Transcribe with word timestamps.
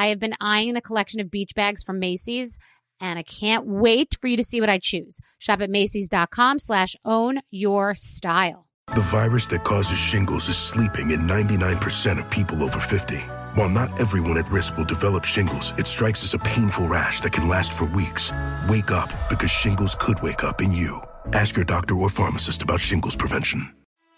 I 0.00 0.06
have 0.06 0.18
been 0.18 0.34
eyeing 0.40 0.72
the 0.72 0.80
collection 0.80 1.20
of 1.20 1.30
beach 1.30 1.54
bags 1.54 1.82
from 1.84 1.98
Macy's 1.98 2.58
and 3.00 3.18
I 3.18 3.22
can't 3.22 3.66
wait 3.66 4.16
for 4.18 4.28
you 4.28 4.36
to 4.38 4.44
see 4.44 4.58
what 4.58 4.70
I 4.70 4.78
choose. 4.78 5.20
Shop 5.38 5.60
at 5.60 5.68
Macy's.com 5.68 6.58
slash 6.58 6.96
own 7.04 7.40
your 7.50 7.94
style. 7.94 8.66
The 8.94 9.02
virus 9.02 9.46
that 9.48 9.62
causes 9.62 9.98
shingles 9.98 10.48
is 10.48 10.56
sleeping 10.56 11.10
in 11.10 11.20
99% 11.20 12.18
of 12.18 12.30
people 12.30 12.62
over 12.62 12.80
50. 12.80 13.18
While 13.56 13.68
not 13.68 14.00
everyone 14.00 14.38
at 14.38 14.50
risk 14.50 14.78
will 14.78 14.86
develop 14.86 15.24
shingles, 15.24 15.74
it 15.76 15.86
strikes 15.86 16.24
as 16.24 16.32
a 16.32 16.38
painful 16.38 16.88
rash 16.88 17.20
that 17.20 17.32
can 17.32 17.46
last 17.46 17.74
for 17.74 17.84
weeks. 17.84 18.32
Wake 18.70 18.90
up 18.90 19.10
because 19.28 19.50
shingles 19.50 19.94
could 19.94 20.22
wake 20.22 20.44
up 20.44 20.62
in 20.62 20.72
you. 20.72 21.02
Ask 21.34 21.56
your 21.56 21.66
doctor 21.66 21.94
or 21.94 22.08
pharmacist 22.08 22.62
about 22.62 22.80
shingles 22.80 23.16
prevention. 23.16 23.70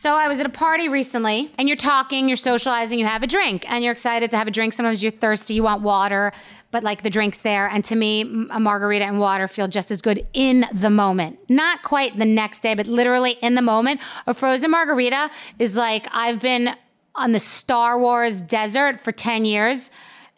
So 0.00 0.14
I 0.14 0.28
was 0.28 0.40
at 0.40 0.46
a 0.46 0.48
party 0.48 0.88
recently 0.88 1.52
and 1.58 1.68
you're 1.68 1.76
talking, 1.76 2.26
you're 2.26 2.34
socializing, 2.34 2.98
you 2.98 3.04
have 3.04 3.22
a 3.22 3.26
drink 3.26 3.70
and 3.70 3.84
you're 3.84 3.92
excited 3.92 4.30
to 4.30 4.38
have 4.38 4.48
a 4.48 4.50
drink. 4.50 4.72
Sometimes 4.72 5.02
you're 5.02 5.12
thirsty, 5.12 5.52
you 5.52 5.62
want 5.62 5.82
water, 5.82 6.32
but 6.70 6.82
like 6.82 7.02
the 7.02 7.10
drink's 7.10 7.40
there. 7.40 7.68
And 7.68 7.84
to 7.84 7.96
me, 7.96 8.22
a 8.48 8.58
margarita 8.58 9.04
and 9.04 9.18
water 9.18 9.46
feel 9.46 9.68
just 9.68 9.90
as 9.90 10.00
good 10.00 10.26
in 10.32 10.64
the 10.72 10.88
moment. 10.88 11.38
Not 11.50 11.82
quite 11.82 12.18
the 12.18 12.24
next 12.24 12.60
day, 12.60 12.74
but 12.74 12.86
literally 12.86 13.32
in 13.42 13.56
the 13.56 13.60
moment. 13.60 14.00
A 14.26 14.32
frozen 14.32 14.70
margarita 14.70 15.30
is 15.58 15.76
like 15.76 16.08
I've 16.12 16.40
been 16.40 16.74
on 17.14 17.32
the 17.32 17.38
Star 17.38 18.00
Wars 18.00 18.40
desert 18.40 19.00
for 19.00 19.12
10 19.12 19.44
years 19.44 19.90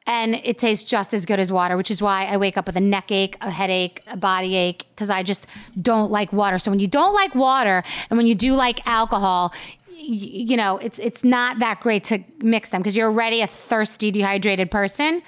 and 0.07 0.35
it 0.35 0.59
tastes 0.59 0.89
just 0.89 1.15
as 1.15 1.27
good 1.27 1.39
as 1.39 1.53
water, 1.53 1.77
which 1.77 1.91
is 1.91 2.03
why 2.03 2.25
I 2.27 2.37
wake 2.37 2.57
up 2.57 2.67
with 2.67 2.77
a 2.77 2.81
neck 2.81 3.13
ache, 3.13 3.37
a 3.41 3.51
headache, 3.51 4.03
a 4.07 4.17
body 4.17 4.57
ache, 4.57 4.87
because 4.91 5.11
I 5.11 5.23
just 5.23 5.47
don't 5.81 6.11
like 6.11 6.33
water. 6.33 6.59
So 6.59 6.71
when 6.71 6.81
you 6.81 6.89
don't 6.89 7.15
like 7.15 7.35
water 7.35 7.83
and 8.11 8.17
when 8.17 8.27
you 8.27 8.35
do 8.35 8.55
like 8.55 8.85
alcohol, 8.87 9.55
you 9.97 10.57
know, 10.57 10.79
it's 10.79 10.99
it's 10.99 11.23
not 11.23 11.61
that 11.61 11.81
great 11.81 12.03
to 12.05 12.19
mix 12.39 12.71
them 12.71 12.81
because 12.81 12.97
you're 12.97 13.09
already 13.09 13.41
a 13.41 13.47
thirsty, 13.47 14.11
dehydrated 14.11 14.71
person, 14.71 15.23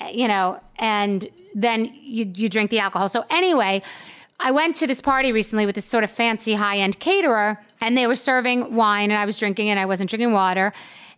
eh, 0.00 0.10
you 0.10 0.26
know, 0.26 0.60
and 0.78 1.28
then 1.54 1.94
you 2.00 2.30
you 2.34 2.48
drink 2.48 2.70
the 2.70 2.80
alcohol. 2.80 3.08
So 3.08 3.24
anyway, 3.30 3.82
I 4.40 4.50
went 4.50 4.74
to 4.76 4.88
this 4.88 5.00
party 5.00 5.30
recently 5.30 5.64
with 5.64 5.76
this 5.76 5.84
sort 5.84 6.02
of 6.02 6.10
fancy 6.10 6.54
high 6.54 6.78
end 6.78 6.98
caterer, 6.98 7.60
and 7.80 7.96
they 7.96 8.08
were 8.08 8.16
serving 8.16 8.74
wine, 8.74 9.12
and 9.12 9.20
I 9.20 9.26
was 9.26 9.38
drinking, 9.38 9.68
and 9.68 9.78
I 9.78 9.86
wasn't 9.86 10.10
drinking 10.10 10.32
water 10.32 10.72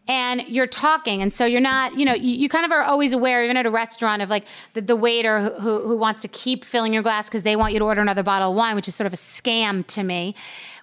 and 0.08 0.42
you're 0.48 0.66
talking. 0.66 1.22
And 1.22 1.32
so 1.32 1.44
you're 1.44 1.60
not, 1.60 1.96
you 1.96 2.04
know, 2.04 2.14
you, 2.14 2.34
you 2.36 2.48
kind 2.48 2.64
of 2.64 2.72
are 2.72 2.82
always 2.82 3.12
aware, 3.12 3.44
even 3.44 3.56
at 3.56 3.66
a 3.66 3.70
restaurant, 3.70 4.20
of 4.22 4.30
like 4.30 4.46
the, 4.74 4.80
the 4.80 4.96
waiter 4.96 5.40
who, 5.40 5.60
who, 5.60 5.88
who 5.88 5.96
wants 5.96 6.20
to 6.22 6.28
keep 6.28 6.64
filling 6.64 6.92
your 6.92 7.02
glass 7.02 7.28
because 7.28 7.44
they 7.44 7.56
want 7.56 7.72
you 7.72 7.78
to 7.78 7.84
order 7.84 8.00
another 8.00 8.22
bottle 8.22 8.50
of 8.50 8.56
wine, 8.56 8.74
which 8.74 8.88
is 8.88 8.94
sort 8.94 9.06
of 9.06 9.12
a 9.12 9.16
scam 9.16 9.86
to 9.88 10.02
me. 10.02 10.34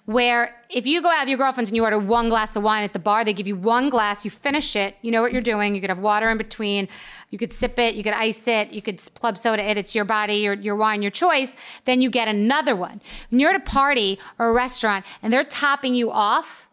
Where 0.06 0.56
if 0.70 0.86
you 0.86 1.02
go 1.02 1.08
out 1.08 1.20
with 1.20 1.28
your 1.28 1.38
girlfriends 1.38 1.70
and 1.70 1.76
you 1.76 1.84
order 1.84 1.98
one 1.98 2.30
glass 2.30 2.56
of 2.56 2.62
wine 2.64 2.82
at 2.82 2.94
the 2.94 2.98
bar, 2.98 3.24
they 3.24 3.34
give 3.34 3.46
you 3.46 3.54
one 3.54 3.90
glass, 3.90 4.24
you 4.24 4.30
finish 4.30 4.74
it, 4.74 4.96
you 5.02 5.10
know 5.12 5.22
what 5.22 5.32
you're 5.32 5.42
doing. 5.42 5.74
You 5.74 5.80
could 5.80 5.90
have 5.90 6.00
water 6.00 6.30
in 6.30 6.38
between, 6.38 6.88
you 7.30 7.38
could 7.38 7.52
sip 7.52 7.78
it, 7.78 7.94
you 7.94 8.02
could 8.02 8.14
ice 8.14 8.48
it, 8.48 8.72
you 8.72 8.82
could 8.82 9.00
club 9.14 9.36
soda 9.36 9.62
it, 9.62 9.76
it's 9.76 9.94
your 9.94 10.06
body, 10.06 10.36
your, 10.36 10.54
your 10.54 10.74
wine, 10.74 11.02
your 11.02 11.12
choice. 11.12 11.54
Then 11.84 12.00
you 12.00 12.10
get 12.10 12.26
another 12.26 12.74
one. 12.74 13.00
When 13.28 13.38
you're 13.38 13.50
at 13.50 13.56
a 13.56 13.60
party 13.60 14.18
or 14.38 14.48
a 14.48 14.52
restaurant 14.52 15.04
and 15.22 15.32
they're 15.32 15.44
topping 15.44 15.94
you 15.94 16.10
off, 16.10 16.69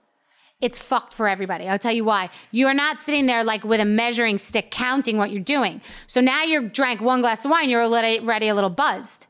it's 0.59 0.77
fucked 0.77 1.13
for 1.13 1.27
everybody. 1.27 1.67
I'll 1.67 1.77
tell 1.77 1.93
you 1.93 2.03
why. 2.03 2.29
You 2.51 2.67
are 2.67 2.73
not 2.73 3.01
sitting 3.01 3.27
there 3.27 3.43
like 3.43 3.63
with 3.63 3.79
a 3.79 3.85
measuring 3.85 4.37
stick 4.37 4.71
counting 4.71 5.17
what 5.17 5.31
you're 5.31 5.43
doing. 5.43 5.81
So 6.07 6.19
now 6.19 6.43
you 6.43 6.67
drank 6.67 6.99
one 6.99 7.21
glass 7.21 7.45
of 7.45 7.51
wine, 7.51 7.69
you're 7.69 7.83
already 7.83 8.47
a 8.47 8.55
little 8.55 8.69
buzzed. 8.69 9.27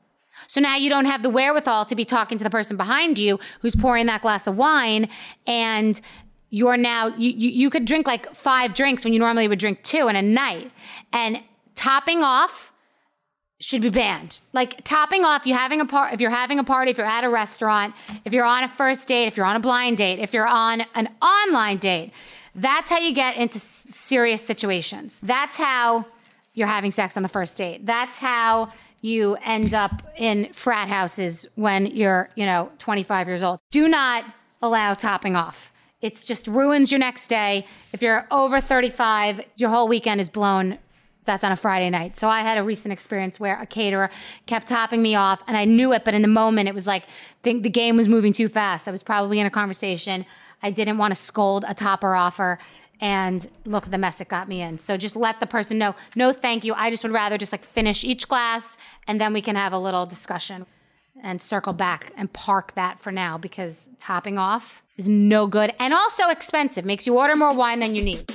So 0.48 0.62
now 0.62 0.78
you 0.78 0.90
don't 0.90 1.06
have 1.06 1.24
the 1.24 1.30
wherewithal 1.30 1.86
to 1.86 1.96
be 1.96 2.06
talking 2.06 2.38
to 2.38 2.44
the 2.44 2.50
person 2.50 2.78
behind 2.78 3.18
you 3.18 3.40
who's 3.60 3.76
pouring 3.76 4.06
that 4.06 4.22
glass 4.22 4.48
of 4.48 4.56
wine 4.56 5.10
and 5.46 6.00
you're 6.50 6.78
now 6.78 7.08
you, 7.18 7.32
you, 7.32 7.50
you 7.50 7.70
could 7.70 7.84
drink 7.84 8.08
like 8.08 8.34
five 8.34 8.74
drinks 8.74 9.04
when 9.04 9.12
you 9.12 9.20
normally 9.20 9.48
would 9.48 9.60
drink 9.60 9.84
two 9.84 10.08
in 10.08 10.16
a 10.16 10.22
night 10.22 10.72
and 11.12 11.42
topping 11.76 12.24
off 12.24 12.72
should 13.60 13.82
be 13.82 13.90
banned. 13.90 14.40
Like 14.54 14.84
topping 14.84 15.24
off, 15.26 15.46
you 15.48 15.54
having 15.54 15.82
a 15.82 15.86
part 15.86 16.14
if 16.14 16.22
you're 16.22 16.30
having 16.30 16.60
a 16.60 16.64
party, 16.64 16.92
if 16.92 16.98
you're 16.98 17.08
at 17.08 17.24
a 17.24 17.30
restaurant, 17.30 17.96
if 18.26 18.34
you're 18.34 18.46
on 18.46 18.64
a 18.64 18.68
first 18.68 19.08
date, 19.08 19.26
if 19.26 19.36
you're 19.38 19.46
on 19.46 19.56
a 19.56 19.60
blind 19.60 19.98
date, 19.98 20.20
if 20.20 20.34
you're 20.34 20.48
on 20.48 20.82
an 20.96 21.10
online 21.22 21.78
date, 21.78 22.12
that's 22.56 22.90
how 22.90 23.00
you 23.00 23.14
get 23.14 23.36
into 23.36 23.58
s- 23.58 23.88
serious 23.90 24.46
situations. 24.46 25.20
That's 25.24 25.56
how 25.58 26.06
you're 26.54 26.68
having 26.68 26.92
sex 26.92 27.18
on 27.18 27.24
the 27.24 27.30
first 27.30 27.58
date. 27.58 27.86
That's 27.86 28.18
how 28.18 28.72
you 29.02 29.36
end 29.44 29.74
up 29.74 30.02
in 30.18 30.52
frat 30.54 30.88
houses 30.88 31.48
when 31.56 31.86
you're, 31.88 32.30
you 32.36 32.46
know, 32.46 32.72
25 32.80 33.28
years 33.28 33.44
old. 33.44 33.60
Do 33.72 33.88
not 33.88 34.24
allow 34.62 34.94
topping 34.96 35.36
off. 35.36 35.72
It's 36.02 36.26
just 36.26 36.48
ruins 36.48 36.92
your 36.92 37.00
next 37.00 37.28
day. 37.28 37.66
If 37.94 38.02
you're 38.02 38.28
over 38.32 38.60
35, 38.60 39.42
your 39.56 39.70
whole 39.70 39.88
weekend 39.88 40.20
is 40.22 40.30
blown 40.30 40.78
that's 41.28 41.44
on 41.44 41.52
a 41.52 41.56
Friday 41.56 41.92
night. 41.92 42.18
So 42.18 42.28
I 42.28 42.42
had 42.42 42.58
a 42.58 42.64
recent 42.64 42.92
experience 42.92 43.40
where 43.40 43.62
a 43.62 43.68
caterer 43.68 44.10
kept 44.48 44.68
topping 44.68 45.04
me 45.04 45.14
off 45.14 45.44
and 45.48 45.56
I 45.56 45.66
knew 45.66 45.94
it, 45.94 46.04
but 46.04 46.16
in 46.16 46.24
the 46.24 46.28
moment 46.28 46.68
it 46.68 46.74
was 46.74 46.88
like 46.88 47.04
the, 47.44 47.60
the 47.60 47.70
game 47.70 47.96
was 47.96 48.08
moving 48.08 48.34
too 48.34 48.48
fast. 48.48 48.88
I 48.88 48.92
was 48.92 49.04
probably 49.04 49.40
in 49.40 49.46
a 49.46 49.52
conversation. 49.52 50.26
I 50.64 50.72
didn't 50.72 50.98
want 50.98 51.12
to 51.12 51.16
scold 51.16 51.64
a 51.68 51.76
topper 51.76 52.16
offer. 52.16 52.58
And 53.00 53.48
look, 53.66 53.86
the 53.92 54.00
mess 54.00 54.20
it 54.22 54.28
got 54.28 54.48
me 54.48 54.62
in. 54.62 54.80
So 54.80 54.98
just 54.98 55.16
let 55.16 55.40
the 55.40 55.46
person 55.46 55.78
know, 55.78 55.94
no, 56.16 56.34
thank 56.34 56.66
you. 56.66 56.74
I 56.74 56.90
just 56.90 57.04
would 57.04 57.14
rather 57.14 57.38
just 57.38 57.52
like 57.52 57.64
finish 57.64 58.04
each 58.04 58.28
glass 58.28 58.76
and 59.08 59.22
then 59.22 59.34
we 59.34 59.42
can 59.44 59.56
have 59.56 59.72
a 59.72 59.78
little 59.78 60.08
discussion. 60.08 60.66
and 61.24 61.42
circle 61.42 61.74
back 61.74 62.12
and 62.16 62.32
park 62.34 62.74
that 62.76 63.00
for 63.00 63.12
now 63.12 63.38
because 63.38 63.90
topping 63.98 64.38
off 64.38 64.84
is 64.98 65.10
no 65.10 65.48
good 65.48 65.74
and 65.80 65.94
also 65.94 66.30
expensive. 66.30 66.86
Makes 66.86 67.08
you 67.08 67.18
order 67.18 67.36
more 67.36 67.54
wine 67.54 67.80
than 67.80 67.96
you 67.96 68.04
need. 68.04 68.26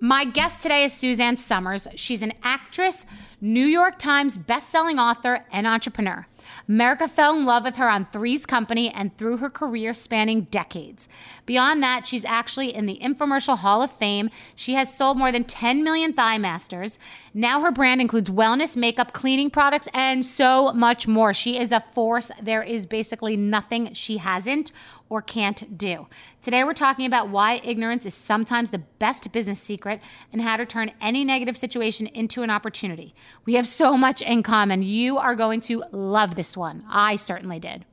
My 0.00 0.24
guest 0.24 0.62
today 0.62 0.84
is 0.84 0.92
Suzanne 0.92 1.36
Somers. 1.36 1.88
She's 1.96 2.22
an 2.22 2.32
actress, 2.44 3.04
New 3.40 3.66
York 3.66 3.98
Times 3.98 4.38
bestselling 4.38 5.00
author, 5.00 5.44
and 5.50 5.66
entrepreneur. 5.66 6.24
America 6.68 7.08
fell 7.08 7.36
in 7.36 7.44
love 7.44 7.64
with 7.64 7.74
her 7.76 7.88
on 7.88 8.06
Three's 8.06 8.46
Company 8.46 8.90
and 8.90 9.16
through 9.18 9.38
her 9.38 9.50
career 9.50 9.92
spanning 9.92 10.42
decades. 10.52 11.08
Beyond 11.46 11.82
that, 11.82 12.06
she's 12.06 12.24
actually 12.24 12.72
in 12.72 12.86
the 12.86 13.00
Infomercial 13.02 13.58
Hall 13.58 13.82
of 13.82 13.90
Fame. 13.90 14.30
She 14.54 14.74
has 14.74 14.94
sold 14.94 15.18
more 15.18 15.32
than 15.32 15.42
10 15.42 15.82
million 15.82 16.12
Thigh 16.12 16.38
Masters. 16.38 17.00
Now 17.34 17.60
her 17.60 17.72
brand 17.72 18.00
includes 18.00 18.30
wellness, 18.30 18.76
makeup, 18.76 19.12
cleaning 19.12 19.50
products, 19.50 19.88
and 19.92 20.24
so 20.24 20.72
much 20.74 21.08
more. 21.08 21.34
She 21.34 21.58
is 21.58 21.72
a 21.72 21.84
force. 21.92 22.30
There 22.40 22.62
is 22.62 22.86
basically 22.86 23.36
nothing 23.36 23.94
she 23.94 24.18
hasn't 24.18 24.70
or 25.08 25.22
can't 25.22 25.76
do. 25.78 26.06
Today, 26.42 26.64
we're 26.64 26.74
talking 26.74 27.06
about 27.06 27.28
why 27.28 27.60
ignorance 27.64 28.06
is 28.06 28.14
sometimes 28.14 28.70
the 28.70 28.78
best 28.98 29.30
business 29.32 29.60
secret 29.60 30.00
and 30.32 30.42
how 30.42 30.56
to 30.56 30.66
turn 30.66 30.92
any 31.00 31.24
negative 31.24 31.56
situation 31.56 32.06
into 32.08 32.42
an 32.42 32.50
opportunity. 32.50 33.14
We 33.44 33.54
have 33.54 33.66
so 33.66 33.96
much 33.96 34.22
in 34.22 34.42
common. 34.42 34.82
You 34.82 35.18
are 35.18 35.34
going 35.34 35.60
to 35.62 35.84
love 35.92 36.34
this 36.34 36.56
one. 36.56 36.84
I 36.88 37.16
certainly 37.16 37.58
did. 37.58 37.84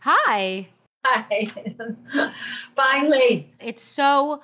Hi. 0.00 0.68
Hi. 1.04 1.48
Finally. 2.76 3.52
It's 3.60 3.82
so 3.82 4.42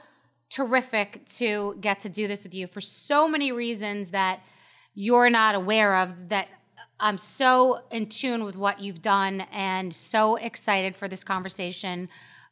terrific 0.50 1.24
to 1.26 1.76
get 1.80 2.00
to 2.00 2.08
do 2.08 2.26
this 2.26 2.44
with 2.44 2.54
you 2.54 2.66
for 2.66 2.80
so 2.80 3.28
many 3.28 3.52
reasons 3.52 4.10
that 4.10 4.40
you're 4.94 5.30
not 5.30 5.54
aware 5.54 5.96
of 5.96 6.28
that 6.28 6.48
I'm 7.00 7.16
so 7.16 7.80
in 7.90 8.08
tune 8.08 8.44
with 8.44 8.56
what 8.56 8.80
you've 8.80 9.00
done 9.00 9.42
and 9.52 9.94
so 9.94 10.36
excited 10.36 10.94
for 10.94 11.08
this 11.08 11.24
conversation. 11.24 12.08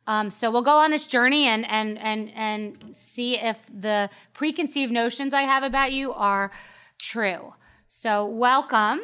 Um, 0.07 0.31
so 0.31 0.51
we'll 0.51 0.63
go 0.63 0.79
on 0.79 0.91
this 0.91 1.07
journey 1.07 1.45
and 1.45 1.67
and 1.67 1.99
and 1.99 2.33
and 2.35 2.97
see 2.97 3.39
if 3.39 3.59
the 3.69 4.09
preconceived 4.33 4.91
notions 4.91 5.35
I 5.35 5.43
have 5.43 5.63
about 5.63 5.93
you 5.93 6.15
are 6.15 6.51
true. 6.99 7.53
So 7.89 8.25
welcome. 8.25 9.01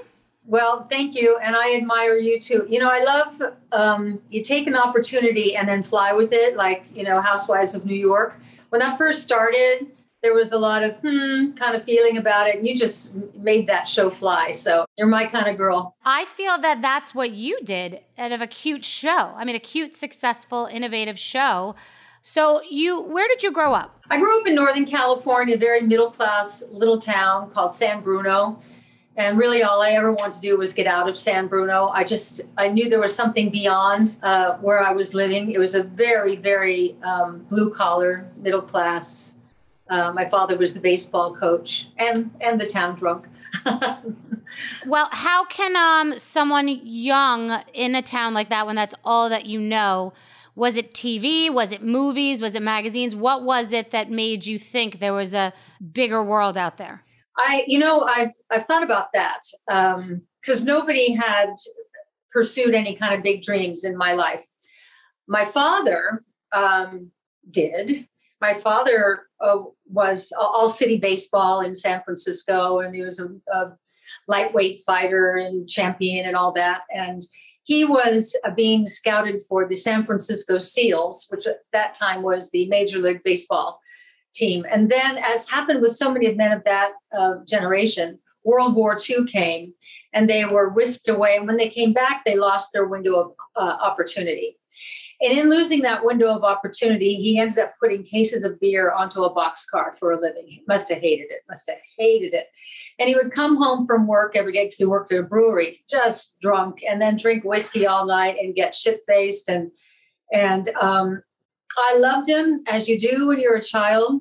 Well, 0.47 0.87
thank 0.91 1.15
you, 1.15 1.39
and 1.43 1.57
I 1.57 1.75
admire 1.75 2.17
you 2.17 2.41
too. 2.41 2.67
You 2.69 2.79
know, 2.79 2.91
I 2.91 3.03
love 3.03 3.43
um, 3.73 4.21
you 4.31 4.43
take 4.43 4.67
an 4.67 4.77
opportunity 4.77 5.57
and 5.57 5.69
then 5.69 5.83
fly 5.83 6.13
with 6.13 6.33
it, 6.33 6.57
like 6.57 6.85
you 6.95 7.03
know, 7.03 7.21
Housewives 7.21 7.75
of 7.75 7.85
New 7.85 7.95
York. 7.97 8.41
When 8.71 8.81
that 8.81 8.97
first 8.97 9.23
started, 9.23 9.87
there 10.25 10.33
was 10.33 10.53
a 10.53 10.59
lot 10.59 10.83
of 10.83 10.97
hmm 11.03 11.53
kind 11.53 11.77
of 11.77 11.85
feeling 11.85 12.17
about 12.17 12.49
it 12.49 12.57
and 12.57 12.67
you 12.67 12.75
just 12.75 13.15
made 13.35 13.67
that 13.67 13.87
show 13.87 14.09
fly 14.09 14.51
so 14.51 14.87
you're 14.97 15.07
my 15.07 15.27
kind 15.27 15.47
of 15.49 15.59
girl. 15.59 15.95
I 16.05 16.25
feel 16.25 16.57
that 16.59 16.81
that's 16.81 17.15
what 17.15 17.33
you 17.33 17.61
did 17.63 18.01
out 18.17 18.33
of 18.33 18.41
a 18.41 18.47
cute 18.47 18.85
show 18.87 19.35
i 19.37 19.45
mean 19.45 19.55
a 19.55 19.61
cute 19.61 19.95
successful 19.95 20.67
innovative 20.67 21.19
show. 21.19 21.77
So 22.23 22.63
you 22.63 23.03
where 23.03 23.29
did 23.29 23.43
you 23.43 23.53
grow 23.53 23.75
up? 23.75 24.01
I 24.11 24.19
grew 24.19 24.41
up 24.41 24.47
in 24.47 24.55
northern 24.55 24.87
california 24.87 25.57
a 25.57 25.59
very 25.59 25.83
middle 25.83 26.11
class 26.11 26.65
little 26.71 26.99
town 26.99 27.51
called 27.51 27.75
san 27.75 28.01
bruno 28.01 28.59
and 29.17 29.37
really 29.37 29.63
all 29.63 29.83
i 29.83 29.91
ever 29.91 30.11
wanted 30.11 30.35
to 30.37 30.41
do 30.41 30.57
was 30.57 30.73
get 30.73 30.87
out 30.87 31.07
of 31.07 31.19
san 31.19 31.49
bruno. 31.49 31.89
I 31.89 32.03
just 32.03 32.41
i 32.57 32.67
knew 32.69 32.89
there 32.89 33.05
was 33.09 33.15
something 33.15 33.51
beyond 33.51 34.17
uh, 34.23 34.55
where 34.67 34.81
i 34.83 34.93
was 35.01 35.13
living. 35.13 35.51
It 35.51 35.59
was 35.59 35.75
a 35.75 35.83
very 35.83 36.37
very 36.37 36.97
um, 37.03 37.45
blue 37.51 37.69
collar 37.69 38.27
middle 38.39 38.63
class 38.63 39.39
uh, 39.91 40.13
my 40.13 40.29
father 40.29 40.57
was 40.57 40.75
the 40.75 40.81
baseball 40.81 41.35
coach 41.35 41.89
and 41.99 42.31
and 42.41 42.61
the 42.61 42.67
town 42.67 42.97
drunk. 42.97 43.27
well, 44.87 45.09
how 45.13 45.45
can 45.47 45.77
um 45.77 46.19
someone 46.19 46.69
young 46.69 47.63
in 47.73 47.95
a 47.95 48.03
town 48.03 48.35
like 48.35 48.49
that 48.49 48.67
when 48.67 48.77
that's 48.77 48.95
all 49.05 49.29
that 49.29 49.47
you 49.47 49.61
know? 49.61 50.13
Was 50.57 50.77
it 50.77 50.95
TV? 50.95 51.53
Was 51.53 51.73
it 51.73 51.83
movies? 51.83 52.41
Was 52.41 52.55
it 52.55 52.63
magazines? 52.63 53.15
What 53.15 53.43
was 53.43 53.73
it 53.73 53.91
that 53.91 54.11
made 54.11 54.47
you 54.47 54.59
think 54.59 55.01
there 55.01 55.13
was 55.13 55.35
a 55.35 55.53
bigger 55.93 56.23
world 56.23 56.57
out 56.57 56.77
there? 56.77 57.03
I, 57.37 57.65
you 57.67 57.79
know, 57.79 58.03
I've 58.03 58.33
I've 58.51 58.67
thought 58.67 58.85
about 58.85 59.13
that 59.13 59.41
because 59.67 60.61
um, 60.61 60.67
nobody 60.67 61.13
had 61.13 61.51
pursued 62.33 62.75
any 62.75 62.95
kind 62.97 63.15
of 63.15 63.23
big 63.23 63.43
dreams 63.43 63.85
in 63.85 63.97
my 63.97 64.13
life. 64.13 64.47
My 65.27 65.45
father 65.45 66.23
um, 66.53 67.11
did, 67.51 68.07
my 68.41 68.55
father 68.55 69.23
uh, 69.45 69.63
was 69.87 70.33
all 70.39 70.69
city 70.69 70.97
baseball 70.97 71.61
in 71.61 71.75
San 71.75 72.03
Francisco, 72.03 72.81
and 72.81 72.95
he 72.95 73.03
was 73.03 73.21
a, 73.21 73.29
a, 73.53 73.73
lightweight 74.27 74.81
fighter 74.87 75.37
and 75.37 75.69
champion 75.69 76.25
and 76.25 76.35
all 76.35 76.53
that. 76.53 76.83
And 76.95 77.23
he 77.65 77.85
was 77.85 78.35
uh, 78.45 78.51
being 78.51 78.87
scouted 78.87 79.43
for 79.43 79.69
the 79.69 79.75
San 79.75 80.07
Francisco 80.07 80.61
Seals, 80.61 81.27
which 81.29 81.47
at 81.47 81.59
that 81.73 81.95
time 81.95 82.23
was 82.23 82.51
the 82.51 82.67
Major 82.69 82.99
League 82.99 83.23
Baseball 83.23 83.81
team. 84.35 84.65
And 84.71 84.91
then, 84.91 85.19
as 85.19 85.49
happened 85.49 85.81
with 85.83 85.93
so 85.93 86.11
many 86.11 86.33
men 86.35 86.53
of 86.53 86.65
that 86.65 86.93
uh, 87.17 87.37
generation, 87.47 88.19
World 88.45 88.75
War 88.75 88.99
II 89.09 89.25
came 89.27 89.73
and 90.13 90.29
they 90.29 90.45
were 90.45 90.69
whisked 90.69 91.09
away. 91.09 91.37
And 91.37 91.47
when 91.47 91.57
they 91.57 91.69
came 91.69 91.93
back, 91.93 92.25
they 92.25 92.37
lost 92.37 92.73
their 92.73 92.87
window 92.87 93.17
of 93.17 93.33
uh, 93.57 93.77
opportunity. 93.83 94.59
And 95.25 95.39
in 95.39 95.49
losing 95.49 95.81
that 95.81 96.05
window 96.05 96.29
of 96.29 96.45
opportunity, 96.45 97.15
he 97.15 97.39
ended 97.39 97.59
up 97.59 97.73
putting 97.81 98.03
cases 98.03 98.45
of 98.45 98.61
beer 98.61 98.93
onto 98.93 99.25
a 99.25 99.35
boxcar 99.35 99.95
for 99.99 100.13
a 100.13 100.21
living. 100.21 100.45
He 100.47 100.63
must 100.69 100.91
have 100.91 101.01
hated 101.01 101.31
it, 101.31 101.41
must 101.49 101.69
have 101.71 101.79
hated 101.97 102.35
it. 102.35 102.49
And 102.99 103.09
he 103.09 103.17
would 103.17 103.31
come 103.31 103.57
home 103.57 103.87
from 103.87 104.07
work 104.07 104.37
every 104.37 104.53
day 104.53 104.65
because 104.65 104.77
he 104.77 104.85
worked 104.85 105.13
at 105.13 105.21
a 105.21 105.23
brewery, 105.23 105.83
just 105.89 106.39
drunk, 106.43 106.85
and 106.87 107.01
then 107.01 107.17
drink 107.17 107.43
whiskey 107.43 107.87
all 107.87 108.05
night 108.05 108.37
and 108.39 108.55
get 108.55 108.75
shit 108.75 109.01
faced. 109.07 109.49
And 109.49 109.71
and 110.31 110.69
um, 110.81 111.23
I 111.79 111.97
loved 111.99 112.29
him 112.29 112.57
as 112.69 112.87
you 112.87 113.01
do 113.01 113.27
when 113.27 113.41
you're 113.41 113.57
a 113.57 113.65
child, 113.65 114.21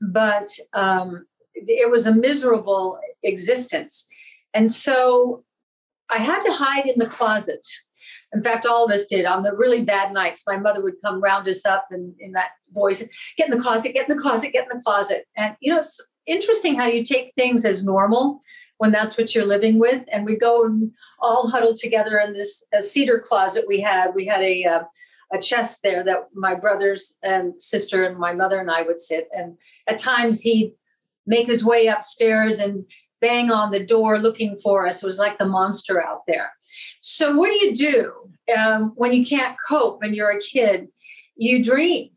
but 0.00 0.48
um, 0.72 1.26
it 1.54 1.90
was 1.90 2.06
a 2.06 2.14
miserable 2.14 2.98
existence. 3.22 4.06
And 4.54 4.72
so 4.72 5.44
I 6.10 6.18
had 6.18 6.40
to 6.40 6.52
hide 6.52 6.86
in 6.86 6.98
the 6.98 7.06
closet 7.06 7.66
in 8.32 8.42
fact, 8.42 8.66
all 8.66 8.84
of 8.84 8.90
us 8.90 9.06
did. 9.10 9.24
On 9.24 9.42
the 9.42 9.54
really 9.54 9.82
bad 9.82 10.12
nights, 10.12 10.44
my 10.46 10.56
mother 10.56 10.82
would 10.82 11.00
come 11.02 11.20
round 11.20 11.48
us 11.48 11.66
up 11.66 11.86
and 11.90 12.14
in 12.20 12.32
that 12.32 12.50
voice, 12.72 13.04
get 13.36 13.50
in 13.50 13.56
the 13.56 13.62
closet, 13.62 13.92
get 13.92 14.08
in 14.08 14.16
the 14.16 14.22
closet, 14.22 14.52
get 14.52 14.68
in 14.70 14.78
the 14.78 14.84
closet. 14.84 15.26
And 15.36 15.56
you 15.60 15.72
know, 15.72 15.80
it's 15.80 16.00
interesting 16.26 16.76
how 16.76 16.86
you 16.86 17.04
take 17.04 17.32
things 17.34 17.64
as 17.64 17.84
normal 17.84 18.40
when 18.78 18.92
that's 18.92 19.18
what 19.18 19.34
you're 19.34 19.46
living 19.46 19.78
with. 19.78 20.04
And 20.12 20.24
we 20.24 20.36
go 20.36 20.64
and 20.64 20.92
all 21.18 21.50
huddled 21.50 21.76
together 21.76 22.18
in 22.18 22.32
this 22.32 22.64
cedar 22.80 23.18
closet 23.18 23.64
we 23.66 23.80
had. 23.80 24.14
We 24.14 24.26
had 24.26 24.42
a 24.42 24.64
uh, 24.64 24.82
a 25.32 25.38
chest 25.38 25.80
there 25.82 26.02
that 26.04 26.28
my 26.34 26.54
brothers 26.54 27.16
and 27.22 27.60
sister 27.62 28.04
and 28.04 28.18
my 28.18 28.32
mother 28.32 28.58
and 28.58 28.70
I 28.70 28.82
would 28.82 28.98
sit. 28.98 29.28
And 29.32 29.56
at 29.86 29.98
times 29.98 30.40
he'd 30.40 30.72
make 31.26 31.46
his 31.46 31.64
way 31.64 31.86
upstairs 31.86 32.58
and 32.58 32.84
bang 33.20 33.50
on 33.50 33.70
the 33.70 33.84
door 33.84 34.18
looking 34.18 34.56
for 34.56 34.86
us. 34.86 35.02
It 35.02 35.06
was 35.06 35.18
like 35.18 35.38
the 35.38 35.46
monster 35.46 36.02
out 36.02 36.22
there. 36.26 36.52
So, 37.00 37.36
what 37.36 37.48
do 37.48 37.64
you 37.64 37.74
do 37.74 38.12
um, 38.56 38.92
when 38.96 39.12
you 39.12 39.24
can't 39.24 39.56
cope 39.68 40.02
and 40.02 40.14
you're 40.14 40.30
a 40.30 40.40
kid? 40.40 40.88
You 41.36 41.64
dream. 41.64 42.10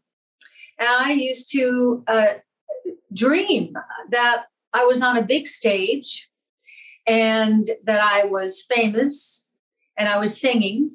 And 0.79 0.89
I 0.89 1.12
used 1.12 1.51
to 1.51 2.03
uh, 2.07 2.33
dream 3.13 3.74
that 4.10 4.45
I 4.74 4.86
was 4.86 5.01
on 5.01 5.17
a 5.17 5.24
big 5.24 5.48
stage 5.48 6.27
and 7.05 7.69
that 7.83 8.01
I 8.01 8.25
was 8.25 8.63
famous 8.63 9.50
and 9.98 10.10
I 10.10 10.17
was 10.17 10.39
singing. 10.39 10.91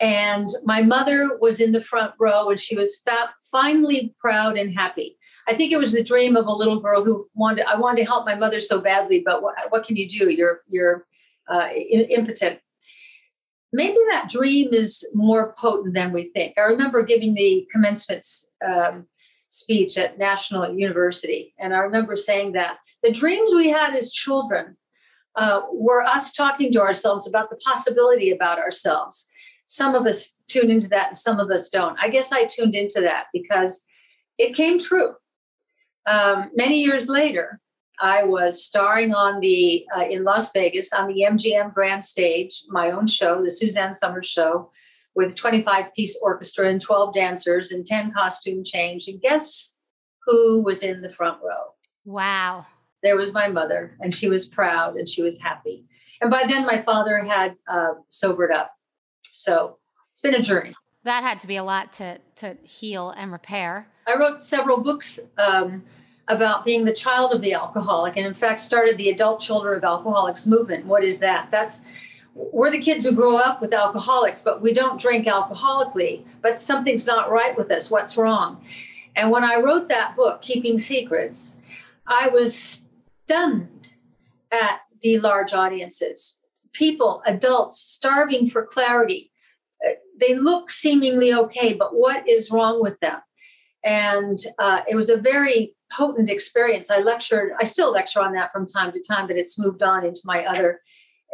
And 0.00 0.48
my 0.64 0.82
mother 0.82 1.36
was 1.40 1.58
in 1.58 1.72
the 1.72 1.82
front 1.82 2.14
row 2.20 2.50
and 2.50 2.60
she 2.60 2.76
was 2.76 2.98
fa- 2.98 3.34
finally 3.50 4.14
proud 4.20 4.56
and 4.56 4.72
happy. 4.72 5.17
I 5.48 5.54
think 5.54 5.72
it 5.72 5.78
was 5.78 5.92
the 5.92 6.04
dream 6.04 6.36
of 6.36 6.46
a 6.46 6.52
little 6.52 6.78
girl 6.78 7.02
who 7.02 7.26
wanted. 7.34 7.66
I 7.66 7.76
wanted 7.76 8.02
to 8.02 8.06
help 8.06 8.26
my 8.26 8.34
mother 8.34 8.60
so 8.60 8.80
badly, 8.80 9.22
but 9.24 9.42
what, 9.42 9.54
what 9.70 9.84
can 9.84 9.96
you 9.96 10.06
do? 10.06 10.30
You're 10.30 10.60
you're 10.68 11.06
uh, 11.48 11.68
impotent. 11.72 12.60
Maybe 13.72 13.96
that 14.10 14.28
dream 14.28 14.72
is 14.72 15.06
more 15.14 15.54
potent 15.58 15.94
than 15.94 16.12
we 16.12 16.30
think. 16.34 16.58
I 16.58 16.62
remember 16.62 17.02
giving 17.02 17.34
the 17.34 17.66
commencement 17.72 18.26
um, 18.64 19.06
speech 19.48 19.96
at 19.96 20.18
National 20.18 20.70
University, 20.74 21.54
and 21.58 21.74
I 21.74 21.78
remember 21.78 22.14
saying 22.14 22.52
that 22.52 22.76
the 23.02 23.10
dreams 23.10 23.54
we 23.54 23.70
had 23.70 23.94
as 23.94 24.12
children 24.12 24.76
uh, 25.34 25.62
were 25.72 26.04
us 26.04 26.34
talking 26.34 26.72
to 26.72 26.82
ourselves 26.82 27.26
about 27.26 27.48
the 27.48 27.56
possibility 27.56 28.30
about 28.30 28.58
ourselves. 28.58 29.28
Some 29.64 29.94
of 29.94 30.06
us 30.06 30.36
tune 30.46 30.70
into 30.70 30.88
that, 30.88 31.08
and 31.08 31.18
some 31.18 31.40
of 31.40 31.50
us 31.50 31.70
don't. 31.70 31.96
I 32.02 32.10
guess 32.10 32.32
I 32.32 32.44
tuned 32.44 32.74
into 32.74 33.00
that 33.00 33.26
because 33.32 33.84
it 34.36 34.54
came 34.54 34.78
true 34.78 35.14
um, 36.08 36.50
many 36.54 36.82
years 36.82 37.08
later, 37.08 37.60
I 38.00 38.22
was 38.24 38.64
starring 38.64 39.12
on 39.14 39.40
the 39.40 39.84
uh, 39.96 40.04
in 40.08 40.24
Las 40.24 40.52
Vegas 40.52 40.92
on 40.92 41.08
the 41.08 41.26
MGM 41.28 41.74
Grand 41.74 42.04
Stage, 42.04 42.64
my 42.68 42.90
own 42.90 43.06
show, 43.06 43.42
the 43.42 43.50
Suzanne 43.50 43.94
Somers 43.94 44.26
Show, 44.26 44.70
with 45.14 45.32
a 45.32 45.34
25 45.34 45.94
piece 45.94 46.18
orchestra 46.22 46.70
and 46.70 46.80
12 46.80 47.14
dancers 47.14 47.72
and 47.72 47.86
10 47.86 48.12
costume 48.12 48.62
change. 48.64 49.08
And 49.08 49.20
guess 49.20 49.76
who 50.26 50.62
was 50.62 50.82
in 50.82 51.02
the 51.02 51.10
front 51.10 51.38
row? 51.42 51.74
Wow. 52.04 52.66
There 53.02 53.16
was 53.16 53.32
my 53.32 53.48
mother, 53.48 53.96
and 54.00 54.14
she 54.14 54.28
was 54.28 54.46
proud 54.46 54.96
and 54.96 55.08
she 55.08 55.22
was 55.22 55.40
happy. 55.40 55.84
And 56.20 56.30
by 56.30 56.44
then, 56.46 56.66
my 56.66 56.82
father 56.82 57.18
had 57.20 57.56
uh, 57.68 57.94
sobered 58.08 58.52
up. 58.52 58.72
So 59.30 59.78
it's 60.12 60.20
been 60.20 60.34
a 60.34 60.42
journey. 60.42 60.74
That 61.04 61.22
had 61.22 61.38
to 61.40 61.46
be 61.46 61.56
a 61.56 61.64
lot 61.64 61.92
to 61.94 62.18
to 62.36 62.56
heal 62.62 63.10
and 63.10 63.32
repair. 63.32 63.88
I 64.06 64.16
wrote 64.16 64.42
several 64.42 64.78
books 64.78 65.20
um, 65.38 65.84
about 66.28 66.64
being 66.64 66.84
the 66.84 66.92
child 66.92 67.32
of 67.32 67.40
the 67.40 67.54
alcoholic, 67.54 68.16
and 68.16 68.26
in 68.26 68.34
fact, 68.34 68.60
started 68.60 68.98
the 68.98 69.08
Adult 69.10 69.40
Children 69.40 69.78
of 69.78 69.84
Alcoholics 69.84 70.46
movement. 70.46 70.86
What 70.86 71.02
is 71.04 71.20
that? 71.20 71.50
That's 71.50 71.82
we're 72.34 72.70
the 72.70 72.78
kids 72.78 73.04
who 73.04 73.12
grow 73.12 73.36
up 73.36 73.60
with 73.60 73.74
alcoholics, 73.74 74.42
but 74.42 74.62
we 74.62 74.72
don't 74.72 75.00
drink 75.00 75.26
alcoholically. 75.26 76.24
But 76.40 76.60
something's 76.60 77.06
not 77.06 77.30
right 77.30 77.56
with 77.56 77.70
us. 77.72 77.90
What's 77.90 78.16
wrong? 78.16 78.62
And 79.16 79.30
when 79.30 79.42
I 79.42 79.56
wrote 79.56 79.88
that 79.88 80.14
book, 80.14 80.42
Keeping 80.42 80.78
Secrets, 80.78 81.60
I 82.06 82.28
was 82.28 82.82
stunned 83.24 83.92
at 84.52 84.80
the 85.02 85.18
large 85.18 85.52
audiences. 85.52 86.38
People, 86.72 87.22
adults, 87.26 87.80
starving 87.80 88.46
for 88.46 88.64
clarity. 88.64 89.32
Uh, 89.84 89.92
they 90.20 90.36
look 90.36 90.70
seemingly 90.70 91.32
okay, 91.32 91.72
but 91.72 91.94
what 91.94 92.28
is 92.28 92.50
wrong 92.50 92.80
with 92.80 93.00
them? 93.00 93.18
And 93.88 94.38
uh, 94.58 94.80
it 94.86 94.94
was 94.94 95.08
a 95.08 95.16
very 95.16 95.72
potent 95.90 96.28
experience. 96.28 96.90
I 96.90 96.98
lectured, 96.98 97.52
I 97.58 97.64
still 97.64 97.90
lecture 97.90 98.20
on 98.20 98.34
that 98.34 98.52
from 98.52 98.66
time 98.66 98.92
to 98.92 99.02
time, 99.02 99.26
but 99.26 99.36
it's 99.36 99.58
moved 99.58 99.82
on 99.82 100.04
into 100.04 100.20
my 100.26 100.44
other 100.44 100.82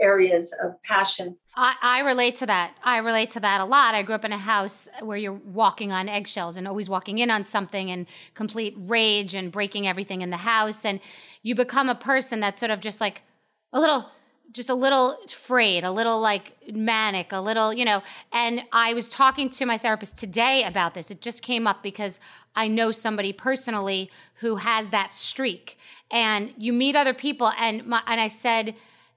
areas 0.00 0.54
of 0.62 0.80
passion. 0.84 1.36
I, 1.56 1.74
I, 1.82 2.00
relate 2.00 2.36
to 2.36 2.46
that. 2.46 2.76
I 2.84 2.98
relate 2.98 3.30
to 3.30 3.40
that 3.40 3.60
a 3.60 3.64
lot. 3.64 3.96
I 3.96 4.04
grew 4.04 4.14
up 4.14 4.24
in 4.24 4.30
a 4.30 4.38
house 4.38 4.88
where 5.02 5.16
you're 5.16 5.32
walking 5.32 5.90
on 5.90 6.08
eggshells 6.08 6.56
and 6.56 6.68
always 6.68 6.88
walking 6.88 7.18
in 7.18 7.28
on 7.28 7.44
something 7.44 7.90
and 7.90 8.06
complete 8.34 8.76
rage 8.76 9.34
and 9.34 9.50
breaking 9.50 9.88
everything 9.88 10.22
in 10.22 10.30
the 10.30 10.36
house. 10.36 10.84
And 10.84 11.00
you 11.42 11.56
become 11.56 11.88
a 11.88 11.94
person 11.96 12.38
that's 12.38 12.60
sort 12.60 12.70
of 12.70 12.78
just 12.78 13.00
like 13.00 13.22
a 13.72 13.80
little 13.80 14.08
just 14.52 14.68
a 14.68 14.74
little 14.74 15.18
afraid, 15.24 15.82
a 15.82 15.90
little 15.90 16.20
like 16.20 16.54
manic, 16.72 17.32
a 17.32 17.40
little, 17.40 17.74
you 17.74 17.84
know. 17.84 18.02
And 18.32 18.62
I 18.72 18.94
was 18.94 19.10
talking 19.10 19.50
to 19.50 19.66
my 19.66 19.76
therapist 19.76 20.16
today 20.16 20.62
about 20.62 20.94
this. 20.94 21.10
It 21.10 21.20
just 21.20 21.42
came 21.42 21.66
up 21.66 21.82
because 21.82 22.20
I 22.56 22.68
know 22.68 22.92
somebody 22.92 23.32
personally 23.32 24.10
who 24.36 24.56
has 24.56 24.88
that 24.88 25.12
streak. 25.12 25.78
And 26.10 26.52
you 26.56 26.72
meet 26.72 26.96
other 26.96 27.14
people, 27.14 27.50
and 27.58 27.86
my, 27.86 28.02
and 28.06 28.20
I 28.20 28.28
said, 28.28 28.74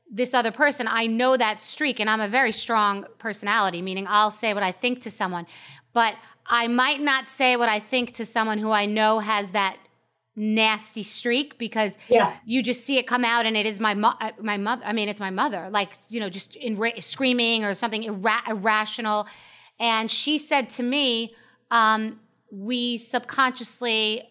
this 0.10 0.34
other 0.34 0.52
person, 0.52 0.88
I 0.90 1.06
know 1.06 1.36
that 1.36 1.60
streak, 1.60 2.00
and 2.00 2.10
I'm 2.10 2.22
a 2.22 2.30
very 2.30 2.52
strong 2.52 3.06
personality, 3.20 3.82
meaning 3.82 4.06
I'll 4.08 4.32
say 4.32 4.54
what 4.54 4.64
I 4.64 4.72
think 4.72 5.02
to 5.02 5.12
someone, 5.12 5.46
but 5.94 6.16
I 6.46 6.68
might 6.68 7.02
not 7.02 7.28
say 7.28 7.58
what 7.58 7.68
I 7.68 7.80
think 7.80 8.14
to 8.14 8.26
someone 8.26 8.58
who 8.58 8.72
I 8.72 8.86
know 8.86 9.20
has 9.20 9.50
that 9.50 9.78
nasty 10.38 11.04
streak 11.04 11.58
because 11.58 11.98
yeah. 12.08 12.36
you 12.46 12.62
just 12.62 12.86
see 12.86 13.00
it 13.00 13.08
come 13.08 13.26
out 13.26 13.48
and 13.48 13.58
it 13.58 13.66
is 13.66 13.80
my 13.80 13.96
mo- 13.96 14.14
uh, 14.22 14.30
my 14.40 14.56
mother 14.56 14.84
I 14.86 14.94
mean 14.94 15.10
it's 15.10 15.20
my 15.20 15.32
mother 15.32 15.68
like 15.72 15.90
you 16.10 16.20
know 16.20 16.30
just 16.30 16.56
in 16.56 16.78
ra- 16.78 16.92
screaming 17.00 17.64
or 17.64 17.74
something 17.74 18.04
irrational 18.04 19.26
and 19.80 20.12
she 20.12 20.38
said 20.38 20.70
to 20.70 20.84
me 20.84 21.34
um, 21.72 22.20
we 22.52 22.98
subconsciously 22.98 24.30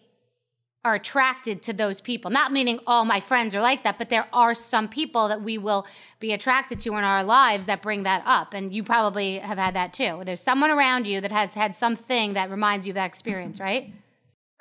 are 0.87 0.95
attracted 0.95 1.61
to 1.63 1.73
those 1.73 1.99
people. 1.99 2.31
Not 2.31 2.53
meaning 2.53 2.79
all 2.87 3.03
my 3.03 3.19
friends 3.19 3.53
are 3.53 3.61
like 3.61 3.83
that, 3.83 3.97
but 3.97 4.09
there 4.09 4.27
are 4.31 4.55
some 4.55 4.87
people 4.87 5.27
that 5.27 5.41
we 5.41 5.57
will 5.57 5.85
be 6.19 6.31
attracted 6.31 6.79
to 6.81 6.95
in 6.95 7.03
our 7.03 7.23
lives 7.23 7.65
that 7.65 7.81
bring 7.81 8.03
that 8.03 8.23
up. 8.25 8.53
And 8.53 8.73
you 8.73 8.83
probably 8.83 9.39
have 9.39 9.57
had 9.57 9.75
that 9.75 9.91
too. 9.91 10.21
There's 10.23 10.39
someone 10.39 10.69
around 10.69 11.05
you 11.05 11.19
that 11.19 11.31
has 11.31 11.53
had 11.53 11.75
something 11.75 12.33
that 12.33 12.49
reminds 12.49 12.87
you 12.87 12.91
of 12.91 12.95
that 12.95 13.05
experience, 13.05 13.59
right? 13.59 13.91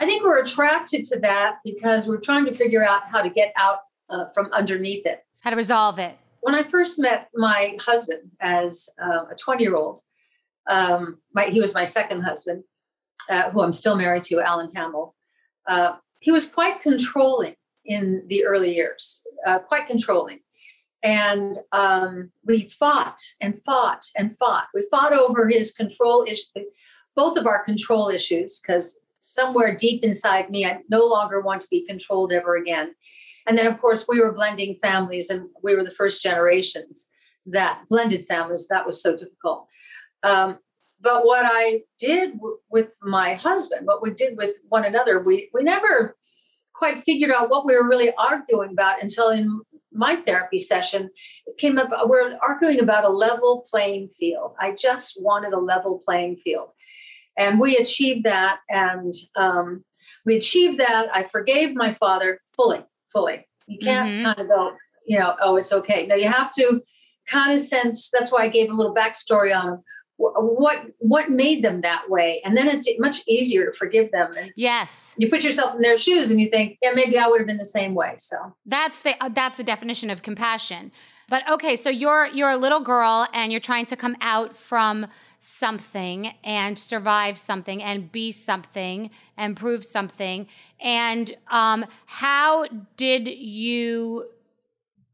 I 0.01 0.05
think 0.05 0.25
we're 0.25 0.43
attracted 0.43 1.05
to 1.07 1.21
that 1.21 1.59
because 1.65 2.09
we're 2.09 2.21
trying 2.21 2.45
to 2.47 2.55
figure 2.55 2.85
out 2.85 3.03
how 3.09 3.23
to 3.23 3.31
get 3.31 3.53
out 3.57 3.79
uh, 4.11 4.27
from 4.35 4.53
underneath 4.53 5.07
it, 5.07 5.25
how 5.43 5.51
to 5.51 5.57
resolve 5.57 5.99
it. 5.99 6.17
When 6.41 6.55
I 6.55 6.65
first 6.65 6.99
met 6.99 7.29
my 7.35 7.77
husband 7.81 8.31
as 8.41 8.89
uh, 9.01 9.27
a 9.31 9.35
20 9.37 9.63
year 9.63 9.75
old, 9.75 10.01
um, 10.69 11.19
he 11.49 11.61
was 11.61 11.75
my 11.75 11.85
second 11.85 12.23
husband, 12.23 12.65
uh, 13.31 13.51
who 13.51 13.63
I'm 13.63 13.73
still 13.73 13.97
married 13.97 14.25
to, 14.25 14.41
Alan 14.41 14.71
Hamel. 14.75 15.15
Uh, 15.67 15.97
he 16.21 16.31
was 16.31 16.49
quite 16.49 16.81
controlling 16.81 17.55
in 17.85 18.25
the 18.29 18.45
early 18.45 18.75
years, 18.75 19.23
uh, 19.47 19.59
quite 19.59 19.87
controlling. 19.87 20.41
And 21.03 21.59
um, 21.73 22.31
we 22.45 22.69
fought 22.69 23.21
and 23.41 23.63
fought 23.63 24.07
and 24.17 24.37
fought. 24.37 24.67
We 24.75 24.87
fought 24.91 25.13
over 25.13 25.49
his 25.49 25.73
control 25.73 26.25
issue, 26.27 26.65
both 27.15 27.37
of 27.37 27.47
our 27.47 27.63
control 27.63 28.09
issues, 28.09 28.61
because 28.61 29.01
somewhere 29.11 29.77
deep 29.77 30.03
inside 30.03 30.51
me, 30.51 30.67
I 30.67 30.81
no 30.89 31.05
longer 31.05 31.41
want 31.41 31.63
to 31.63 31.69
be 31.71 31.87
controlled 31.87 32.33
ever 32.33 32.57
again. 32.57 32.95
And 33.47 33.57
then, 33.57 33.67
of 33.69 33.79
course, 33.79 34.07
we 34.09 34.21
were 34.21 34.33
blending 34.33 34.77
families, 34.83 35.31
and 35.31 35.49
we 35.63 35.77
were 35.77 35.85
the 35.85 35.91
first 35.93 36.23
generations 36.23 37.09
that 37.47 37.83
blended 37.89 38.27
families. 38.27 38.67
That 38.69 38.87
was 38.87 39.01
so 39.01 39.17
difficult. 39.17 39.69
Um, 40.25 40.59
but 41.01 41.25
what 41.25 41.45
I 41.45 41.83
did 41.99 42.33
w- 42.35 42.59
with 42.71 42.97
my 43.03 43.35
husband, 43.35 43.87
what 43.87 44.03
we 44.03 44.13
did 44.13 44.37
with 44.37 44.57
one 44.69 44.85
another, 44.85 45.23
we 45.23 45.51
we 45.53 45.63
never 45.63 46.17
quite 46.75 47.01
figured 47.01 47.31
out 47.31 47.51
what 47.51 47.65
we 47.65 47.75
were 47.75 47.89
really 47.89 48.13
arguing 48.19 48.71
about 48.71 49.03
until 49.03 49.31
in 49.31 49.61
my 49.93 50.17
therapy 50.17 50.59
session 50.59 51.09
it 51.47 51.57
came 51.57 51.79
up 51.79 51.89
we're 52.07 52.37
arguing 52.47 52.81
about 52.81 53.05
a 53.05 53.09
level 53.09 53.65
playing 53.71 54.09
field. 54.09 54.53
I 54.61 54.73
just 54.73 55.19
wanted 55.21 55.53
a 55.53 55.59
level 55.59 56.03
playing 56.05 56.37
field. 56.37 56.69
And 57.39 57.61
we 57.61 57.77
achieved 57.77 58.25
that 58.25 58.59
and 58.69 59.15
um, 59.37 59.85
we 60.25 60.37
achieved 60.37 60.81
that. 60.81 61.09
I 61.15 61.23
forgave 61.25 61.75
my 61.75 61.93
father 61.93 62.41
fully 62.55 62.85
fully. 63.13 63.47
You 63.67 63.79
can't 63.79 64.09
mm-hmm. 64.09 64.25
kind 64.25 64.41
of 64.41 64.49
go 64.49 64.73
you 65.07 65.19
know 65.19 65.37
oh 65.41 65.57
it's 65.57 65.73
okay. 65.73 66.07
No 66.07 66.15
you 66.15 66.29
have 66.29 66.53
to 66.55 66.83
kind 67.29 67.53
of 67.53 67.59
sense 67.59 68.09
that's 68.11 68.31
why 68.31 68.45
i 68.45 68.49
gave 68.49 68.71
a 68.71 68.75
little 68.75 68.95
backstory 68.95 69.57
on 69.57 69.69
him 69.69 69.83
what 70.19 70.87
what 70.99 71.31
made 71.31 71.63
them 71.63 71.83
that 71.83 72.09
way? 72.09 72.41
And 72.45 72.57
then 72.57 72.69
it's 72.69 72.89
much 72.99 73.23
easier 73.27 73.67
to 73.67 73.73
forgive 73.73 74.11
them 74.11 74.31
and 74.37 74.53
yes. 74.57 75.15
you 75.19 75.29
put 75.29 75.45
yourself 75.45 75.75
in 75.75 75.83
their 75.83 75.99
shoes 75.99 76.31
and 76.31 76.41
you 76.41 76.49
think 76.49 76.79
yeah 76.83 76.93
maybe 76.95 77.19
i 77.19 77.27
would 77.27 77.41
have 77.41 77.47
been 77.47 77.59
the 77.59 77.65
same 77.65 77.95
way 77.95 78.15
so. 78.19 78.37
That's 78.65 79.03
the 79.03 79.23
uh, 79.23 79.29
that's 79.29 79.57
the 79.57 79.65
definition 79.65 80.11
of 80.11 80.23
compassion. 80.23 80.93
But 81.29 81.49
okay 81.51 81.77
so 81.77 81.91
you're 81.91 82.27
you're 82.27 82.51
a 82.51 82.57
little 82.57 82.81
girl 82.81 83.27
and 83.33 83.53
you're 83.53 83.61
trying 83.61 83.87
to 83.87 83.97
come 83.97 84.17
out 84.21 84.57
from 84.57 85.07
something 85.39 86.33
and 86.43 86.79
survive 86.79 87.39
something 87.39 87.83
and 87.83 88.11
be 88.11 88.33
something 88.33 89.11
and 89.37 89.57
prove 89.57 89.85
something. 89.85 90.47
And 90.81 91.37
um 91.51 91.85
how 92.07 92.67
did 92.97 93.29
you 93.29 94.27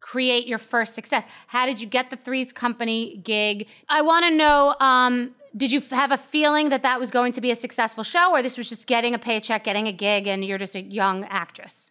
create 0.03 0.47
your 0.47 0.59
first 0.59 0.95
success? 0.95 1.25
How 1.47 1.65
did 1.65 1.81
you 1.81 1.87
get 1.87 2.11
the 2.11 2.17
Threes 2.17 2.53
Company 2.53 3.17
gig? 3.25 3.69
I 3.89 4.03
want 4.03 4.27
to 4.27 4.31
know 4.31 4.75
um, 4.81 5.35
did 5.57 5.73
you 5.73 5.81
have 5.93 6.13
a 6.13 6.19
feeling 6.19 6.69
that 6.69 6.83
that 6.83 7.01
was 7.01 7.11
going 7.11 7.33
to 7.33 7.41
be 7.41 7.51
a 7.51 7.55
successful 7.55 8.05
show, 8.05 8.33
or 8.33 8.43
this 8.43 8.59
was 8.59 8.69
just 8.69 8.87
getting 8.87 9.15
a 9.15 9.19
paycheck, 9.19 9.65
getting 9.65 9.89
a 9.89 9.93
gig, 9.93 10.27
and 10.27 10.45
you're 10.45 10.59
just 10.59 10.75
a 10.75 10.83
young 10.83 11.25
actress? 11.25 11.91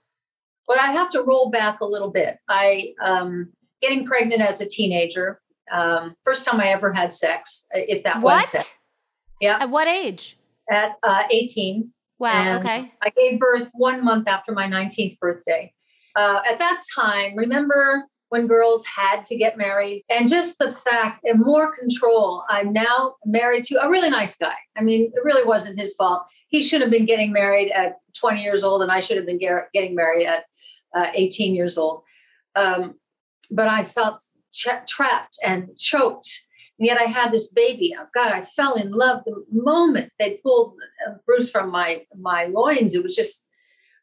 Well, 0.68 0.78
I 0.80 0.92
have 0.92 1.10
to 1.12 1.24
roll 1.24 1.50
back 1.50 1.82
a 1.82 1.86
little 1.86 2.12
bit. 2.12 2.38
I 2.48 2.94
um, 3.02 3.52
getting 3.82 4.06
pregnant 4.06 4.42
as 4.42 4.62
a 4.62 4.68
teenager, 4.68 5.42
um, 5.72 6.16
first 6.24 6.46
time 6.46 6.60
I 6.60 6.68
ever 6.68 6.94
had 6.94 7.14
sex, 7.14 7.66
if 7.72 8.04
that 8.04 8.22
what? 8.22 8.36
was 8.36 8.50
sex. 8.50 8.74
Yeah. 9.40 9.58
At 9.60 9.70
what 9.70 9.88
age? 9.88 10.38
At 10.70 10.98
uh, 11.02 11.24
18. 11.32 11.92
Wow. 12.20 12.60
okay. 12.60 12.92
I 13.02 13.10
gave 13.18 13.40
birth 13.40 13.72
one 13.74 14.06
month 14.06 14.28
after 14.28 14.52
my 14.52 14.68
19th 14.68 15.18
birthday 15.18 15.74
uh, 16.16 16.42
at 16.50 16.60
that 16.60 16.82
time, 16.96 17.36
remember 17.36 18.06
when 18.30 18.48
girls 18.48 18.86
had 18.86 19.26
to 19.26 19.36
get 19.36 19.58
married 19.58 20.06
and 20.10 20.30
just 20.30 20.58
the 20.58 20.74
fact 20.74 21.20
and 21.26 21.42
more 21.42 21.76
control. 21.76 22.46
I'm 22.48 22.72
now 22.72 23.16
married 23.26 23.66
to 23.66 23.84
a 23.84 23.90
really 23.90 24.10
nice 24.10 24.38
guy. 24.38 24.56
I 24.78 24.82
mean, 24.82 25.12
it 25.14 25.24
really 25.26 25.44
wasn't 25.44 25.80
his 25.80 25.94
fault. 25.96 26.24
He 26.48 26.64
should 26.64 26.80
have 26.80 26.90
been 26.90 27.06
getting 27.06 27.34
married 27.34 27.72
at 27.72 27.98
20 28.18 28.42
years 28.42 28.64
old, 28.64 28.84
and 28.84 28.92
I 28.92 29.02
should 29.02 29.18
have 29.18 29.26
been 29.26 29.38
getting 29.38 29.96
married 29.96 30.28
at 30.28 30.46
uh, 30.96 31.08
18 31.14 31.54
years 31.54 31.78
old. 31.78 32.04
Um, 32.56 32.96
but 33.52 33.68
I 33.68 33.84
felt 33.84 34.24
trapped 34.54 35.38
and 35.44 35.70
choked. 35.78 36.30
And 36.80 36.88
yet 36.88 36.98
I 36.98 37.04
had 37.04 37.34
this 37.34 37.52
baby. 37.52 37.94
Oh, 38.00 38.08
God, 38.14 38.32
I 38.32 38.44
fell 38.44 38.76
in 38.76 38.92
love 38.92 39.24
the 39.26 39.44
moment 39.52 40.12
they 40.20 40.40
pulled 40.44 40.76
uh, 41.06 41.16
Bruce 41.26 41.50
from 41.50 41.70
my 41.70 42.06
my 42.18 42.46
loins. 42.46 42.96
It 42.96 43.04
was 43.04 43.16
just 43.16 43.46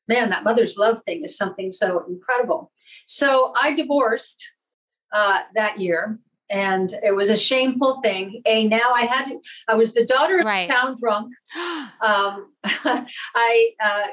man, 0.09 0.31
that 0.31 0.45
mother's 0.45 0.77
love 0.77 1.03
thing 1.03 1.23
is 1.23 1.37
something 1.37 1.71
so 1.73 2.05
incredible. 2.09 2.73
So 3.07 3.53
I 3.61 3.75
divorced 3.75 4.51
uh, 5.13 5.41
that 5.55 5.81
year, 5.81 6.19
and 6.51 6.93
it 7.03 7.15
was 7.15 7.29
a 7.29 7.37
shameful 7.37 8.01
thing. 8.01 8.43
A 8.47 8.67
now 8.67 8.93
I 8.95 9.05
had 9.05 9.27
to. 9.27 9.39
I 9.69 9.75
was 9.75 9.95
the 9.95 10.07
daughter 10.07 10.39
of 10.41 10.45
right. 10.45 10.69
town 10.69 10.97
drunk. 10.99 11.33
Um, 12.01 12.53
I 12.65 13.71
uh, 13.85 14.07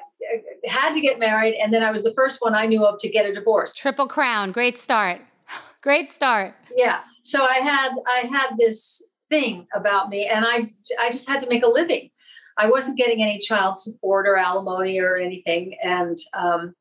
had 0.66 0.96
to 0.96 1.02
get 1.02 1.20
married, 1.20 1.54
and 1.54 1.72
then 1.72 1.84
I 1.84 1.92
was 1.92 2.04
the 2.04 2.14
first 2.14 2.42
one 2.42 2.56
I 2.56 2.66
knew 2.66 2.84
of 2.84 2.98
to 3.00 3.10
get 3.10 3.28
a 3.28 3.34
divorce. 3.34 3.76
Triple 3.76 4.08
crown, 4.08 4.52
great 4.52 4.78
start. 4.78 5.22
Great 5.82 6.10
start. 6.10 6.56
Yeah. 6.76 7.02
So 7.22 7.46
I 7.46 7.58
had 7.58 7.92
I 8.08 8.28
had 8.28 8.56
this 8.58 9.04
thing 9.30 9.68
about 9.76 10.10
me, 10.10 10.26
and 10.26 10.44
I 10.44 10.74
I 11.00 11.12
just 11.12 11.30
had 11.30 11.42
to 11.42 11.48
make 11.48 11.64
a 11.64 11.70
living. 11.70 12.10
I 12.58 12.70
wasn't 12.70 12.98
getting 12.98 13.22
any 13.22 13.38
child 13.38 13.78
support 13.78 14.28
or 14.28 14.38
alimony 14.38 15.00
or 15.00 15.18
anything, 15.18 15.78
and 15.84 16.18
um, 16.34 16.76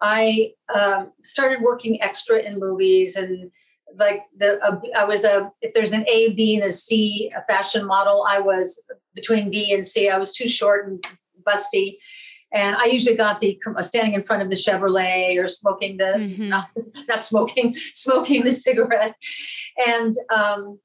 I 0.00 0.52
um, 0.74 1.12
started 1.22 1.62
working 1.62 2.02
extra 2.02 2.40
in 2.40 2.58
movies 2.58 3.16
and 3.16 3.50
like 3.96 4.22
the 4.36 4.60
uh, 4.62 4.80
I 4.96 5.04
was 5.04 5.24
a 5.24 5.52
if 5.60 5.74
there's 5.74 5.92
an 5.92 6.06
A, 6.08 6.30
B, 6.30 6.56
and 6.56 6.64
a 6.64 6.72
C, 6.72 7.30
a 7.36 7.42
fashion 7.44 7.84
model. 7.84 8.24
I 8.28 8.40
was 8.40 8.82
between 9.14 9.50
B 9.50 9.72
and 9.72 9.86
C. 9.86 10.08
I 10.08 10.18
was 10.18 10.34
too 10.34 10.48
short 10.48 10.86
and 10.86 11.04
busty, 11.46 11.98
and 12.52 12.76
I 12.76 12.86
usually 12.86 13.16
got 13.16 13.40
the 13.40 13.58
standing 13.80 14.14
in 14.14 14.24
front 14.24 14.42
of 14.42 14.50
the 14.50 14.56
Chevrolet 14.56 15.42
or 15.42 15.46
smoking 15.46 15.96
the 15.96 16.04
mm-hmm. 16.04 16.48
not, 16.48 16.68
not 17.08 17.24
smoking 17.24 17.76
smoking 17.94 18.44
the 18.44 18.52
cigarette, 18.52 19.14
and 19.86 20.14
um, 20.34 20.78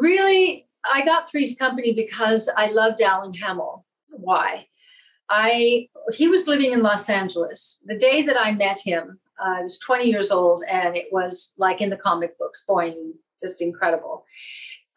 really 0.00 0.68
I 0.84 1.04
got 1.04 1.30
Three's 1.30 1.56
Company 1.56 1.94
because 1.94 2.48
I 2.56 2.70
loved 2.70 3.00
Alan 3.00 3.34
Hamel. 3.34 3.84
Why? 4.08 4.66
I 5.28 5.88
he 6.12 6.28
was 6.28 6.48
living 6.48 6.72
in 6.72 6.82
Los 6.82 7.08
Angeles. 7.08 7.82
The 7.86 7.96
day 7.96 8.22
that 8.22 8.36
I 8.38 8.52
met 8.52 8.78
him, 8.78 9.20
uh, 9.40 9.58
I 9.58 9.62
was 9.62 9.78
20 9.78 10.08
years 10.08 10.30
old, 10.30 10.64
and 10.68 10.96
it 10.96 11.06
was 11.12 11.52
like 11.56 11.80
in 11.80 11.90
the 11.90 11.96
comic 11.96 12.36
books, 12.38 12.64
boy, 12.66 12.94
just 13.40 13.62
incredible. 13.62 14.24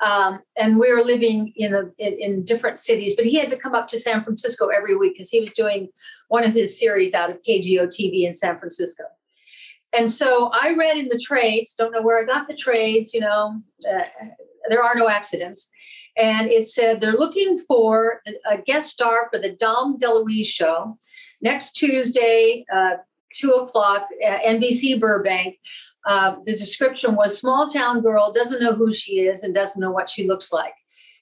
Um, 0.03 0.41
and 0.57 0.77
we 0.77 0.91
were 0.91 1.03
living 1.03 1.53
in, 1.55 1.73
a, 1.73 1.83
in, 1.97 2.13
in 2.19 2.45
different 2.45 2.79
cities, 2.79 3.15
but 3.15 3.25
he 3.25 3.37
had 3.37 3.49
to 3.51 3.57
come 3.57 3.73
up 3.73 3.87
to 3.89 3.99
San 3.99 4.23
Francisco 4.23 4.67
every 4.67 4.97
week 4.97 5.13
because 5.13 5.29
he 5.29 5.39
was 5.39 5.53
doing 5.53 5.89
one 6.27 6.43
of 6.43 6.53
his 6.53 6.77
series 6.77 7.13
out 7.13 7.29
of 7.29 7.41
KGO 7.43 7.87
TV 7.87 8.25
in 8.25 8.33
San 8.33 8.57
Francisco. 8.59 9.03
And 9.95 10.09
so 10.09 10.49
I 10.51 10.73
read 10.73 10.97
in 10.97 11.07
the 11.07 11.21
trades. 11.23 11.75
Don't 11.75 11.91
know 11.91 12.01
where 12.01 12.21
I 12.21 12.25
got 12.25 12.47
the 12.47 12.55
trades. 12.55 13.13
You 13.13 13.21
know, 13.21 13.61
uh, 13.87 14.03
there 14.69 14.83
are 14.83 14.95
no 14.95 15.09
accidents 15.09 15.69
and 16.17 16.49
it 16.49 16.67
said 16.67 17.01
they're 17.01 17.13
looking 17.13 17.57
for 17.57 18.21
a 18.49 18.57
guest 18.57 18.91
star 18.91 19.29
for 19.31 19.39
the 19.39 19.53
Dom 19.53 19.97
DeLuise 19.99 20.45
show 20.45 20.97
next 21.41 21.73
Tuesday, 21.73 22.65
uh, 22.73 22.95
two 23.35 23.51
o'clock, 23.51 24.07
NBC 24.23 24.99
Burbank. 24.99 25.57
Uh, 26.05 26.35
the 26.45 26.51
description 26.51 27.15
was 27.15 27.37
small 27.37 27.67
town 27.67 28.01
girl 28.01 28.31
doesn't 28.31 28.61
know 28.61 28.73
who 28.73 28.91
she 28.91 29.21
is 29.21 29.43
and 29.43 29.55
doesn't 29.55 29.81
know 29.81 29.91
what 29.91 30.09
she 30.09 30.27
looks 30.27 30.51
like. 30.51 30.73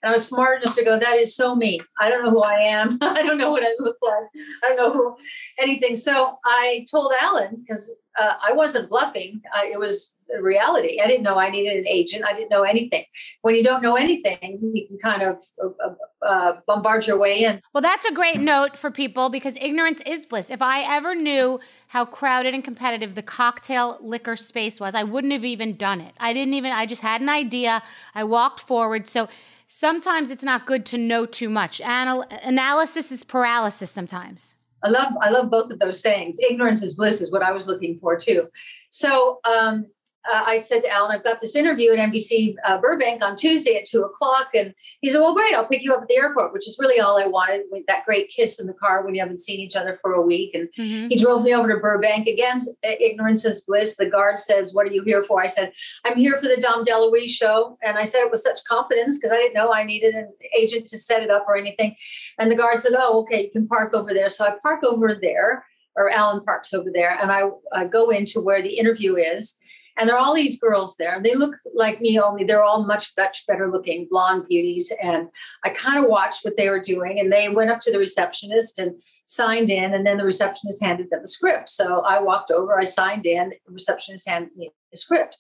And 0.02 0.10
I 0.10 0.14
was 0.14 0.26
smart 0.26 0.64
enough 0.64 0.76
to 0.76 0.84
go, 0.84 0.98
that 0.98 1.18
is 1.18 1.36
so 1.36 1.56
me. 1.56 1.80
I 2.00 2.10
don't 2.10 2.26
know 2.26 2.32
who 2.32 2.42
I 2.42 2.56
am. 2.56 2.98
I 3.02 3.22
don't 3.22 3.38
know 3.38 3.52
what 3.52 3.64
I 3.64 3.72
look 3.78 3.98
like. 4.02 4.44
I 4.64 4.70
don't 4.70 4.78
know 4.78 4.92
who 4.92 5.16
anything. 5.60 5.96
So 5.96 6.40
I 6.44 6.86
told 6.90 7.14
Alan, 7.22 7.58
because 7.62 7.94
uh, 8.20 8.34
I 8.42 8.54
wasn't 8.54 8.90
bluffing, 8.90 9.42
uh, 9.56 9.62
it 9.64 9.80
was 9.80 10.18
reality. 10.40 11.00
I 11.04 11.08
didn't 11.08 11.24
know 11.24 11.38
I 11.38 11.50
needed 11.50 11.78
an 11.78 11.88
agent. 11.88 12.24
I 12.26 12.34
didn't 12.34 12.50
know 12.50 12.64
anything. 12.64 13.04
When 13.42 13.56
you 13.56 13.64
don't 13.64 13.82
know 13.82 13.96
anything, 13.96 14.60
you 14.74 14.88
can 14.88 14.98
kind 15.00 15.22
of 15.22 15.42
uh, 15.64 15.68
uh, 15.86 16.26
uh, 16.26 16.54
bombard 16.68 17.08
your 17.08 17.18
way 17.18 17.44
in. 17.44 17.62
Well, 17.74 17.82
that's 17.82 18.06
a 18.06 18.14
great 18.14 18.40
note 18.40 18.78
for 18.78 18.92
people 18.92 19.30
because 19.30 19.58
ignorance 19.60 20.02
is 20.06 20.26
bliss. 20.26 20.50
If 20.50 20.62
I 20.62 20.82
ever 20.82 21.16
knew 21.16 21.60
how 21.88 22.06
crowded 22.06 22.54
and 22.54 22.64
competitive 22.64 23.16
the 23.16 23.24
cocktail 23.24 23.98
liquor 24.02 24.36
space 24.36 24.80
was, 24.80 24.96
I 24.96 25.04
wouldn't 25.04 25.34
have 25.34 25.46
even 25.46 25.76
done 25.76 26.02
it. 26.02 26.14
I 26.20 26.34
didn't 26.34 26.54
even, 26.54 26.72
I 26.72 26.86
just 26.86 27.02
had 27.02 27.22
an 27.22 27.30
idea. 27.30 27.84
I 28.16 28.24
walked 28.24 28.62
forward. 28.62 29.08
So, 29.08 29.28
sometimes 29.68 30.30
it's 30.30 30.44
not 30.44 30.66
good 30.66 30.86
to 30.86 30.98
know 30.98 31.26
too 31.26 31.50
much. 31.50 31.80
Anal- 31.80 32.26
analysis 32.44 33.10
is 33.10 33.24
paralysis 33.24 33.90
sometimes. 33.90 34.56
I 34.84 34.90
love 34.90 35.14
I 35.22 35.30
love 35.30 35.50
both 35.50 35.72
of 35.72 35.80
those 35.80 36.02
sayings. 36.02 36.38
Ignorance 36.40 36.82
is 36.82 36.96
bliss 36.96 37.22
is 37.22 37.32
what 37.32 37.44
I 37.44 37.52
was 37.52 37.68
looking 37.68 38.00
for 38.00 38.16
too. 38.16 38.50
So 38.90 39.40
um, 39.46 39.88
uh, 40.30 40.44
I 40.46 40.58
said 40.58 40.82
to 40.82 40.90
Alan, 40.90 41.12
I've 41.12 41.24
got 41.24 41.42
this 41.42 41.56
interview 41.56 41.94
at 41.94 42.00
NBC 42.00 42.56
uh, 42.66 42.78
Burbank 42.78 43.24
on 43.24 43.36
Tuesday 43.36 43.78
at 43.78 43.86
two 43.86 44.04
o'clock. 44.04 44.50
And 44.54 44.74
he 45.02 45.10
said, 45.10 45.20
Well, 45.20 45.34
great, 45.34 45.54
I'll 45.54 45.68
pick 45.68 45.82
you 45.82 45.94
up 45.94 46.04
at 46.04 46.08
the 46.08 46.18
airport, 46.18 46.54
which 46.54 46.68
is 46.68 46.78
really 46.80 47.00
all 47.00 47.18
I 47.18 47.26
wanted 47.26 47.62
with 47.72 47.86
that 47.88 48.06
great 48.06 48.30
kiss 48.30 48.60
in 48.60 48.68
the 48.68 48.74
car 48.74 49.04
when 49.04 49.16
you 49.16 49.22
haven't 49.22 49.40
seen 49.40 49.60
each 49.60 49.76
other 49.76 49.98
for 50.02 50.14
a 50.14 50.22
week. 50.22 50.54
And 50.54 50.70
mm-hmm. 50.78 51.08
he 51.08 51.18
drove 51.18 51.44
me 51.44 51.56
over 51.56 51.68
to 51.68 51.80
Burbank. 51.80 52.28
Again, 52.28 52.60
ignorance 52.84 53.46
is 53.46 53.62
bliss. 53.62 53.96
The 53.96 54.10
guard 54.10 54.40
says, 54.40 54.74
What 54.74 54.88
are 54.88 54.94
you 54.94 55.04
here 55.04 55.24
for? 55.24 55.42
I 55.42 55.48
said, 55.48 55.72
I'm 56.06 56.18
here 56.18 56.38
for 56.38 56.48
the 56.48 56.58
Dom 56.58 56.86
DeLuise 56.86 57.30
show. 57.30 57.78
And 57.82 57.98
I 57.98 58.04
said 58.04 58.22
it 58.22 58.32
with 58.32 58.42
such 58.42 58.64
confidence 58.68 59.18
because 59.18 59.32
I 59.32 59.38
didn't 59.38 59.56
know 59.56 59.74
I 59.74 59.84
needed 59.84 60.14
an 60.14 60.32
agent 60.58 60.88
to 60.90 61.00
set 61.00 61.24
it 61.24 61.32
up 61.32 61.46
or 61.48 61.58
anything. 61.58 61.96
And 62.38 62.52
the 62.52 62.56
guard 62.56 62.80
said, 62.80 62.94
Oh, 62.96 63.22
okay, 63.22 63.44
you 63.44 63.52
can 63.52 63.68
park 63.68 63.96
over 63.96 64.14
there. 64.14 64.30
So 64.30 64.46
I 64.46 64.56
park 64.62 64.84
over 64.84 65.16
there, 65.20 65.66
or 65.96 66.10
Alan 66.10 66.44
parks 66.44 66.74
over 66.74 66.90
there, 66.94 67.18
and 67.20 67.32
I, 67.32 67.50
I 67.74 67.86
go 67.86 68.12
into 68.12 68.40
where 68.40 68.62
the 68.62 68.78
interview 68.78 69.16
is 69.16 69.58
and 69.98 70.08
there 70.08 70.16
are 70.16 70.20
all 70.20 70.34
these 70.34 70.60
girls 70.60 70.96
there. 70.98 71.16
And 71.16 71.26
they 71.26 71.36
look 71.36 71.56
like 71.76 72.02
me, 72.02 72.20
only 72.20 72.44
they're 72.44 72.64
all 72.64 72.86
much, 72.86 73.12
much 73.18 73.46
better 73.48 73.72
looking 73.72 74.08
blonde 74.10 74.46
beauties. 74.48 74.92
And 75.02 75.28
I 75.64 75.70
kind 75.70 76.04
of 76.04 76.10
watched 76.10 76.44
what 76.44 76.58
they 76.58 76.70
were 76.70 76.80
doing. 76.80 77.20
And 77.20 77.32
they 77.32 77.50
went 77.50 77.72
up 77.72 77.82
to 77.82 77.92
the 77.92 78.00
receptionist 78.00 78.80
and 78.80 78.96
signed 79.26 79.70
in. 79.70 79.94
And 79.94 80.06
then 80.06 80.18
the 80.18 80.26
receptionist 80.26 80.84
handed 80.84 81.10
them 81.10 81.24
a 81.24 81.28
script. 81.28 81.70
So 81.70 82.02
I 82.02 82.22
walked 82.22 82.52
over, 82.52 82.80
I 82.80 82.84
signed 82.84 83.26
in, 83.26 83.50
the 83.50 83.74
receptionist 83.74 84.28
handed 84.28 84.56
me 84.56 84.72
a 84.94 84.98
script. 84.98 85.38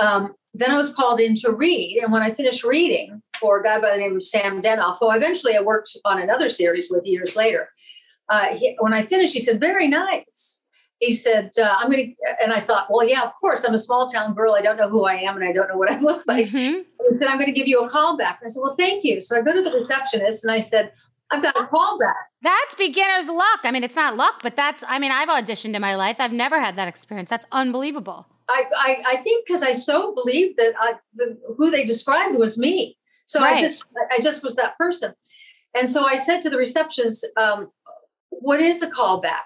Um, 0.00 0.34
then 0.54 0.70
I 0.70 0.78
was 0.78 0.94
called 0.94 1.20
in 1.20 1.34
to 1.36 1.52
read. 1.52 2.00
And 2.02 2.12
when 2.12 2.22
I 2.22 2.32
finished 2.32 2.64
reading 2.64 3.22
for 3.38 3.60
a 3.60 3.62
guy 3.62 3.80
by 3.80 3.90
the 3.90 3.98
name 3.98 4.16
of 4.16 4.22
Sam 4.22 4.62
Denoff, 4.62 4.96
who 5.00 5.10
eventually 5.10 5.56
I 5.56 5.60
worked 5.60 5.96
on 6.04 6.20
another 6.20 6.48
series 6.48 6.90
with 6.90 7.06
years 7.06 7.36
later, 7.36 7.68
uh, 8.28 8.54
he, 8.54 8.76
when 8.78 8.94
I 8.94 9.02
finished, 9.02 9.34
he 9.34 9.40
said, 9.40 9.60
Very 9.60 9.88
nice 9.88 10.61
he 11.02 11.14
said, 11.14 11.50
uh, 11.60 11.74
I'm 11.78 11.90
going 11.90 12.14
to, 12.14 12.42
and 12.42 12.52
I 12.52 12.60
thought, 12.60 12.86
well, 12.88 13.06
yeah, 13.06 13.22
of 13.22 13.32
course, 13.40 13.64
I'm 13.64 13.74
a 13.74 13.78
small 13.78 14.08
town 14.08 14.34
girl. 14.34 14.54
I 14.54 14.62
don't 14.62 14.76
know 14.76 14.88
who 14.88 15.04
I 15.04 15.14
am 15.14 15.34
and 15.34 15.44
I 15.44 15.50
don't 15.50 15.68
know 15.68 15.76
what 15.76 15.90
I 15.90 15.98
look 16.00 16.22
like. 16.28 16.46
Mm-hmm. 16.46 16.82
He 17.10 17.16
said, 17.16 17.26
I'm 17.26 17.38
going 17.38 17.52
to 17.52 17.58
give 17.58 17.66
you 17.66 17.80
a 17.80 17.90
call 17.90 18.16
back. 18.16 18.38
I 18.44 18.48
said, 18.48 18.60
well, 18.62 18.74
thank 18.76 19.02
you. 19.02 19.20
So 19.20 19.36
I 19.36 19.42
go 19.42 19.52
to 19.52 19.62
the 19.62 19.72
receptionist 19.72 20.44
and 20.44 20.52
I 20.52 20.60
said, 20.60 20.92
I've 21.32 21.42
got 21.42 21.58
a 21.58 21.66
call 21.66 21.98
back. 21.98 22.14
That's 22.42 22.76
beginner's 22.76 23.28
luck. 23.28 23.60
I 23.64 23.72
mean, 23.72 23.82
it's 23.82 23.96
not 23.96 24.16
luck, 24.16 24.42
but 24.44 24.54
that's, 24.54 24.84
I 24.86 25.00
mean, 25.00 25.10
I've 25.10 25.28
auditioned 25.28 25.74
in 25.74 25.82
my 25.82 25.96
life. 25.96 26.16
I've 26.20 26.32
never 26.32 26.60
had 26.60 26.76
that 26.76 26.86
experience. 26.86 27.30
That's 27.30 27.46
unbelievable. 27.50 28.28
I, 28.48 28.64
I, 28.76 29.02
I 29.08 29.16
think 29.16 29.44
because 29.44 29.62
I 29.62 29.72
so 29.72 30.14
believed 30.14 30.56
that 30.58 30.74
I, 30.78 30.94
the, 31.14 31.36
who 31.56 31.72
they 31.72 31.84
described 31.84 32.36
was 32.36 32.58
me. 32.58 32.96
So 33.24 33.40
right. 33.40 33.56
I 33.56 33.60
just, 33.60 33.84
I 34.16 34.22
just 34.22 34.44
was 34.44 34.54
that 34.54 34.78
person. 34.78 35.14
And 35.76 35.88
so 35.88 36.04
I 36.06 36.14
said 36.14 36.42
to 36.42 36.50
the 36.50 36.58
receptionist, 36.58 37.26
um, 37.36 37.72
what 38.28 38.60
is 38.60 38.82
a 38.82 38.90
callback? 38.90 39.42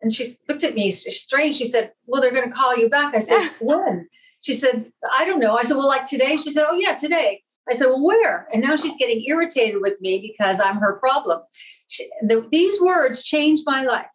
And 0.00 0.12
she 0.12 0.26
looked 0.48 0.64
at 0.64 0.74
me 0.74 0.90
strange. 0.90 1.56
She 1.56 1.66
said, 1.66 1.92
Well, 2.06 2.20
they're 2.22 2.32
going 2.32 2.48
to 2.48 2.54
call 2.54 2.76
you 2.76 2.88
back. 2.88 3.14
I 3.14 3.18
said, 3.18 3.50
When? 3.60 4.08
She 4.40 4.54
said, 4.54 4.92
I 5.12 5.24
don't 5.24 5.40
know. 5.40 5.56
I 5.56 5.64
said, 5.64 5.76
Well, 5.76 5.88
like 5.88 6.04
today? 6.04 6.36
She 6.36 6.52
said, 6.52 6.66
Oh, 6.68 6.74
yeah, 6.74 6.94
today. 6.94 7.42
I 7.68 7.74
said, 7.74 7.86
Well, 7.86 8.04
where? 8.04 8.46
And 8.52 8.62
now 8.62 8.76
she's 8.76 8.96
getting 8.96 9.24
irritated 9.26 9.80
with 9.80 10.00
me 10.00 10.20
because 10.20 10.60
I'm 10.60 10.76
her 10.76 10.98
problem. 10.98 11.40
She, 11.88 12.08
the, 12.22 12.46
these 12.50 12.80
words 12.80 13.24
changed 13.24 13.64
my 13.66 13.82
life. 13.82 14.06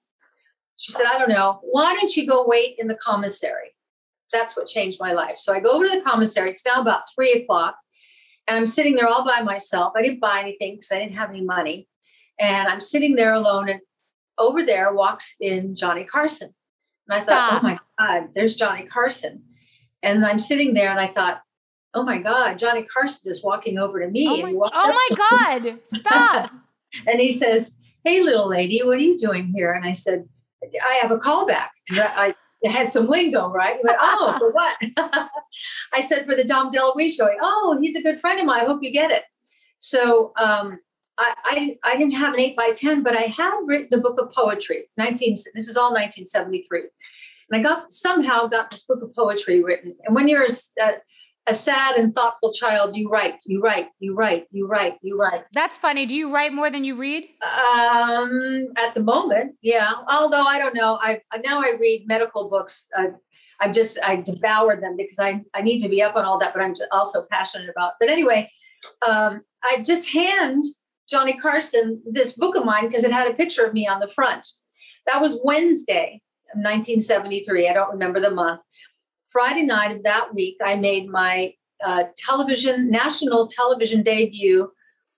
She 0.77 0.91
said, 0.91 1.05
I 1.05 1.17
don't 1.17 1.29
know. 1.29 1.59
Why 1.63 1.93
don't 1.93 2.15
you 2.15 2.27
go 2.27 2.45
wait 2.47 2.75
in 2.77 2.87
the 2.87 2.95
commissary? 2.95 3.75
That's 4.31 4.57
what 4.57 4.67
changed 4.67 4.99
my 4.99 5.13
life. 5.13 5.37
So 5.37 5.53
I 5.53 5.59
go 5.59 5.71
over 5.71 5.85
to 5.85 5.95
the 5.95 6.01
commissary. 6.01 6.49
It's 6.49 6.65
now 6.65 6.81
about 6.81 7.03
three 7.13 7.33
o'clock. 7.33 7.77
And 8.47 8.57
I'm 8.57 8.67
sitting 8.67 8.95
there 8.95 9.07
all 9.07 9.23
by 9.23 9.41
myself. 9.41 9.93
I 9.95 10.01
didn't 10.01 10.19
buy 10.19 10.39
anything 10.41 10.75
because 10.75 10.91
I 10.91 10.99
didn't 10.99 11.15
have 11.15 11.29
any 11.29 11.43
money. 11.43 11.87
And 12.39 12.67
I'm 12.67 12.81
sitting 12.81 13.15
there 13.15 13.33
alone. 13.33 13.69
And 13.69 13.79
over 14.37 14.65
there 14.65 14.93
walks 14.93 15.35
in 15.39 15.75
Johnny 15.75 16.03
Carson. 16.03 16.53
And 17.07 17.19
I 17.19 17.21
Stop. 17.21 17.51
thought, 17.51 17.63
oh 17.63 17.67
my 17.67 17.79
God, 17.99 18.29
there's 18.33 18.55
Johnny 18.55 18.83
Carson. 18.83 19.43
And 20.01 20.25
I'm 20.25 20.39
sitting 20.39 20.73
there 20.73 20.89
and 20.89 20.99
I 20.99 21.07
thought, 21.07 21.41
oh 21.93 22.03
my 22.03 22.17
God, 22.17 22.57
Johnny 22.57 22.83
Carson 22.83 23.31
is 23.31 23.43
walking 23.43 23.77
over 23.77 23.99
to 23.99 24.09
me. 24.09 24.27
Oh 24.27 24.37
my, 24.41 24.49
and 24.49 24.49
he 24.49 24.55
oh 24.73 24.99
my 25.09 25.61
God, 25.61 25.79
stop. 25.85 26.51
and 27.07 27.19
he 27.19 27.31
says, 27.31 27.77
hey, 28.03 28.21
little 28.21 28.49
lady, 28.49 28.81
what 28.83 28.97
are 28.97 29.01
you 29.01 29.17
doing 29.17 29.53
here? 29.55 29.71
And 29.71 29.85
I 29.85 29.93
said, 29.93 30.27
I 30.85 30.99
have 31.01 31.11
a 31.11 31.17
callback 31.17 31.69
because 31.87 32.05
I, 32.15 32.33
I 32.65 32.69
had 32.69 32.89
some 32.89 33.07
lingo, 33.07 33.49
right? 33.49 33.77
He 33.77 33.81
went, 33.83 33.97
oh, 33.99 34.35
for 34.37 34.51
what? 34.97 35.29
I 35.93 36.01
said, 36.01 36.25
for 36.25 36.35
the 36.35 36.43
Dom 36.43 36.71
DeLuise 36.71 37.11
show. 37.11 37.29
Oh, 37.41 37.77
he's 37.81 37.95
a 37.95 38.01
good 38.01 38.19
friend 38.19 38.39
of 38.39 38.45
mine. 38.45 38.61
I 38.61 38.65
hope 38.65 38.81
you 38.81 38.91
get 38.91 39.11
it. 39.11 39.23
So 39.79 40.31
um, 40.37 40.79
I, 41.23 41.77
I, 41.83 41.91
I 41.93 41.97
didn't 41.97 42.13
have 42.13 42.33
an 42.33 42.39
eight 42.39 42.55
by 42.55 42.71
10, 42.75 43.03
but 43.03 43.15
I 43.15 43.23
had 43.23 43.59
written 43.65 43.97
a 43.97 44.01
book 44.01 44.19
of 44.19 44.31
poetry. 44.31 44.89
19, 44.97 45.33
this 45.55 45.67
is 45.67 45.77
all 45.77 45.91
1973. 45.91 46.81
And 47.51 47.59
I 47.59 47.63
got 47.63 47.91
somehow 47.91 48.47
got 48.47 48.69
this 48.69 48.83
book 48.83 49.01
of 49.01 49.13
poetry 49.15 49.63
written. 49.63 49.95
And 50.05 50.15
when 50.15 50.27
you're 50.27 50.45
a, 50.45 50.91
a 51.47 51.53
sad 51.53 51.97
and 51.97 52.15
thoughtful 52.15 52.51
child, 52.51 52.95
you 52.95 53.09
write, 53.09 53.35
you 53.45 53.61
write, 53.61 53.87
you 53.99 54.15
write, 54.15 54.45
you 54.51 54.67
write, 54.67 54.95
you 55.01 55.19
write. 55.19 55.43
That's 55.53 55.77
funny. 55.77 56.05
Do 56.05 56.15
you 56.15 56.33
write 56.33 56.53
more 56.53 56.69
than 56.69 56.83
you 56.83 56.95
read? 56.95 57.23
Um, 57.43 58.67
at 58.77 58.93
the 58.93 59.01
moment, 59.03 59.55
yeah. 59.61 59.91
Although 60.09 60.45
I 60.45 60.57
don't 60.57 60.75
know, 60.75 60.99
I 61.01 61.19
now 61.43 61.61
I 61.61 61.73
read 61.79 62.07
medical 62.07 62.49
books. 62.49 62.87
Uh, 62.97 63.07
I've 63.59 63.73
just 63.73 63.97
I 64.03 64.17
devour 64.17 64.79
them 64.79 64.95
because 64.97 65.19
I 65.19 65.41
I 65.53 65.61
need 65.61 65.79
to 65.79 65.89
be 65.89 66.01
up 66.01 66.15
on 66.15 66.25
all 66.25 66.39
that, 66.39 66.53
but 66.53 66.61
I'm 66.61 66.75
also 66.91 67.25
passionate 67.29 67.69
about. 67.69 67.93
But 67.99 68.09
anyway, 68.09 68.49
um, 69.07 69.41
I 69.63 69.83
just 69.85 70.09
hand 70.09 70.63
Johnny 71.09 71.37
Carson 71.37 72.01
this 72.05 72.33
book 72.33 72.55
of 72.55 72.65
mine 72.65 72.87
because 72.87 73.03
it 73.03 73.11
had 73.11 73.29
a 73.29 73.33
picture 73.33 73.65
of 73.65 73.73
me 73.73 73.87
on 73.87 73.99
the 73.99 74.07
front. 74.07 74.47
That 75.05 75.21
was 75.21 75.39
Wednesday, 75.43 76.21
of 76.53 76.57
1973. 76.57 77.67
I 77.67 77.73
don't 77.73 77.91
remember 77.91 78.19
the 78.19 78.31
month. 78.31 78.61
Friday 79.29 79.63
night 79.63 79.95
of 79.95 80.03
that 80.03 80.33
week, 80.33 80.57
I 80.63 80.75
made 80.75 81.09
my 81.09 81.53
uh, 81.83 82.03
television, 82.17 82.89
national 82.89 83.47
television 83.47 84.03
debut 84.03 84.71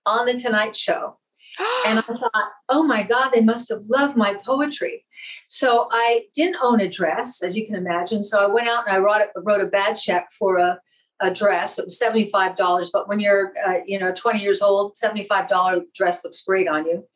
on 0.06 0.26
The 0.26 0.34
Tonight 0.34 0.74
Show. 0.74 1.18
and 1.86 1.98
I 1.98 2.02
thought, 2.02 2.50
oh 2.68 2.82
my 2.82 3.02
God, 3.02 3.30
they 3.30 3.40
must 3.40 3.68
have 3.68 3.82
loved 3.88 4.16
my 4.16 4.34
poetry. 4.44 5.04
So 5.48 5.88
I 5.90 6.24
didn't 6.34 6.56
own 6.62 6.80
a 6.80 6.88
dress, 6.88 7.42
as 7.42 7.56
you 7.56 7.66
can 7.66 7.76
imagine. 7.76 8.22
So 8.22 8.42
I 8.42 8.46
went 8.46 8.68
out 8.68 8.86
and 8.86 8.96
I 8.96 8.98
wrote, 8.98 9.28
wrote 9.36 9.60
a 9.60 9.66
bad 9.66 9.96
check 9.96 10.28
for 10.32 10.58
a, 10.58 10.78
a 11.20 11.30
dress. 11.32 11.78
It 11.78 11.86
was 11.86 11.98
$75. 11.98 12.90
But 12.92 13.08
when 13.08 13.20
you're, 13.20 13.52
uh, 13.66 13.78
you 13.86 13.98
know, 13.98 14.12
20 14.12 14.40
years 14.40 14.62
old, 14.62 14.94
$75 14.94 15.82
dress 15.94 16.24
looks 16.24 16.42
great 16.42 16.68
on 16.68 16.86
you. 16.86 17.06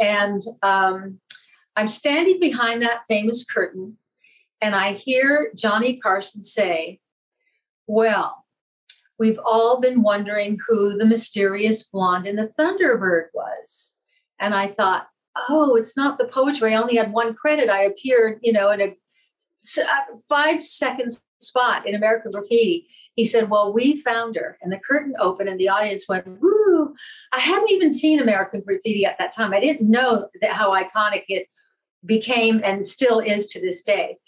And 0.00 0.42
um, 0.62 1.20
I'm 1.76 1.88
standing 1.88 2.40
behind 2.40 2.82
that 2.82 3.06
famous 3.08 3.44
curtain 3.44 3.96
and 4.62 4.76
I 4.76 4.92
hear 4.92 5.50
Johnny 5.56 5.96
Carson 5.96 6.44
say, 6.44 7.00
Well, 7.88 8.46
we've 9.18 9.40
all 9.44 9.80
been 9.80 10.02
wondering 10.02 10.56
who 10.66 10.96
the 10.96 11.04
mysterious 11.04 11.82
blonde 11.82 12.28
in 12.28 12.36
the 12.36 12.52
Thunderbird 12.58 13.26
was. 13.34 13.98
And 14.38 14.54
I 14.54 14.68
thought, 14.68 15.08
Oh, 15.48 15.74
it's 15.74 15.96
not 15.96 16.16
the 16.16 16.26
poetry. 16.26 16.74
I 16.74 16.80
only 16.80 16.96
had 16.96 17.12
one 17.12 17.34
credit. 17.34 17.68
I 17.68 17.82
appeared, 17.82 18.38
you 18.42 18.52
know, 18.52 18.70
in 18.70 18.80
a 18.80 18.96
Uh, 19.78 20.16
five 20.28 20.64
second 20.64 21.12
spot 21.40 21.86
in 21.86 21.94
American 21.94 22.32
Graffiti. 22.32 22.86
He 23.14 23.24
said, 23.24 23.50
Well, 23.50 23.72
we 23.72 24.00
found 24.00 24.36
her. 24.36 24.58
And 24.62 24.72
the 24.72 24.78
curtain 24.78 25.14
opened 25.18 25.48
and 25.48 25.60
the 25.60 25.68
audience 25.68 26.08
went, 26.08 26.26
Woo. 26.26 26.94
I 27.32 27.38
hadn't 27.38 27.70
even 27.70 27.92
seen 27.92 28.20
American 28.20 28.62
Graffiti 28.66 29.04
at 29.04 29.18
that 29.18 29.32
time. 29.32 29.52
I 29.52 29.60
didn't 29.60 29.88
know 29.88 30.28
that 30.40 30.52
how 30.52 30.70
iconic 30.70 31.24
it 31.28 31.48
became 32.04 32.60
and 32.64 32.84
still 32.84 33.20
is 33.20 33.46
to 33.48 33.60
this 33.60 33.82
day. 33.82 34.18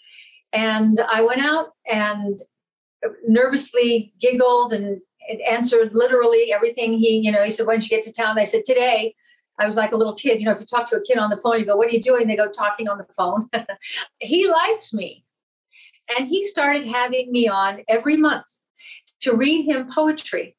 And 0.53 1.01
I 1.11 1.21
went 1.21 1.43
out 1.43 1.69
and 1.91 2.41
nervously 3.27 4.13
giggled 4.19 4.71
and 4.71 5.01
answered 5.49 5.91
literally 5.93 6.53
everything 6.53 6.93
he, 6.93 7.17
you 7.17 7.31
know, 7.31 7.43
he 7.43 7.49
said, 7.49 7.65
When 7.65 7.79
did 7.79 7.89
you 7.89 7.97
get 7.97 8.05
to 8.05 8.13
town? 8.13 8.39
I 8.39 8.45
said, 8.45 8.63
Today. 8.65 9.15
I 9.57 9.65
was 9.65 9.77
like 9.77 9.93
a 9.93 9.95
little 9.95 10.13
kid. 10.13 10.41
You 10.41 10.47
know, 10.47 10.51
if 10.51 10.59
you 10.59 10.65
talk 10.65 10.85
to 10.87 10.97
a 10.97 11.01
kid 11.01 11.17
on 11.17 11.29
the 11.29 11.37
phone, 11.37 11.59
you 11.59 11.65
go, 11.65 11.77
What 11.77 11.87
are 11.87 11.91
you 11.91 12.01
doing? 12.01 12.27
They 12.27 12.35
go, 12.35 12.49
Talking 12.49 12.87
on 12.87 12.97
the 12.97 13.05
phone. 13.15 13.49
he 14.19 14.49
liked 14.49 14.93
me. 14.93 15.24
And 16.15 16.27
he 16.27 16.43
started 16.43 16.85
having 16.85 17.31
me 17.31 17.47
on 17.47 17.83
every 17.87 18.17
month 18.17 18.45
to 19.21 19.33
read 19.33 19.65
him 19.65 19.87
poetry. 19.89 20.55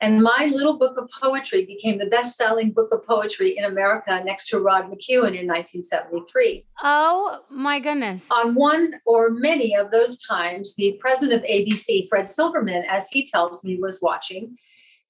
And 0.00 0.20
my 0.20 0.50
little 0.52 0.78
book 0.78 0.98
of 0.98 1.08
poetry 1.20 1.64
became 1.64 1.98
the 1.98 2.06
best 2.06 2.36
selling 2.36 2.72
book 2.72 2.92
of 2.92 3.06
poetry 3.06 3.56
in 3.56 3.64
America 3.64 4.20
next 4.24 4.48
to 4.48 4.58
Rod 4.58 4.86
McKuen 4.86 5.38
in 5.38 5.46
1973. 5.46 6.66
Oh 6.82 7.38
my 7.48 7.78
goodness. 7.78 8.28
On 8.32 8.56
one 8.56 8.94
or 9.06 9.30
many 9.30 9.76
of 9.76 9.92
those 9.92 10.18
times, 10.18 10.74
the 10.74 10.98
president 11.00 11.44
of 11.44 11.48
ABC, 11.48 12.08
Fred 12.08 12.28
Silverman, 12.28 12.82
as 12.88 13.08
he 13.10 13.24
tells 13.24 13.62
me, 13.62 13.78
was 13.80 14.00
watching. 14.02 14.56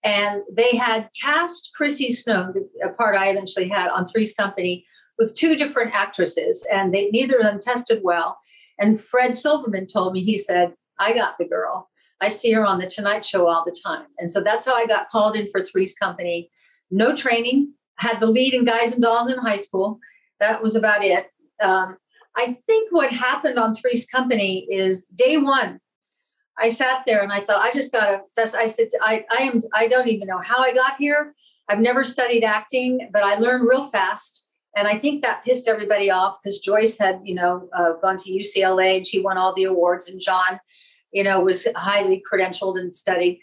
And 0.04 0.42
they 0.52 0.76
had 0.76 1.08
cast 1.18 1.70
Chrissy 1.74 2.12
Snow, 2.12 2.52
the 2.52 2.90
part 2.90 3.16
I 3.16 3.30
eventually 3.30 3.70
had 3.70 3.88
on 3.90 4.06
Three's 4.06 4.34
Company, 4.34 4.84
with 5.18 5.34
two 5.34 5.56
different 5.56 5.94
actresses, 5.94 6.66
and 6.70 6.92
they 6.92 7.08
neither 7.10 7.38
of 7.38 7.44
them 7.44 7.60
tested 7.60 8.00
well. 8.02 8.36
And 8.78 9.00
Fred 9.00 9.36
Silverman 9.36 9.86
told 9.86 10.12
me, 10.12 10.22
he 10.22 10.38
said, 10.38 10.74
I 10.98 11.14
got 11.14 11.38
the 11.38 11.48
girl. 11.48 11.88
I 12.20 12.28
see 12.28 12.52
her 12.52 12.64
on 12.64 12.78
the 12.78 12.86
Tonight 12.86 13.24
Show 13.24 13.48
all 13.48 13.64
the 13.64 13.76
time. 13.84 14.06
And 14.18 14.30
so 14.30 14.40
that's 14.40 14.64
how 14.64 14.74
I 14.74 14.86
got 14.86 15.08
called 15.08 15.36
in 15.36 15.50
for 15.50 15.62
Three's 15.62 15.94
Company. 15.94 16.50
No 16.90 17.16
training, 17.16 17.74
had 17.96 18.20
the 18.20 18.26
lead 18.26 18.54
in 18.54 18.64
Guys 18.64 18.92
and 18.92 19.02
Dolls 19.02 19.28
in 19.28 19.38
high 19.38 19.56
school. 19.56 19.98
That 20.40 20.62
was 20.62 20.76
about 20.76 21.02
it. 21.04 21.26
Um, 21.62 21.96
I 22.36 22.52
think 22.52 22.92
what 22.92 23.12
happened 23.12 23.58
on 23.58 23.74
Three's 23.74 24.06
Company 24.06 24.66
is 24.70 25.04
day 25.06 25.36
one, 25.36 25.80
I 26.58 26.68
sat 26.68 27.02
there 27.06 27.22
and 27.22 27.32
I 27.32 27.40
thought, 27.40 27.62
I 27.62 27.72
just 27.72 27.92
got 27.92 28.06
to 28.06 28.20
fess. 28.36 28.54
I 28.54 28.66
said, 28.66 28.88
I, 29.00 29.24
I 29.30 29.42
am, 29.42 29.62
I 29.74 29.88
don't 29.88 30.08
even 30.08 30.28
know 30.28 30.40
how 30.42 30.62
I 30.62 30.72
got 30.72 30.96
here. 30.96 31.34
I've 31.68 31.80
never 31.80 32.04
studied 32.04 32.44
acting, 32.44 33.08
but 33.12 33.22
I 33.22 33.36
learned 33.36 33.68
real 33.68 33.84
fast. 33.84 34.44
And 34.74 34.88
I 34.88 34.98
think 34.98 35.22
that 35.22 35.44
pissed 35.44 35.68
everybody 35.68 36.10
off 36.10 36.38
because 36.42 36.60
Joyce 36.60 36.98
had, 36.98 37.20
you 37.24 37.34
know, 37.34 37.68
uh, 37.76 37.92
gone 38.00 38.16
to 38.18 38.30
UCLA 38.30 38.96
and 38.96 39.06
she 39.06 39.20
won 39.20 39.36
all 39.36 39.54
the 39.54 39.64
awards, 39.64 40.08
and 40.08 40.20
John 40.20 40.60
you 41.12 41.22
know, 41.22 41.40
was 41.40 41.66
highly 41.76 42.22
credentialed 42.30 42.78
and 42.78 42.94
studied. 42.94 43.40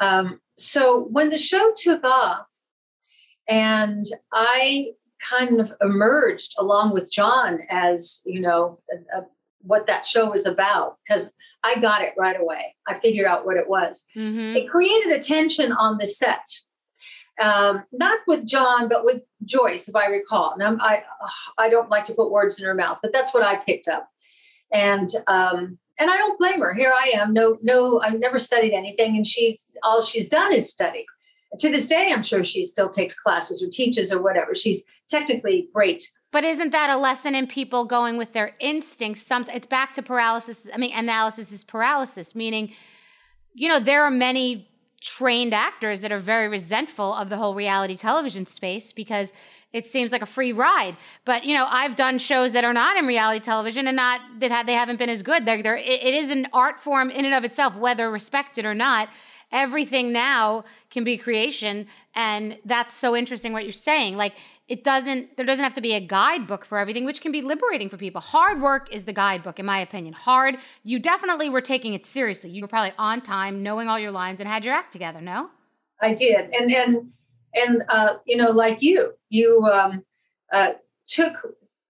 Um, 0.00 0.40
so 0.56 1.04
when 1.10 1.30
the 1.30 1.38
show 1.38 1.72
took 1.76 2.02
off, 2.02 2.46
and 3.48 4.06
I 4.32 4.92
kind 5.20 5.60
of 5.60 5.72
emerged 5.80 6.54
along 6.58 6.94
with 6.94 7.12
John 7.12 7.60
as 7.70 8.22
you 8.24 8.40
know 8.40 8.80
a, 8.90 9.18
a, 9.18 9.26
what 9.60 9.86
that 9.86 10.06
show 10.06 10.30
was 10.30 10.46
about 10.46 10.96
because 11.06 11.32
I 11.62 11.80
got 11.80 12.02
it 12.02 12.14
right 12.18 12.40
away. 12.40 12.74
I 12.88 12.94
figured 12.94 13.26
out 13.26 13.44
what 13.44 13.56
it 13.56 13.68
was. 13.68 14.06
Mm-hmm. 14.16 14.56
It 14.56 14.70
created 14.70 15.12
a 15.12 15.20
tension 15.20 15.70
on 15.72 15.98
the 15.98 16.06
set, 16.06 16.44
um, 17.40 17.84
not 17.92 18.20
with 18.26 18.46
John, 18.46 18.88
but 18.88 19.04
with 19.04 19.22
Joyce, 19.44 19.88
if 19.88 19.96
I 19.96 20.06
recall. 20.06 20.52
And 20.52 20.62
I'm, 20.62 20.80
I 20.80 21.02
I 21.58 21.68
don't 21.68 21.90
like 21.90 22.04
to 22.06 22.14
put 22.14 22.30
words 22.30 22.58
in 22.58 22.66
her 22.66 22.74
mouth, 22.74 22.98
but 23.02 23.12
that's 23.12 23.32
what 23.32 23.42
I 23.42 23.56
picked 23.56 23.88
up. 23.88 24.08
And 24.72 25.10
um, 25.26 25.78
and 25.98 26.10
I 26.10 26.16
don't 26.16 26.38
blame 26.38 26.60
her. 26.60 26.74
Here 26.74 26.92
I 26.94 27.12
am. 27.14 27.32
No, 27.32 27.58
no, 27.62 28.00
I've 28.00 28.18
never 28.18 28.38
studied 28.38 28.74
anything, 28.74 29.16
and 29.16 29.26
she's 29.26 29.70
all 29.82 30.02
she's 30.02 30.28
done 30.28 30.52
is 30.52 30.70
study. 30.70 31.06
To 31.58 31.70
this 31.70 31.86
day, 31.86 32.10
I'm 32.12 32.22
sure 32.22 32.42
she 32.44 32.64
still 32.64 32.88
takes 32.88 33.18
classes 33.18 33.62
or 33.62 33.68
teaches 33.68 34.10
or 34.10 34.22
whatever. 34.22 34.54
She's 34.54 34.84
technically 35.08 35.68
great. 35.74 36.02
But 36.30 36.44
isn't 36.44 36.70
that 36.70 36.88
a 36.88 36.96
lesson 36.96 37.34
in 37.34 37.46
people 37.46 37.84
going 37.84 38.16
with 38.16 38.32
their 38.32 38.56
instincts? 38.58 39.20
Some 39.20 39.44
it's 39.52 39.66
back 39.66 39.92
to 39.94 40.02
paralysis. 40.02 40.68
I 40.72 40.78
mean, 40.78 40.96
analysis 40.96 41.52
is 41.52 41.62
paralysis, 41.62 42.34
meaning, 42.34 42.72
you 43.52 43.68
know, 43.68 43.78
there 43.78 44.02
are 44.02 44.10
many 44.10 44.71
trained 45.02 45.52
actors 45.52 46.00
that 46.02 46.12
are 46.12 46.20
very 46.20 46.48
resentful 46.48 47.12
of 47.14 47.28
the 47.28 47.36
whole 47.36 47.54
reality 47.54 47.96
television 47.96 48.46
space 48.46 48.92
because 48.92 49.32
it 49.72 49.84
seems 49.84 50.12
like 50.12 50.22
a 50.22 50.26
free 50.26 50.52
ride. 50.52 50.96
But 51.24 51.44
you 51.44 51.54
know, 51.54 51.66
I've 51.68 51.96
done 51.96 52.18
shows 52.18 52.52
that 52.52 52.64
are 52.64 52.72
not 52.72 52.96
in 52.96 53.06
reality 53.06 53.40
television 53.40 53.88
and 53.88 53.96
not 53.96 54.20
that 54.38 54.52
have, 54.52 54.66
they 54.66 54.74
haven't 54.74 54.98
been 54.98 55.10
as 55.10 55.22
good. 55.22 55.44
They're, 55.44 55.62
they're, 55.62 55.76
it, 55.76 56.14
is 56.14 56.30
an 56.30 56.46
art 56.52 56.78
form 56.78 57.10
in 57.10 57.24
and 57.24 57.34
of 57.34 57.42
itself, 57.42 57.76
whether 57.76 58.10
respected 58.10 58.64
or 58.64 58.74
not. 58.74 59.08
Everything 59.50 60.12
now 60.12 60.64
can 60.88 61.04
be 61.04 61.18
creation, 61.18 61.86
and 62.14 62.58
that's 62.64 62.94
so 62.94 63.14
interesting 63.14 63.52
what 63.52 63.64
you're 63.64 63.72
saying. 63.72 64.16
Like 64.16 64.34
it 64.72 64.84
doesn't, 64.84 65.36
there 65.36 65.44
doesn't 65.44 65.62
have 65.62 65.74
to 65.74 65.82
be 65.82 65.92
a 65.92 66.00
guidebook 66.00 66.64
for 66.64 66.78
everything, 66.78 67.04
which 67.04 67.20
can 67.20 67.30
be 67.30 67.42
liberating 67.42 67.90
for 67.90 67.98
people. 67.98 68.22
Hard 68.22 68.62
work 68.62 68.90
is 68.90 69.04
the 69.04 69.12
guidebook, 69.12 69.58
in 69.58 69.66
my 69.66 69.78
opinion. 69.78 70.14
Hard. 70.14 70.56
You 70.82 70.98
definitely 70.98 71.50
were 71.50 71.60
taking 71.60 71.92
it 71.92 72.06
seriously. 72.06 72.48
You 72.48 72.62
were 72.62 72.68
probably 72.68 72.94
on 72.96 73.20
time, 73.20 73.62
knowing 73.62 73.88
all 73.88 73.98
your 73.98 74.12
lines, 74.12 74.40
and 74.40 74.48
had 74.48 74.64
your 74.64 74.72
act 74.72 74.90
together. 74.90 75.20
No, 75.20 75.50
I 76.00 76.14
did, 76.14 76.48
and 76.54 76.70
and 76.72 77.10
and 77.52 77.82
uh, 77.90 78.14
you 78.24 78.38
know 78.38 78.48
like 78.48 78.80
you 78.80 79.12
you 79.28 79.62
um, 79.70 80.02
uh, 80.54 80.70
took 81.06 81.34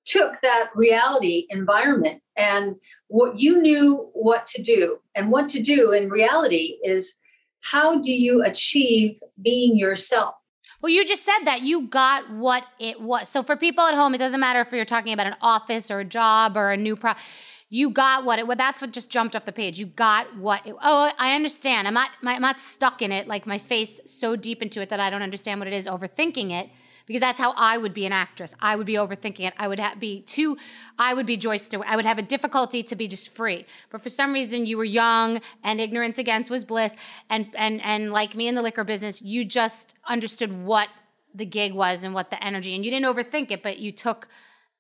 took 0.05 0.40
that 0.40 0.71
reality 0.75 1.47
environment 1.51 2.21
and 2.37 2.75
what 3.07 3.38
you 3.38 3.62
knew 3.62 4.11
what 4.12 4.45
to 4.49 4.61
do 4.61 4.99
and 5.14 5.31
what 5.31 5.49
to 5.51 5.62
do 5.62 5.92
in 5.92 6.09
reality 6.09 6.79
is 6.83 7.14
how 7.61 8.01
do 8.01 8.11
you 8.11 8.42
achieve 8.42 9.21
being 9.40 9.79
yourself 9.79 10.35
well, 10.83 10.90
you 10.90 11.07
just 11.07 11.25
said 11.25 11.45
that 11.45 11.62
you 11.62 11.87
got 11.87 12.31
what 12.31 12.64
it 12.79 13.01
was. 13.01 13.29
So 13.29 13.42
for 13.42 13.57
people 13.57 13.85
at 13.85 13.95
home, 13.95 14.14
it 14.14 14.18
doesn't 14.18 14.40
matter 14.40 14.61
if 14.61 14.73
you're 14.73 14.85
talking 14.85 15.12
about 15.12 15.29
an 15.29 15.37
office 15.40 15.90
or 15.90 16.01
a 16.01 16.05
job 16.05 16.57
or 16.57 16.73
a 16.73 16.77
new 16.77 16.97
pro 16.97 17.14
you 17.73 17.88
got 17.88 18.27
what 18.27 18.38
it 18.38 18.47
well 18.47 18.57
that's 18.57 18.83
what 18.83 18.92
just 18.92 19.09
jumped 19.09 19.35
off 19.35 19.47
the 19.47 19.53
page. 19.53 19.79
You 19.79 19.87
got 19.87 20.37
what 20.37 20.66
it, 20.66 20.75
oh 20.83 21.11
i 21.18 21.35
understand. 21.35 21.88
I'm 21.88 21.95
not 21.95 22.11
i'm 22.23 22.42
not 22.42 22.61
stuck 22.61 23.01
in 23.01 23.11
it 23.11 23.27
like 23.27 23.47
my 23.47 23.57
face 23.57 23.99
so 24.05 24.37
deep 24.37 24.61
into 24.61 24.83
it 24.83 24.90
that 24.90 25.01
i 25.01 25.09
don't 25.09 25.23
understand 25.23 25.59
what 25.59 25.68
it 25.68 25.73
is 25.73 25.87
overthinking 25.87 26.53
it 26.53 26.68
because 27.07 27.21
that's 27.21 27.38
how 27.38 27.53
i 27.57 27.77
would 27.77 27.95
be 27.95 28.07
an 28.07 28.12
actress 28.12 28.55
i 28.61 28.77
would 28.77 28.87
be 28.87 28.95
overthinking 28.95 29.47
it 29.47 29.55
i 29.59 29.69
would 29.69 29.79
have, 29.79 29.99
be 29.99 30.21
too 30.23 30.57
i 30.99 31.15
would 31.15 31.27
be 31.27 31.37
joyce 31.37 31.69
i 31.87 31.97
would 31.97 32.05
have 32.05 32.19
a 32.19 32.23
difficulty 32.23 32.83
to 32.83 32.97
be 32.97 33.09
just 33.09 33.35
free 33.35 33.65
but 33.91 34.03
for 34.03 34.09
some 34.09 34.33
reason 34.33 34.67
you 34.67 34.77
were 34.77 34.85
young 34.85 35.41
and 35.62 35.81
ignorance 35.81 36.19
against 36.19 36.51
was 36.51 36.65
bliss 36.65 36.97
and 37.31 37.49
and 37.57 37.81
and 37.83 38.12
like 38.12 38.35
me 38.35 38.49
in 38.49 38.55
the 38.55 38.62
liquor 38.62 38.85
business 38.85 39.21
you 39.23 39.45
just 39.45 39.97
understood 40.09 40.65
what 40.65 40.88
the 41.35 41.47
gig 41.47 41.73
was 41.73 42.05
and 42.05 42.15
what 42.15 42.31
the 42.31 42.45
energy 42.45 42.75
and 42.75 42.85
you 42.85 42.91
didn't 42.91 43.07
overthink 43.07 43.51
it 43.51 43.62
but 43.62 43.79
you 43.79 43.93
took 43.93 44.29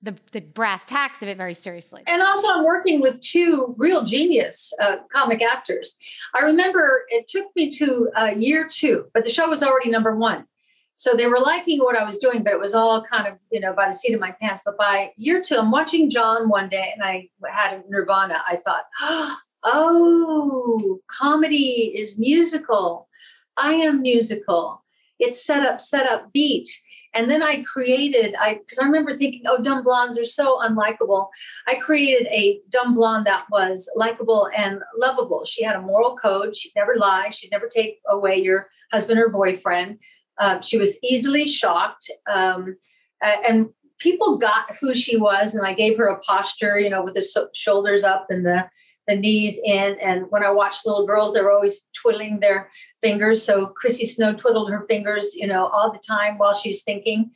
the, 0.02 0.16
the 0.32 0.40
brass 0.40 0.84
tacks 0.84 1.22
of 1.22 1.28
it 1.28 1.36
very 1.36 1.54
seriously. 1.54 2.02
And 2.06 2.22
also, 2.22 2.48
I'm 2.48 2.64
working 2.64 3.00
with 3.00 3.20
two 3.20 3.74
real 3.78 4.04
genius 4.04 4.72
uh, 4.80 4.96
comic 5.10 5.42
actors. 5.42 5.96
I 6.34 6.40
remember 6.40 7.04
it 7.08 7.28
took 7.28 7.54
me 7.54 7.70
to 7.78 8.10
uh, 8.16 8.30
year 8.36 8.66
two, 8.68 9.06
but 9.14 9.24
the 9.24 9.30
show 9.30 9.48
was 9.48 9.62
already 9.62 9.90
number 9.90 10.16
one. 10.16 10.46
So 10.94 11.14
they 11.14 11.26
were 11.26 11.40
liking 11.40 11.78
what 11.78 11.96
I 11.96 12.04
was 12.04 12.18
doing, 12.18 12.44
but 12.44 12.52
it 12.52 12.60
was 12.60 12.74
all 12.74 13.02
kind 13.02 13.26
of, 13.26 13.34
you 13.50 13.60
know, 13.60 13.72
by 13.72 13.86
the 13.86 13.92
seat 13.92 14.14
of 14.14 14.20
my 14.20 14.32
pants. 14.32 14.62
But 14.64 14.76
by 14.76 15.10
year 15.16 15.42
two, 15.42 15.56
I'm 15.56 15.70
watching 15.70 16.10
John 16.10 16.48
one 16.48 16.68
day 16.68 16.92
and 16.94 17.02
I 17.02 17.28
had 17.50 17.74
a 17.74 17.82
Nirvana. 17.88 18.42
I 18.46 18.56
thought, 18.56 18.84
oh, 19.64 21.00
comedy 21.08 21.92
is 21.96 22.18
musical. 22.18 23.08
I 23.56 23.72
am 23.74 24.02
musical. 24.02 24.84
It's 25.18 25.44
set 25.44 25.64
up, 25.64 25.80
set 25.80 26.06
up, 26.06 26.32
beat 26.32 26.68
And 27.14 27.30
then 27.30 27.42
I 27.42 27.62
created, 27.62 28.34
I 28.38 28.54
because 28.54 28.78
I 28.78 28.84
remember 28.84 29.16
thinking, 29.16 29.42
oh, 29.46 29.62
dumb 29.62 29.84
blondes 29.84 30.18
are 30.18 30.24
so 30.24 30.58
unlikable. 30.60 31.28
I 31.68 31.76
created 31.76 32.26
a 32.28 32.60
dumb 32.70 32.94
blonde 32.94 33.26
that 33.26 33.44
was 33.50 33.90
likable 33.94 34.48
and 34.56 34.80
lovable. 34.98 35.44
She 35.44 35.62
had 35.62 35.76
a 35.76 35.80
moral 35.80 36.16
code. 36.16 36.56
She'd 36.56 36.72
never 36.74 36.96
lie. 36.96 37.30
She'd 37.30 37.50
never 37.50 37.68
take 37.68 38.00
away 38.08 38.36
your 38.36 38.68
husband 38.92 39.20
or 39.20 39.28
boyfriend. 39.28 39.98
Uh, 40.42 40.60
she 40.60 40.76
was 40.76 40.98
easily 41.02 41.46
shocked. 41.46 42.10
Um, 42.38 42.76
and 43.48 43.68
people 43.98 44.36
got 44.36 44.64
who 44.80 44.92
she 44.94 45.16
was. 45.16 45.54
And 45.54 45.66
I 45.66 45.72
gave 45.72 45.96
her 45.98 46.08
a 46.08 46.18
posture, 46.18 46.78
you 46.78 46.90
know, 46.90 47.02
with 47.04 47.14
the 47.14 47.48
shoulders 47.54 48.02
up 48.04 48.26
and 48.28 48.44
the 48.44 48.68
the 49.08 49.16
knees 49.16 49.60
in. 49.64 49.96
And 50.00 50.26
when 50.30 50.44
I 50.44 50.50
watched 50.50 50.86
little 50.86 51.06
girls, 51.06 51.32
they 51.32 51.42
were 51.42 51.50
always 51.52 51.88
twiddling 52.00 52.38
their 52.40 52.70
fingers. 53.00 53.44
So 53.44 53.66
Chrissy 53.66 54.06
Snow 54.06 54.32
twiddled 54.32 54.70
her 54.70 54.82
fingers, 54.82 55.34
you 55.34 55.46
know, 55.46 55.66
all 55.66 55.92
the 55.92 55.98
time 56.14 56.38
while 56.38 56.54
she's 56.54 56.82
thinking. 56.82 57.32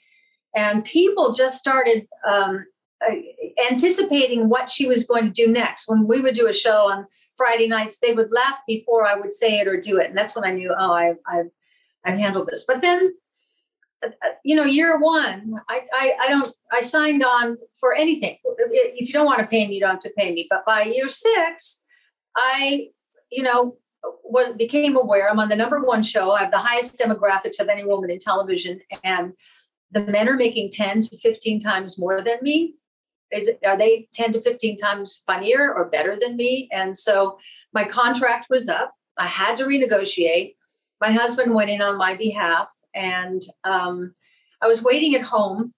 And 0.55 0.85
people 0.85 1.33
just 1.33 1.59
started 1.59 2.07
um, 2.27 2.67
anticipating 3.71 4.49
what 4.49 4.71
she 4.71 4.87
was 4.87 5.07
going 5.07 5.25
to 5.25 5.31
do 5.31 5.51
next. 5.51 5.89
When 5.89 6.07
we 6.07 6.21
would 6.21 6.35
do 6.35 6.47
a 6.47 6.53
show 6.53 6.89
on 6.89 7.07
Friday 7.37 7.67
nights, 7.67 7.99
they 7.99 8.13
would 8.13 8.31
laugh 8.31 8.59
before 8.67 9.05
I 9.05 9.17
would 9.21 9.33
say 9.33 9.59
it 9.59 9.69
or 9.69 9.77
do 9.77 9.99
it. 9.99 10.09
And 10.09 10.17
that's 10.17 10.37
when 10.37 10.45
I 10.45 10.53
knew, 10.53 10.73
oh, 10.73 10.93
I, 10.93 11.15
I've, 11.27 11.51
I've 12.07 12.19
handled 12.19 12.49
this. 12.49 12.65
But 12.67 12.81
then 12.83 13.15
uh, 14.05 14.09
uh, 14.09 14.29
you 14.45 14.55
know, 14.55 14.65
year 14.65 14.99
one, 14.99 15.55
I, 15.69 15.81
I, 15.93 16.13
I 16.23 16.29
don't, 16.29 16.49
I 16.73 16.81
signed 16.81 17.25
on 17.25 17.57
for 17.81 17.95
anything. 17.95 18.37
If 18.45 19.09
you 19.09 19.13
don't 19.13 19.27
want 19.27 19.41
to 19.41 19.47
pay 19.47 19.67
me, 19.67 19.75
you 19.75 19.81
don't 19.81 19.91
have 19.91 20.01
to 20.01 20.13
pay 20.17 20.33
me. 20.33 20.47
But 20.49 20.65
by 20.67 20.83
year 20.83 21.09
six, 21.09 21.83
I, 22.37 22.89
you 23.31 23.43
know, 23.43 23.77
was 24.23 24.55
became 24.57 24.97
aware. 24.97 25.31
I'm 25.31 25.41
on 25.41 25.49
the 25.49 25.57
number 25.57 25.81
one 25.81 26.03
show. 26.03 26.33
I 26.33 26.43
have 26.43 26.51
the 26.51 26.59
highest 26.59 26.99
demographics 26.99 27.59
of 27.61 27.69
any 27.69 27.85
woman 27.85 28.11
in 28.11 28.19
television, 28.19 28.81
and 29.03 29.33
the 29.91 30.01
men 30.01 30.29
are 30.29 30.37
making 30.37 30.71
10 30.73 31.03
to 31.03 31.19
15 31.19 31.61
times 31.61 31.99
more 31.99 32.23
than 32.23 32.39
me. 32.43 32.75
Is 33.33 33.51
are 33.65 33.77
they 33.77 34.09
10 34.15 34.35
to 34.35 34.43
15 34.43 34.77
times 34.77 35.23
funnier 35.27 35.75
or 35.75 35.87
better 35.87 36.17
than 36.21 36.37
me? 36.37 36.69
And 36.71 36.97
so 36.97 37.39
my 37.73 37.85
contract 37.85 38.47
was 38.51 38.69
up. 38.69 38.93
I 39.19 39.27
had 39.27 39.57
to 39.57 39.65
renegotiate. 39.65 40.55
My 41.01 41.13
husband 41.13 41.55
went 41.55 41.71
in 41.71 41.83
on 41.83 41.99
my 41.99 42.17
behalf 42.17 42.69
and 42.97 43.43
um, 43.65 44.15
I 44.63 44.67
was 44.67 44.83
waiting 44.83 45.15
at 45.15 45.23
home 45.23 45.75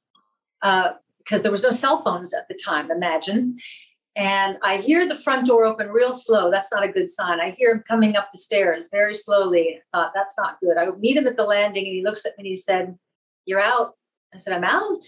because 0.60 1.40
uh, 1.40 1.42
there 1.42 1.52
was 1.52 1.64
no 1.64 1.70
cell 1.70 2.02
phones 2.02 2.32
at 2.32 2.48
the 2.48 2.58
time. 2.64 2.90
Imagine, 2.90 3.58
and 4.16 4.56
I 4.62 4.78
hear 4.78 5.06
the 5.06 5.18
front 5.18 5.46
door 5.46 5.64
open 5.64 5.88
real 5.88 6.12
slow. 6.12 6.50
That's 6.50 6.72
not 6.72 6.84
a 6.84 6.88
good 6.88 7.08
sign. 7.08 7.40
I 7.40 7.50
hear 7.50 7.72
him 7.72 7.84
coming 7.86 8.16
up 8.16 8.28
the 8.32 8.38
stairs 8.38 8.88
very 8.90 9.14
slowly. 9.14 9.80
I 9.94 9.96
thought 9.96 10.12
that's 10.14 10.36
not 10.38 10.58
good. 10.60 10.76
I 10.76 10.90
meet 10.98 11.16
him 11.16 11.26
at 11.26 11.36
the 11.36 11.44
landing, 11.44 11.86
and 11.86 11.94
he 11.94 12.02
looks 12.02 12.24
at 12.24 12.36
me 12.36 12.42
and 12.42 12.46
he 12.46 12.56
said, 12.56 12.96
"You're 13.44 13.60
out." 13.60 13.94
I 14.32 14.38
said, 14.38 14.54
"I'm 14.54 14.64
out." 14.64 15.04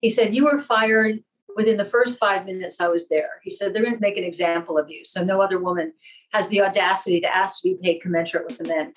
He 0.00 0.08
said, 0.08 0.34
"You 0.34 0.44
were 0.44 0.60
fired." 0.60 1.24
Within 1.56 1.76
the 1.76 1.84
first 1.84 2.20
five 2.20 2.46
minutes 2.46 2.80
I 2.80 2.86
was 2.86 3.08
there, 3.08 3.40
he 3.42 3.50
said, 3.50 3.74
they're 3.74 3.82
going 3.82 3.96
to 3.96 4.00
make 4.00 4.16
an 4.16 4.22
example 4.22 4.78
of 4.78 4.88
you. 4.88 5.04
So 5.04 5.24
no 5.24 5.42
other 5.42 5.58
woman 5.58 5.92
has 6.32 6.48
the 6.48 6.62
audacity 6.62 7.20
to 7.20 7.36
ask 7.36 7.62
to 7.62 7.70
be 7.70 7.78
paid 7.82 8.00
commensurate 8.00 8.46
with 8.46 8.58
the 8.58 8.68
men. 8.68 8.92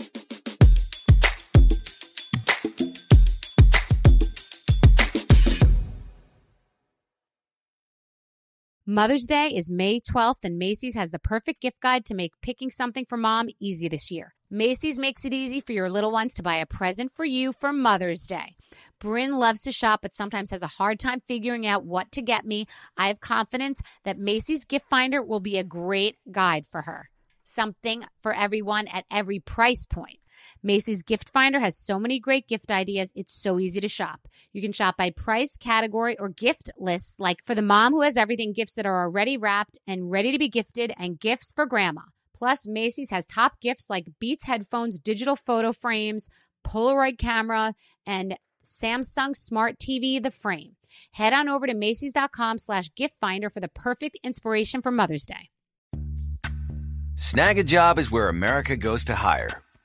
Mother's 8.85 9.25
Day 9.25 9.47
is 9.47 9.69
May 9.69 10.01
12th, 10.01 10.43
and 10.43 10.57
Macy's 10.57 10.95
has 10.95 11.11
the 11.11 11.17
perfect 11.17 11.61
gift 11.61 11.79
guide 11.79 12.03
to 12.05 12.13
make 12.13 12.33
picking 12.41 12.69
something 12.69 13.05
for 13.05 13.15
mom 13.15 13.47
easy 13.57 13.87
this 13.87 14.11
year. 14.11 14.33
Macy's 14.51 14.99
makes 14.99 15.23
it 15.23 15.33
easy 15.33 15.61
for 15.61 15.71
your 15.71 15.89
little 15.89 16.11
ones 16.11 16.33
to 16.33 16.43
buy 16.43 16.55
a 16.55 16.65
present 16.65 17.09
for 17.09 17.23
you 17.23 17.53
for 17.53 17.71
Mother's 17.71 18.23
Day. 18.23 18.57
Bryn 18.99 19.37
loves 19.37 19.61
to 19.61 19.71
shop, 19.71 20.01
but 20.01 20.13
sometimes 20.13 20.51
has 20.51 20.63
a 20.63 20.67
hard 20.67 20.99
time 20.99 21.21
figuring 21.21 21.65
out 21.65 21.85
what 21.85 22.11
to 22.11 22.21
get 22.21 22.43
me. 22.43 22.65
I 22.97 23.07
have 23.07 23.21
confidence 23.21 23.81
that 24.03 24.19
Macy's 24.19 24.65
Gift 24.65 24.89
Finder 24.89 25.23
will 25.23 25.39
be 25.39 25.57
a 25.57 25.63
great 25.63 26.17
guide 26.29 26.65
for 26.65 26.81
her. 26.81 27.05
Something 27.45 28.03
for 28.21 28.33
everyone 28.33 28.89
at 28.89 29.05
every 29.09 29.39
price 29.39 29.85
point. 29.85 30.19
Macy's 30.63 31.03
Gift 31.03 31.29
Finder 31.29 31.59
has 31.59 31.77
so 31.77 31.99
many 31.99 32.19
great 32.19 32.47
gift 32.47 32.71
ideas, 32.71 33.11
it's 33.15 33.33
so 33.33 33.59
easy 33.59 33.81
to 33.81 33.89
shop. 33.89 34.27
You 34.53 34.61
can 34.61 34.71
shop 34.71 34.95
by 34.95 35.09
price, 35.09 35.57
category, 35.57 36.17
or 36.17 36.29
gift 36.29 36.71
lists, 36.77 37.19
like 37.19 37.43
for 37.43 37.53
the 37.53 37.61
mom 37.61 37.91
who 37.91 38.01
has 38.01 38.15
everything, 38.15 38.53
gifts 38.53 38.75
that 38.75 38.85
are 38.85 39.03
already 39.03 39.37
wrapped 39.37 39.77
and 39.85 40.09
ready 40.09 40.31
to 40.31 40.39
be 40.39 40.47
gifted, 40.47 40.93
and 40.97 41.19
gifts 41.19 41.51
for 41.51 41.65
grandma. 41.65 42.03
Plus, 42.33 42.65
Macy's 42.65 43.09
has 43.09 43.27
top 43.27 43.59
gifts 43.59 43.89
like 43.89 44.07
Beats 44.19 44.45
headphones, 44.45 44.97
digital 44.99 45.35
photo 45.35 45.73
frames, 45.73 46.29
Polaroid 46.65 47.17
camera, 47.17 47.73
and 48.07 48.37
Samsung 48.63 49.35
Smart 49.35 49.77
TV, 49.79 50.23
the 50.23 50.31
frame. 50.31 50.77
Head 51.11 51.33
on 51.33 51.49
over 51.49 51.67
to 51.67 51.73
Macy's.com 51.73 52.57
slash 52.57 52.89
gift 52.95 53.15
finder 53.19 53.49
for 53.49 53.59
the 53.59 53.67
perfect 53.67 54.17
inspiration 54.23 54.81
for 54.81 54.91
Mother's 54.91 55.25
Day. 55.25 55.49
Snagajob 57.15 57.97
is 57.97 58.09
where 58.09 58.29
America 58.29 58.75
goes 58.75 59.05
to 59.05 59.15
hire 59.15 59.62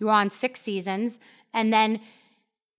You 0.00 0.06
were 0.06 0.12
on 0.12 0.30
six 0.30 0.60
seasons, 0.60 1.20
and 1.54 1.72
then 1.72 2.00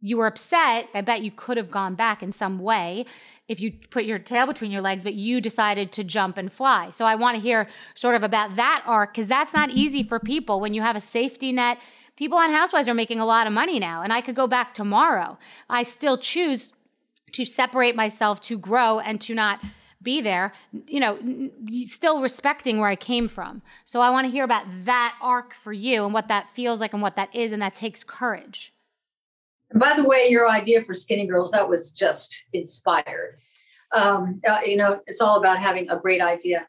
you 0.02 0.18
were 0.18 0.28
upset. 0.28 0.90
I 0.94 1.02
bet 1.02 1.22
you 1.22 1.32
could 1.32 1.56
have 1.56 1.72
gone 1.72 1.96
back 1.96 2.22
in 2.22 2.32
some 2.32 2.60
way 2.60 3.06
if 3.48 3.60
you 3.60 3.72
put 3.92 4.06
your 4.06 4.18
tail 4.18 4.48
between 4.48 4.72
your 4.72 4.82
legs, 4.82 5.04
but 5.04 5.14
you 5.14 5.40
decided 5.40 5.92
to 5.92 6.04
jump 6.04 6.38
and 6.38 6.52
fly. 6.52 6.90
So 6.90 7.06
I 7.06 7.16
want 7.16 7.36
to 7.36 7.42
hear 7.42 7.68
sort 7.94 8.16
of 8.16 8.24
about 8.24 8.56
that 8.56 8.84
arc 8.86 9.14
because 9.14 9.28
that's 9.28 9.54
not 9.54 9.70
easy 9.70 10.04
for 10.04 10.20
people 10.20 10.60
when 10.60 10.74
you 10.74 10.82
have 10.82 10.96
a 10.96 11.02
safety 11.02 11.52
net. 11.52 11.78
People 12.16 12.38
on 12.38 12.52
Housewives 12.52 12.90
are 12.90 12.94
making 12.94 13.20
a 13.20 13.26
lot 13.26 13.48
of 13.48 13.54
money 13.54 13.80
now, 13.80 14.02
and 14.02 14.12
I 14.12 14.22
could 14.22 14.36
go 14.36 14.48
back 14.48 14.74
tomorrow. 14.74 15.38
I 15.70 15.84
still 15.84 16.18
choose 16.18 16.74
to 17.34 17.46
separate 17.46 17.96
myself 17.96 18.42
to 18.42 18.58
grow 18.58 19.00
and 19.00 19.22
to 19.22 19.34
not 19.34 19.60
be 20.04 20.22
there, 20.22 20.54
you 20.88 21.00
know, 21.00 21.18
still 21.86 22.22
respecting 22.22 22.80
where 22.80 22.90
I 22.90 22.96
came 22.96 23.28
from. 23.28 23.62
So 23.86 24.02
I 24.02 24.10
want 24.10 24.26
to 24.26 24.32
hear 24.32 24.44
about 24.44 24.66
that 24.86 25.16
arc 25.22 25.54
for 25.54 25.74
you 25.74 26.06
and 26.06 26.14
what 26.14 26.28
that 26.28 26.50
feels 26.50 26.82
like 26.82 26.94
and 26.94 27.02
what 27.02 27.16
that 27.16 27.34
is, 27.36 27.52
and 27.52 27.62
that 27.62 27.76
takes 27.76 28.04
courage. 28.04 28.74
And 29.70 29.80
by 29.80 29.94
the 29.96 30.04
way, 30.04 30.28
your 30.30 30.50
idea 30.50 30.82
for 30.82 30.94
Skinny 30.94 31.26
Girls, 31.28 31.52
that 31.52 31.68
was 31.68 31.92
just 31.92 32.36
inspired. 32.54 33.38
Um, 33.96 34.42
uh, 34.48 34.60
you 34.66 34.78
know, 34.78 35.00
it's 35.08 35.22
all 35.22 35.38
about 35.38 35.60
having 35.60 35.90
a 35.90 35.98
great 35.98 36.22
idea. 36.22 36.68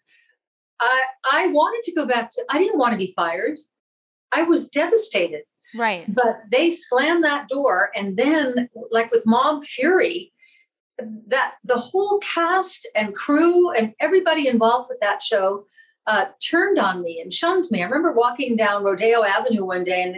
I 0.81 1.03
I 1.33 1.47
wanted 1.49 1.83
to 1.85 1.95
go 1.95 2.07
back 2.07 2.31
to. 2.33 2.45
I 2.51 2.59
didn't 2.59 2.79
want 2.79 2.92
to 2.92 2.99
be 2.99 3.12
fired. 3.14 3.59
I 4.33 4.42
was 4.42 4.68
devastated. 4.68 5.42
Right. 5.75 6.05
But 6.12 6.42
they 6.51 6.71
slammed 6.71 7.25
that 7.25 7.49
door, 7.49 7.90
and 7.95 8.16
then, 8.16 8.68
like 8.90 9.11
with 9.11 9.25
Mob 9.25 9.64
Fury, 9.64 10.33
that 10.98 11.55
the 11.64 11.78
whole 11.78 12.18
cast 12.18 12.87
and 12.94 13.14
crew 13.14 13.70
and 13.72 13.94
everybody 14.00 14.46
involved 14.46 14.88
with 14.88 15.00
that 15.00 15.22
show 15.22 15.66
uh, 16.07 16.26
turned 16.44 16.78
on 16.78 17.02
me 17.02 17.20
and 17.20 17.33
shunned 17.33 17.66
me. 17.70 17.81
I 17.81 17.85
remember 17.85 18.12
walking 18.12 18.57
down 18.57 18.85
Rodeo 18.85 19.22
Avenue 19.22 19.64
one 19.64 19.85
day 19.85 20.02
and 20.02 20.16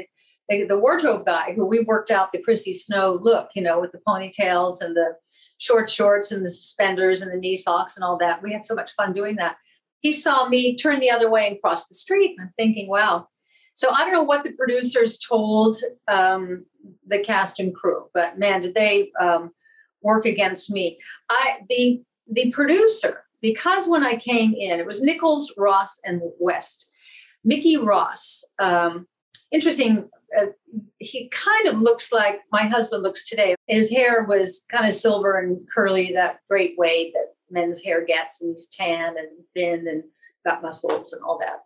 the, 0.49 0.67
the, 0.67 0.79
wardrobe 0.79 1.27
guy 1.27 1.53
who 1.55 1.67
we 1.67 1.81
worked 1.81 2.11
out 2.11 2.33
the 2.33 2.43
Chrissy 2.43 2.75
Snow 2.75 3.19
look, 3.21 3.51
you 3.55 3.63
know, 3.63 3.81
with 3.81 3.93
the 3.93 4.01
ponytails 4.07 4.83
and 4.83 4.97
the 4.97 5.17
short 5.59 5.91
shorts 5.91 6.33
and 6.33 6.45
the 6.45 6.51
suspenders 6.51 7.23
and 7.23 7.31
the 7.31 7.37
knee 7.37 7.57
socks 7.57 7.97
and 7.97 8.05
all 8.05 8.19
that. 8.19 8.43
We 8.43 8.53
had 8.53 8.65
so 8.65 8.75
much 8.75 8.93
fun 8.95 9.13
doing 9.13 9.37
that. 9.37 9.57
He 10.01 10.13
saw 10.13 10.49
me 10.49 10.77
turn 10.77 11.01
the 11.01 11.11
other 11.11 11.31
way 11.31 11.47
and 11.49 11.61
cross 11.61 11.89
the 11.89 11.95
street. 11.95 12.37
I'm 12.41 12.53
thinking, 12.59 12.89
wow. 12.89 13.29
So 13.75 13.91
I 13.91 14.01
don't 14.01 14.13
know 14.13 14.23
what 14.23 14.45
the 14.45 14.53
producers 14.53 15.19
told 15.19 15.79
um, 16.09 16.67
the 17.07 17.19
cast 17.19 17.59
and 17.59 17.75
crew, 17.75 18.07
but 18.15 18.39
man, 18.39 18.61
did 18.61 18.75
they 18.75 19.11
um, 19.21 19.53
work 20.05 20.27
against 20.27 20.71
me. 20.71 20.99
I 21.29 21.59
the 21.69 22.03
the 22.31 22.51
producer 22.53 23.25
because 23.41 23.89
when 23.89 24.05
I 24.05 24.15
came 24.17 24.55
in, 24.55 24.79
it 24.79 24.87
was 24.87 25.03
Nichols, 25.03 25.53
Ross, 25.59 26.01
and 26.05 26.23
West. 26.39 26.89
Mickey 27.45 27.77
Ross, 27.77 28.43
um, 28.59 29.07
interesting. 29.53 30.09
Uh, 30.39 30.47
he 30.99 31.29
kind 31.29 31.69
of 31.69 31.81
looks 31.81 32.11
like 32.13 32.41
my 32.51 32.63
husband 32.63 33.03
looks 33.03 33.29
today. 33.29 33.55
His 33.67 33.91
hair 33.91 34.25
was 34.25 34.65
kind 34.71 34.87
of 34.87 34.95
silver 34.95 35.39
and 35.39 35.59
curly, 35.73 36.13
that 36.13 36.41
great 36.49 36.79
way 36.79 37.13
that 37.13 37.35
men's 37.51 37.83
hair 37.83 38.05
gets, 38.05 38.41
and 38.41 38.53
he's 38.53 38.69
tan 38.69 39.15
and 39.19 39.29
thin 39.55 39.87
and 39.89 40.03
got 40.45 40.63
muscles 40.63 41.13
and 41.13 41.23
all 41.23 41.39
that. 41.39 41.61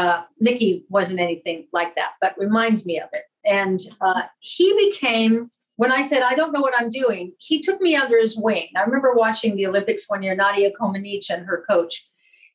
Uh, 0.00 0.22
Mickey 0.40 0.86
wasn't 0.88 1.20
anything 1.20 1.66
like 1.72 1.94
that, 1.96 2.12
but 2.20 2.38
reminds 2.38 2.86
me 2.86 3.00
of 3.00 3.08
it. 3.12 3.24
And 3.44 3.80
uh, 4.00 4.22
he 4.38 4.72
became 4.90 5.50
when 5.76 5.92
I 5.92 6.02
said, 6.02 6.22
I 6.22 6.34
don't 6.34 6.52
know 6.52 6.60
what 6.60 6.74
I'm 6.78 6.90
doing, 6.90 7.32
he 7.38 7.60
took 7.60 7.80
me 7.80 7.96
under 7.96 8.18
his 8.18 8.36
wing. 8.36 8.68
I 8.76 8.82
remember 8.82 9.14
watching 9.14 9.56
the 9.56 9.66
Olympics 9.66 10.08
one 10.08 10.22
year, 10.22 10.34
Nadia 10.34 10.70
Comaneci 10.78 11.30
and 11.30 11.46
her 11.46 11.64
coach, 11.68 12.08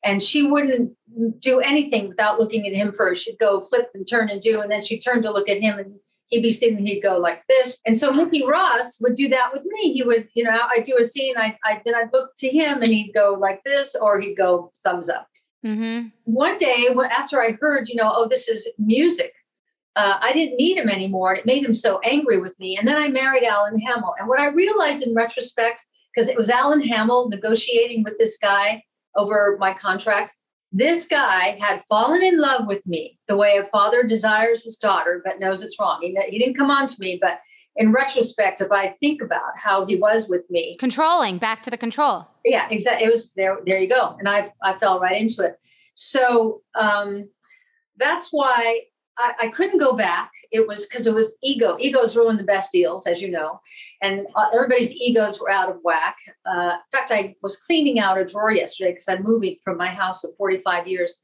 and 0.04 0.22
she 0.22 0.42
wouldn't 0.42 0.92
do 1.40 1.60
anything 1.60 2.08
without 2.08 2.38
looking 2.38 2.66
at 2.66 2.72
him 2.72 2.92
first. 2.92 3.24
She'd 3.24 3.38
go 3.38 3.60
flip 3.60 3.90
and 3.94 4.06
turn 4.08 4.30
and 4.30 4.40
do, 4.40 4.60
and 4.60 4.70
then 4.70 4.82
she'd 4.82 5.00
turn 5.00 5.22
to 5.22 5.32
look 5.32 5.48
at 5.48 5.60
him 5.60 5.78
and 5.78 5.96
he'd 6.28 6.42
be 6.42 6.52
sitting, 6.52 6.86
he'd 6.86 7.00
go 7.00 7.18
like 7.18 7.42
this. 7.48 7.80
And 7.84 7.96
so 7.96 8.12
Mickey 8.12 8.44
Ross 8.46 9.00
would 9.00 9.14
do 9.14 9.28
that 9.28 9.50
with 9.52 9.64
me. 9.64 9.92
He 9.94 10.02
would, 10.02 10.28
you 10.34 10.44
know, 10.44 10.50
I'd 10.50 10.84
do 10.84 10.96
a 11.00 11.04
scene, 11.04 11.36
I, 11.36 11.56
I 11.64 11.82
then 11.84 11.94
I'd 11.94 12.12
look 12.12 12.32
to 12.38 12.48
him 12.48 12.82
and 12.82 12.88
he'd 12.88 13.12
go 13.12 13.36
like 13.38 13.64
this, 13.64 13.96
or 14.00 14.20
he'd 14.20 14.36
go 14.36 14.72
thumbs 14.84 15.08
up. 15.08 15.26
Mm-hmm. 15.66 16.08
One 16.24 16.56
day, 16.56 16.88
after 17.10 17.42
I 17.42 17.58
heard, 17.60 17.88
you 17.88 17.96
know, 17.96 18.12
oh, 18.14 18.28
this 18.28 18.48
is 18.48 18.68
music, 18.78 19.32
uh, 19.98 20.16
I 20.20 20.32
didn't 20.32 20.58
need 20.58 20.78
him 20.78 20.88
anymore. 20.88 21.34
It 21.34 21.44
made 21.44 21.64
him 21.64 21.74
so 21.74 21.98
angry 22.04 22.40
with 22.40 22.56
me. 22.60 22.76
And 22.76 22.86
then 22.86 22.96
I 22.96 23.08
married 23.08 23.42
Alan 23.42 23.80
Hamel. 23.80 24.14
And 24.16 24.28
what 24.28 24.38
I 24.38 24.46
realized 24.46 25.02
in 25.02 25.12
retrospect, 25.12 25.84
because 26.14 26.28
it 26.28 26.38
was 26.38 26.50
Alan 26.50 26.80
Hamel 26.82 27.28
negotiating 27.28 28.04
with 28.04 28.16
this 28.16 28.38
guy 28.38 28.84
over 29.16 29.56
my 29.58 29.74
contract, 29.74 30.34
this 30.70 31.04
guy 31.04 31.58
had 31.58 31.82
fallen 31.88 32.22
in 32.22 32.38
love 32.38 32.68
with 32.68 32.86
me 32.86 33.18
the 33.26 33.36
way 33.36 33.56
a 33.56 33.64
father 33.64 34.04
desires 34.04 34.62
his 34.62 34.78
daughter, 34.78 35.20
but 35.24 35.40
knows 35.40 35.64
it's 35.64 35.80
wrong. 35.80 35.98
He, 36.00 36.16
he 36.28 36.38
didn't 36.38 36.56
come 36.56 36.70
on 36.70 36.86
to 36.86 36.96
me, 37.00 37.18
but 37.20 37.40
in 37.74 37.90
retrospect, 37.90 38.60
if 38.60 38.70
I 38.70 38.94
think 39.00 39.20
about 39.20 39.56
how 39.56 39.84
he 39.84 39.96
was 39.96 40.28
with 40.28 40.48
me, 40.48 40.76
controlling 40.78 41.38
back 41.38 41.62
to 41.62 41.70
the 41.70 41.76
control. 41.76 42.28
Yeah, 42.44 42.68
exactly. 42.70 43.08
It 43.08 43.10
was 43.10 43.32
there. 43.32 43.58
There 43.66 43.80
you 43.80 43.88
go. 43.88 44.14
And 44.20 44.28
I 44.28 44.52
I 44.62 44.78
fell 44.78 45.00
right 45.00 45.20
into 45.20 45.42
it. 45.42 45.58
So 45.94 46.62
um, 46.78 47.28
that's 47.96 48.28
why 48.30 48.82
I, 49.18 49.34
I 49.42 49.48
couldn't 49.48 49.78
go 49.78 49.94
back. 49.94 50.30
It 50.52 50.66
was 50.66 50.86
because 50.86 51.06
it 51.06 51.14
was 51.14 51.36
ego. 51.42 51.76
Egos 51.80 52.16
ruin 52.16 52.36
the 52.36 52.44
best 52.44 52.72
deals, 52.72 53.06
as 53.06 53.20
you 53.20 53.30
know, 53.30 53.60
and 54.00 54.26
uh, 54.36 54.46
everybody's 54.54 54.94
egos 54.94 55.40
were 55.40 55.50
out 55.50 55.68
of 55.68 55.78
whack. 55.82 56.16
Uh, 56.46 56.76
in 56.76 56.98
fact, 56.98 57.10
I 57.10 57.34
was 57.42 57.58
cleaning 57.58 57.98
out 57.98 58.18
a 58.18 58.24
drawer 58.24 58.52
yesterday 58.52 58.92
because 58.92 59.08
I'm 59.08 59.22
moving 59.22 59.56
from 59.62 59.76
my 59.76 59.88
house 59.88 60.24
of 60.24 60.36
45 60.38 60.86
years, 60.86 61.20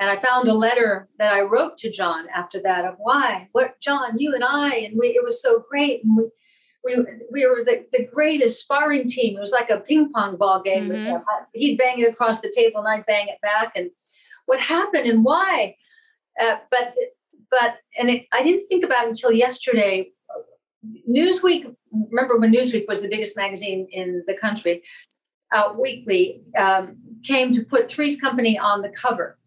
and 0.00 0.10
I 0.10 0.16
found 0.16 0.48
a 0.48 0.54
letter 0.54 1.08
that 1.18 1.32
I 1.32 1.42
wrote 1.42 1.78
to 1.78 1.92
John 1.92 2.26
after 2.34 2.60
that 2.62 2.84
of 2.84 2.96
why, 2.98 3.48
what, 3.52 3.80
John, 3.80 4.18
you 4.18 4.34
and 4.34 4.44
I, 4.44 4.74
and 4.76 4.98
we, 4.98 5.08
it 5.08 5.24
was 5.24 5.40
so 5.40 5.64
great, 5.70 6.04
and 6.04 6.16
we. 6.16 6.24
We, 6.84 6.96
we 7.32 7.44
were 7.44 7.64
the, 7.64 7.84
the 7.92 8.06
greatest 8.06 8.60
sparring 8.60 9.08
team. 9.08 9.36
It 9.36 9.40
was 9.40 9.50
like 9.50 9.68
a 9.68 9.80
ping 9.80 10.10
pong 10.12 10.36
ball 10.36 10.62
game. 10.62 10.88
Mm-hmm. 10.88 11.16
He'd 11.52 11.76
bang 11.76 11.98
it 11.98 12.08
across 12.08 12.40
the 12.40 12.52
table 12.54 12.78
and 12.78 12.88
I'd 12.88 13.04
bang 13.04 13.26
it 13.26 13.40
back. 13.42 13.72
And 13.74 13.90
what 14.46 14.60
happened 14.60 15.06
and 15.06 15.24
why? 15.24 15.74
Uh, 16.40 16.56
but 16.70 16.94
but 17.50 17.76
and 17.98 18.10
it, 18.10 18.26
I 18.32 18.42
didn't 18.42 18.66
think 18.68 18.84
about 18.84 19.06
until 19.06 19.32
yesterday. 19.32 20.10
Newsweek, 21.08 21.74
remember 21.92 22.38
when 22.38 22.52
Newsweek 22.52 22.86
was 22.86 23.02
the 23.02 23.08
biggest 23.08 23.36
magazine 23.36 23.88
in 23.90 24.22
the 24.26 24.34
country, 24.34 24.82
uh, 25.52 25.72
weekly 25.78 26.42
um, 26.56 26.96
came 27.24 27.52
to 27.52 27.64
put 27.64 27.90
Three's 27.90 28.20
Company 28.20 28.58
on 28.58 28.82
the 28.82 28.90
cover. 28.90 29.38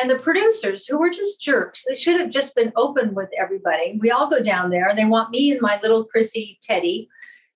And 0.00 0.08
the 0.08 0.18
producers, 0.18 0.86
who 0.86 0.98
were 0.98 1.10
just 1.10 1.40
jerks, 1.40 1.84
they 1.88 1.96
should 1.96 2.20
have 2.20 2.30
just 2.30 2.54
been 2.54 2.72
open 2.76 3.14
with 3.14 3.28
everybody. 3.36 3.98
We 4.00 4.10
all 4.10 4.30
go 4.30 4.40
down 4.40 4.70
there 4.70 4.88
and 4.88 4.98
they 4.98 5.04
want 5.04 5.30
me 5.30 5.50
and 5.50 5.60
my 5.60 5.80
little 5.82 6.04
Chrissy 6.04 6.58
Teddy, 6.62 7.08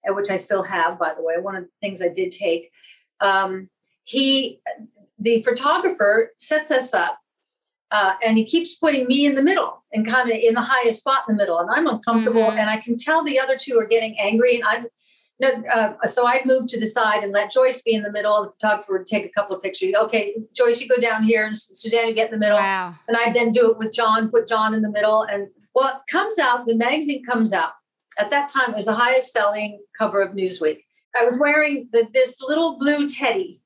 uh, 0.08 0.14
which 0.14 0.30
I 0.30 0.36
still 0.36 0.64
have, 0.64 0.98
by 0.98 1.14
the 1.14 1.22
way, 1.22 1.34
one 1.40 1.54
of 1.54 1.64
the 1.64 1.70
things 1.80 2.02
I 2.02 2.08
did 2.08 2.32
take. 2.32 2.70
Um, 3.20 3.68
he, 4.02 4.60
the 5.18 5.42
photographer, 5.42 6.32
sets 6.36 6.72
us 6.72 6.92
up 6.92 7.18
uh, 7.94 8.14
and 8.26 8.36
he 8.36 8.44
keeps 8.44 8.74
putting 8.74 9.06
me 9.06 9.24
in 9.24 9.36
the 9.36 9.42
middle 9.42 9.84
and 9.92 10.04
kind 10.04 10.28
of 10.28 10.36
in 10.36 10.54
the 10.54 10.60
highest 10.60 10.98
spot 10.98 11.22
in 11.28 11.36
the 11.36 11.42
middle. 11.42 11.58
And 11.60 11.70
I'm 11.70 11.86
uncomfortable. 11.86 12.42
Mm-hmm. 12.42 12.58
And 12.58 12.68
I 12.68 12.78
can 12.78 12.96
tell 12.96 13.22
the 13.22 13.38
other 13.38 13.56
two 13.56 13.78
are 13.78 13.86
getting 13.86 14.18
angry. 14.18 14.60
And 14.60 14.64
I'm, 14.66 15.64
uh, 15.72 16.06
so 16.06 16.26
I'd 16.26 16.44
move 16.44 16.66
to 16.68 16.80
the 16.80 16.88
side 16.88 17.22
and 17.22 17.32
let 17.32 17.52
Joyce 17.52 17.82
be 17.82 17.94
in 17.94 18.02
the 18.02 18.10
middle. 18.10 18.42
The 18.42 18.50
photographer 18.50 18.94
would 18.94 19.06
take 19.06 19.24
a 19.24 19.28
couple 19.28 19.54
of 19.54 19.62
pictures. 19.62 19.94
Okay, 19.94 20.34
Joyce, 20.52 20.80
you 20.80 20.88
go 20.88 20.96
down 20.96 21.22
here, 21.22 21.46
and 21.46 21.56
you 21.56 22.14
get 22.14 22.32
in 22.32 22.32
the 22.32 22.44
middle. 22.44 22.58
Wow. 22.58 22.96
And 23.06 23.16
I'd 23.16 23.34
then 23.34 23.52
do 23.52 23.70
it 23.70 23.78
with 23.78 23.92
John, 23.92 24.28
put 24.28 24.48
John 24.48 24.74
in 24.74 24.82
the 24.82 24.90
middle. 24.90 25.22
And 25.22 25.48
well, 25.74 25.88
it 25.88 26.10
comes 26.10 26.38
out, 26.40 26.66
the 26.66 26.74
magazine 26.74 27.24
comes 27.24 27.52
out. 27.52 27.72
At 28.18 28.30
that 28.30 28.48
time, 28.48 28.70
it 28.70 28.76
was 28.76 28.86
the 28.86 28.94
highest 28.94 29.32
selling 29.32 29.80
cover 29.96 30.20
of 30.20 30.32
Newsweek. 30.34 30.82
I 31.16 31.26
was 31.26 31.38
wearing 31.38 31.88
the, 31.92 32.08
this 32.12 32.40
little 32.40 32.76
blue 32.76 33.08
teddy 33.08 33.60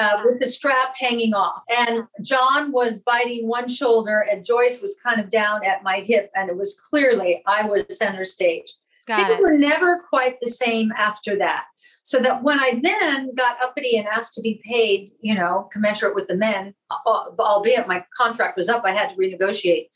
uh, 0.00 0.22
with 0.24 0.40
the 0.40 0.48
strap 0.48 0.94
hanging 0.98 1.34
off. 1.34 1.62
And 1.68 2.04
John 2.22 2.72
was 2.72 3.00
biting 3.00 3.46
one 3.46 3.68
shoulder, 3.68 4.26
and 4.30 4.44
Joyce 4.44 4.80
was 4.80 4.98
kind 5.04 5.20
of 5.20 5.30
down 5.30 5.64
at 5.64 5.82
my 5.82 5.98
hip. 5.98 6.30
And 6.34 6.48
it 6.48 6.56
was 6.56 6.80
clearly 6.88 7.42
I 7.46 7.66
was 7.66 7.84
center 7.90 8.24
stage. 8.24 8.72
Got 9.06 9.26
Things 9.26 9.38
it. 9.38 9.42
were 9.42 9.58
never 9.58 10.02
quite 10.08 10.38
the 10.40 10.48
same 10.48 10.90
after 10.96 11.36
that. 11.36 11.64
So 12.02 12.18
that 12.20 12.42
when 12.42 12.58
I 12.58 12.80
then 12.82 13.34
got 13.34 13.62
uppity 13.62 13.98
and 13.98 14.08
asked 14.08 14.34
to 14.34 14.40
be 14.40 14.62
paid, 14.64 15.10
you 15.20 15.34
know, 15.34 15.68
commensurate 15.70 16.14
with 16.14 16.28
the 16.28 16.34
men, 16.36 16.74
albeit 17.06 17.86
my 17.86 18.02
contract 18.16 18.56
was 18.56 18.70
up, 18.70 18.84
I 18.86 18.92
had 18.92 19.10
to 19.10 19.16
renegotiate. 19.16 19.88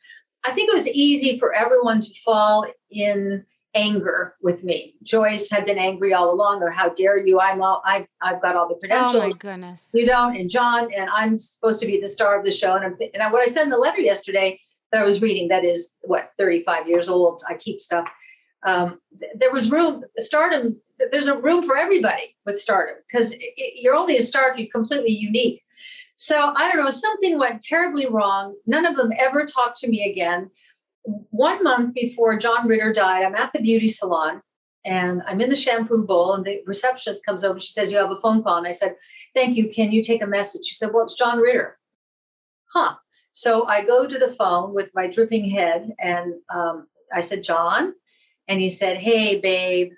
I 0.45 0.51
think 0.51 0.69
it 0.69 0.75
was 0.75 0.89
easy 0.89 1.39
for 1.39 1.55
everyone 1.55 2.03
to 2.03 2.15
fall 2.23 2.67
in 2.91 3.47
anger 3.75 4.37
with 4.41 4.65
me. 4.65 4.95
Joyce 5.03 5.51
had 5.51 5.67
been 5.67 5.79
angry 5.79 6.15
all 6.15 6.33
along, 6.33 6.63
or 6.63 6.71
how 6.71 6.91
dare 6.91 7.19
you? 7.19 7.41
I'm 7.41 7.63
all 7.63 7.83
I've 7.85 8.07
I've 8.23 8.41
got 8.41 8.57
all 8.57 8.69
the 8.69 8.77
credentials. 8.77 9.15
Oh 9.17 9.29
my 9.29 9.33
goodness. 9.33 9.91
You 9.95 10.07
don't, 10.07 10.37
and 10.37 10.49
John, 10.49 10.89
and 10.95 11.11
I'm 11.11 11.39
supposed 11.39 11.81
to 11.81 11.87
be 11.87 12.01
the 12.01 12.09
star 12.09 12.39
of 12.39 12.45
the 12.45 12.51
show. 12.51 12.75
And 12.75 12.85
I'm 12.85 12.97
and 13.13 13.23
I, 13.23 13.31
what 13.31 13.43
I 13.43 13.47
said 13.47 13.65
in 13.65 13.71
the 13.71 13.77
letter 13.77 14.01
yesterday 14.01 14.61
that 14.93 15.01
I 15.01 15.05
was 15.05 15.21
reading, 15.21 15.49
that 15.49 15.65
is 15.65 15.95
what 16.03 16.31
35 16.39 16.89
years 16.89 17.09
old. 17.09 17.43
I 17.49 17.55
keep 17.55 17.81
stuff. 17.81 18.11
Um, 18.65 19.01
th- 19.19 19.33
there 19.37 19.53
was 19.53 19.71
room. 19.71 20.05
Stardom. 20.19 20.81
There's 21.11 21.27
a 21.27 21.37
room 21.37 21.65
for 21.65 21.77
everybody 21.77 22.37
with 22.47 22.59
stardom 22.59 22.97
because 23.09 23.35
you're 23.57 23.97
only 23.97 24.17
a 24.17 24.23
star 24.23 24.53
if 24.53 24.59
you're 24.59 24.69
completely 24.73 25.13
unique. 25.13 25.61
So 26.15 26.53
I 26.57 26.71
don't 26.71 26.83
know. 26.83 26.91
Something 26.91 27.39
went 27.39 27.63
terribly 27.63 28.07
wrong. 28.07 28.55
None 28.67 28.87
of 28.87 28.97
them 28.97 29.11
ever 29.19 29.45
talked 29.45 29.79
to 29.79 29.89
me 29.89 30.09
again 30.09 30.51
one 31.05 31.63
month 31.63 31.95
before 31.95 32.39
John 32.39 32.67
Ritter 32.67 32.93
died, 32.93 33.25
I'm 33.25 33.35
at 33.35 33.53
the 33.53 33.61
beauty 33.61 33.89
salon 33.89 34.43
and 34.85 35.23
I'm 35.27 35.41
in 35.41 35.51
the 35.51 35.57
shampoo 35.57 36.05
bowl, 36.05 36.35
and 36.35 36.45
the 36.45 36.63
receptionist 36.67 37.25
comes 37.25 37.43
over. 37.43 37.59
She 37.59 37.73
says, 37.73 37.91
You 37.91 37.99
have 37.99 38.11
a 38.11 38.21
phone 38.21 38.43
call. 38.43 38.59
And 38.59 38.67
I 38.67 38.73
said, 38.73 38.97
Thank 39.35 39.57
you. 39.57 39.69
Can 39.69 39.93
you 39.93 40.03
take 40.03 40.23
a 40.23 40.27
message? 40.27 40.67
She 40.67 40.75
said, 40.75 40.91
Well, 40.93 41.05
it's 41.05 41.17
John 41.17 41.39
Ritter. 41.39 41.79
Huh. 42.75 42.95
So 43.33 43.67
I 43.67 43.85
go 43.85 44.07
to 44.07 44.19
the 44.19 44.29
phone 44.29 44.75
with 44.75 44.91
my 44.95 45.07
dripping 45.09 45.51
head 45.51 45.93
and 45.99 46.35
um, 46.55 46.87
I 47.13 47.21
said, 47.21 47.43
John. 47.43 47.95
And 48.47 48.61
he 48.61 48.69
said, 48.69 48.99
Hey, 48.99 49.41
babe, 49.41 49.93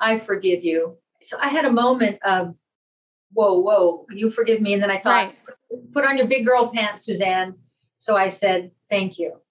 I 0.00 0.18
forgive 0.18 0.64
you. 0.64 0.98
So 1.20 1.38
I 1.40 1.48
had 1.48 1.64
a 1.64 1.72
moment 1.72 2.18
of, 2.24 2.56
Whoa, 3.32 3.58
whoa, 3.58 4.06
you 4.10 4.30
forgive 4.30 4.60
me. 4.60 4.74
And 4.74 4.82
then 4.82 4.90
I 4.90 4.98
thought, 4.98 5.10
right. 5.10 5.38
Put 5.94 6.04
on 6.04 6.18
your 6.18 6.26
big 6.26 6.44
girl 6.44 6.68
pants, 6.68 7.06
Suzanne. 7.06 7.54
So 7.98 8.16
I 8.16 8.28
said, 8.28 8.72
Thank 8.90 9.18
you. 9.18 9.41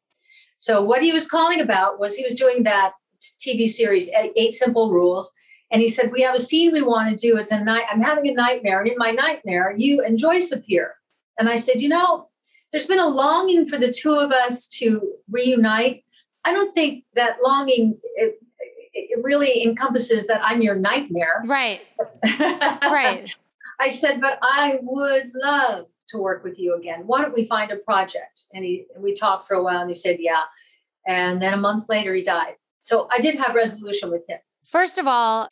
So 0.62 0.80
what 0.80 1.02
he 1.02 1.12
was 1.12 1.28
calling 1.28 1.60
about 1.60 2.00
was 2.00 2.14
he 2.14 2.24
was 2.24 2.36
doing 2.36 2.62
that 2.64 2.92
TV 3.20 3.68
series, 3.68 4.12
Eight 4.36 4.54
Simple 4.54 4.92
Rules. 4.92 5.34
And 5.72 5.82
he 5.82 5.90
said, 5.90 6.12
We 6.12 6.22
have 6.22 6.36
a 6.36 6.40
scene 6.40 6.72
we 6.72 6.84
want 6.84 7.10
to 7.10 7.16
do. 7.16 7.36
It's 7.38 7.52
a 7.52 7.60
night, 7.60 7.86
I'm 7.92 8.00
having 8.00 8.30
a 8.30 8.34
nightmare. 8.36 8.80
And 8.80 8.88
in 8.88 8.96
my 8.96 9.10
nightmare, 9.10 9.74
you 9.76 10.04
and 10.04 10.20
Joyce 10.20 10.52
appear. 10.52 10.98
And 11.40 11.50
I 11.50 11.56
said, 11.56 11.82
You 11.82 11.90
know, 11.90 12.30
there's 12.72 12.86
been 12.86 13.00
a 13.00 13.08
longing 13.08 13.66
for 13.66 13.80
the 13.80 13.92
two 13.92 14.14
of 14.14 14.32
us 14.32 14.68
to 14.78 15.14
reunite. 15.32 16.04
I 16.46 16.54
don't 16.54 16.76
think 16.76 17.06
that 17.16 17.38
longing 17.44 17.98
it, 18.14 18.36
it 18.94 19.24
really 19.24 19.64
encompasses 19.64 20.28
that 20.28 20.42
I'm 20.44 20.62
your 20.62 20.76
nightmare. 20.76 21.42
Right. 21.48 21.82
right. 22.40 23.36
I 23.80 23.90
said, 23.90 24.22
but 24.22 24.38
I 24.44 24.78
would 24.84 25.32
love 25.34 25.88
to 26.12 26.18
work 26.18 26.44
with 26.44 26.60
you 26.60 26.76
again. 26.76 27.04
Why 27.06 27.22
don't 27.22 27.34
we 27.34 27.46
find 27.46 27.72
a 27.72 27.78
project? 27.78 28.46
And 28.54 28.64
he 28.64 28.86
and 28.94 29.04
we 29.04 29.14
talked 29.14 29.48
for 29.48 29.56
a 29.56 29.64
while 29.64 29.82
and 29.82 29.90
he 29.90 29.96
said, 29.96 30.18
Yeah. 30.20 30.44
And 31.08 31.42
then 31.42 31.54
a 31.54 31.58
month 31.58 31.90
later 31.90 32.14
he 32.14 32.24
died. 32.24 32.56
So 32.82 33.08
I 33.12 33.20
did 33.20 33.36
have 33.36 33.56
resolution 33.56 34.12
with 34.12 34.28
him. 34.28 34.40
First 34.66 34.98
of 34.98 35.08
all, 35.08 35.50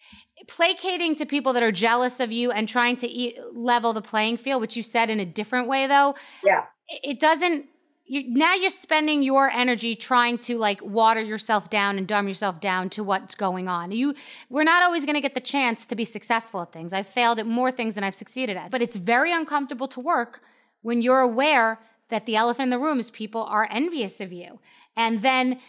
placating 0.48 1.16
to 1.16 1.26
people 1.26 1.54
that 1.54 1.64
are 1.64 1.72
jealous 1.72 2.20
of 2.20 2.32
you 2.32 2.52
and 2.52 2.68
trying 2.68 2.96
to 2.98 3.08
eat, 3.08 3.38
level 3.54 3.94
the 3.94 4.02
playing 4.02 4.38
field, 4.38 4.62
which 4.62 4.76
you 4.76 4.84
said 4.84 5.10
in 5.10 5.20
a 5.20 5.26
different 5.26 5.68
way 5.68 5.88
though. 5.88 6.16
Yeah. 6.44 6.66
It 6.88 7.20
doesn't 7.20 7.66
you, 8.10 8.24
now 8.28 8.56
you're 8.56 8.72
spending 8.72 9.22
your 9.22 9.52
energy 9.52 9.96
trying 9.96 10.40
to 10.40 10.58
like 10.58 10.82
water 10.82 11.22
yourself 11.22 11.70
down 11.70 12.00
and 12.00 12.08
dumb 12.08 12.28
yourself 12.28 12.60
down 12.60 12.90
to 12.90 13.04
what's 13.04 13.36
going 13.36 13.68
on. 13.68 13.92
You 13.92 14.16
we're 14.50 14.64
not 14.64 14.82
always 14.82 15.06
going 15.06 15.14
to 15.14 15.22
get 15.22 15.36
the 15.36 15.40
chance 15.40 15.86
to 15.86 15.96
be 15.96 16.06
successful 16.06 16.64
at 16.64 16.72
things. 16.72 16.92
I've 16.92 17.08
failed 17.08 17.40
at 17.40 17.46
more 17.46 17.72
things 17.72 17.96
than 17.96 18.04
I've 18.04 18.16
succeeded 18.16 18.58
at. 18.58 18.72
But 18.72 18.82
it's 18.82 18.96
very 18.96 19.32
uncomfortable 19.32 19.88
to 19.90 20.00
work 20.00 20.42
when 20.82 21.04
you're 21.04 21.20
aware 21.20 21.80
that 22.10 22.26
the 22.26 22.36
elephant 22.36 22.64
in 22.64 22.70
the 22.72 22.80
room 22.80 23.00
is 23.00 23.12
people 23.12 23.44
are 23.44 23.68
envious 23.70 24.20
of 24.20 24.34
you. 24.34 24.60
And 24.98 25.22
then 25.22 25.60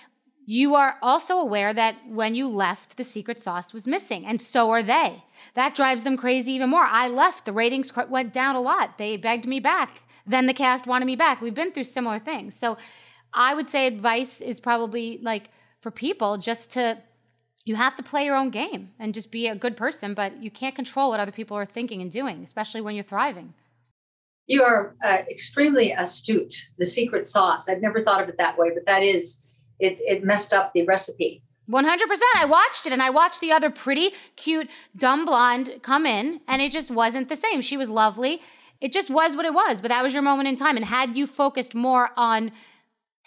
you 0.47 0.75
are 0.75 0.97
also 1.03 1.37
aware 1.37 1.75
that 1.75 1.97
when 2.09 2.35
you 2.35 2.49
left, 2.49 2.97
the 2.97 3.05
secret 3.05 3.39
sauce 3.39 3.75
was 3.75 3.87
missing, 3.87 4.25
and 4.25 4.41
so 4.41 4.71
are 4.71 4.83
they. 4.83 5.23
That 5.55 5.75
drives 5.75 6.03
them 6.03 6.17
crazy 6.17 6.53
even 6.55 6.71
more. 6.71 6.85
I 6.85 7.07
left, 7.07 7.45
the 7.45 7.53
ratings 7.53 7.93
went 7.95 8.33
down 8.33 8.57
a 8.57 8.61
lot. 8.61 8.97
They 8.97 9.17
begged 9.19 9.47
me 9.47 9.61
back. 9.61 10.03
Then 10.27 10.47
the 10.47 10.55
cast 10.55 10.87
wanted 10.87 11.07
me 11.07 11.17
back. 11.17 11.41
We've 11.41 11.55
been 11.55 11.73
through 11.73 11.85
similar 11.85 12.19
things. 12.19 12.55
So 12.55 12.77
I 13.33 13.55
would 13.55 13.69
say 13.69 13.87
advice 13.87 14.41
is 14.41 14.61
probably 14.61 15.19
like 15.23 15.51
for 15.81 15.91
people 15.91 16.37
just 16.37 16.71
to, 16.73 16.99
you 17.65 17.77
have 17.77 17.97
to 17.97 18.03
play 18.03 18.25
your 18.25 18.37
own 18.37 18.51
game 18.51 18.91
and 18.99 19.15
just 19.15 19.31
be 19.31 19.47
a 19.47 19.55
good 19.55 19.77
person, 19.77 20.15
but 20.15 20.43
you 20.43 20.51
can't 20.51 20.75
control 20.75 21.11
what 21.11 21.21
other 21.21 21.33
people 21.33 21.57
are 21.57 21.67
thinking 21.67 22.03
and 22.03 22.11
doing, 22.11 22.43
especially 22.43 22.81
when 22.81 22.95
you're 22.95 23.05
thriving. 23.05 23.55
You 24.47 24.65
are 24.65 24.97
uh, 25.05 25.19
extremely 25.31 25.93
astute. 25.93 26.55
The 26.79 26.87
secret 26.87 27.27
sauce. 27.27 27.69
I've 27.69 27.81
never 27.81 28.03
thought 28.03 28.23
of 28.23 28.29
it 28.29 28.37
that 28.39 28.59
way, 28.59 28.71
but 28.75 28.85
that 28.87 29.03
is, 29.03 29.45
it, 29.79 30.01
it 30.01 30.25
messed 30.25 30.53
up 30.53 30.73
the 30.75 30.85
recipe. 30.85 31.43
100%. 31.71 31.85
I 32.37 32.47
watched 32.47 32.85
it 32.85 32.93
and 32.93 33.01
I 33.01 33.11
watched 33.11 33.41
the 33.41 33.53
other 33.53 33.71
pretty, 33.71 34.11
cute, 34.35 34.69
dumb 34.97 35.25
blonde 35.25 35.79
come 35.83 36.05
in, 36.05 36.41
and 36.49 36.61
it 36.61 36.73
just 36.73 36.91
wasn't 36.91 37.29
the 37.29 37.37
same. 37.37 37.61
She 37.61 37.77
was 37.77 37.89
lovely 37.89 38.41
it 38.81 38.93
just 38.93 39.11
was 39.11 39.37
what 39.37 39.45
it 39.45 39.55
was, 39.55 39.81
but 39.81 39.89
that 39.89 40.03
was 40.03 40.13
your 40.13 40.23
moment 40.23 40.49
in 40.49 40.57
time. 40.57 40.77
And 40.77 40.85
had 40.85 41.17
you 41.17 41.27
focused 41.27 41.75
more 41.75 42.11
on 42.17 42.53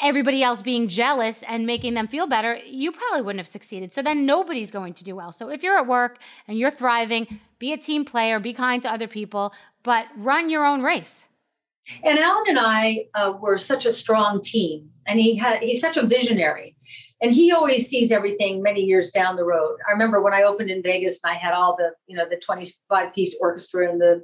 everybody 0.01 0.41
else 0.41 0.61
being 0.61 0.87
jealous 0.87 1.43
and 1.43 1.65
making 1.65 1.93
them 1.93 2.07
feel 2.07 2.27
better, 2.27 2.59
you 2.65 2.91
probably 2.91 3.21
wouldn't 3.21 3.39
have 3.39 3.47
succeeded. 3.47 3.91
So 3.91 4.01
then 4.01 4.25
nobody's 4.25 4.71
going 4.71 4.93
to 4.95 5.03
do 5.03 5.15
well. 5.15 5.31
So 5.31 5.49
if 5.49 5.63
you're 5.63 5.77
at 5.77 5.87
work 5.87 6.17
and 6.47 6.57
you're 6.57 6.71
thriving, 6.71 7.39
be 7.59 7.73
a 7.73 7.77
team 7.77 8.03
player, 8.03 8.39
be 8.39 8.53
kind 8.53 8.81
to 8.83 8.91
other 8.91 9.07
people, 9.07 9.53
but 9.83 10.07
run 10.17 10.49
your 10.49 10.65
own 10.65 10.81
race. 10.81 11.29
And 12.03 12.17
Alan 12.17 12.45
and 12.47 12.59
I 12.59 13.05
uh, 13.13 13.33
were 13.39 13.57
such 13.57 13.85
a 13.85 13.91
strong 13.91 14.41
team, 14.41 14.89
and 15.05 15.19
he 15.19 15.35
had 15.35 15.61
he's 15.61 15.81
such 15.81 15.97
a 15.97 16.05
visionary, 16.05 16.77
and 17.21 17.33
he 17.33 17.51
always 17.51 17.89
sees 17.89 18.09
everything 18.09 18.61
many 18.61 18.79
years 18.79 19.11
down 19.11 19.35
the 19.35 19.43
road. 19.43 19.77
I 19.85 19.91
remember 19.91 20.21
when 20.21 20.33
I 20.33 20.43
opened 20.43 20.69
in 20.69 20.81
Vegas, 20.81 21.19
and 21.21 21.33
I 21.33 21.35
had 21.35 21.53
all 21.53 21.75
the 21.75 21.91
you 22.07 22.15
know 22.15 22.25
the 22.29 22.37
twenty 22.37 22.67
five 22.87 23.13
piece 23.13 23.37
orchestra 23.41 23.91
and 23.91 23.99
the 23.99 24.23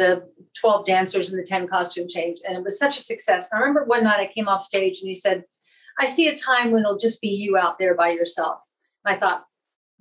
the 0.00 0.26
12 0.58 0.86
dancers 0.86 1.30
and 1.30 1.38
the 1.38 1.46
10 1.46 1.68
costume 1.68 2.08
change. 2.08 2.38
And 2.46 2.56
it 2.56 2.64
was 2.64 2.78
such 2.78 2.98
a 2.98 3.02
success. 3.02 3.50
And 3.52 3.58
I 3.58 3.60
remember 3.60 3.84
one 3.84 4.04
night 4.04 4.18
I 4.18 4.32
came 4.32 4.48
off 4.48 4.62
stage 4.62 5.00
and 5.00 5.08
he 5.08 5.14
said, 5.14 5.44
I 5.98 6.06
see 6.06 6.26
a 6.28 6.36
time 6.36 6.70
when 6.70 6.82
it'll 6.82 6.96
just 6.96 7.20
be 7.20 7.28
you 7.28 7.58
out 7.58 7.78
there 7.78 7.94
by 7.94 8.10
yourself. 8.10 8.60
And 9.04 9.14
I 9.14 9.20
thought, 9.20 9.44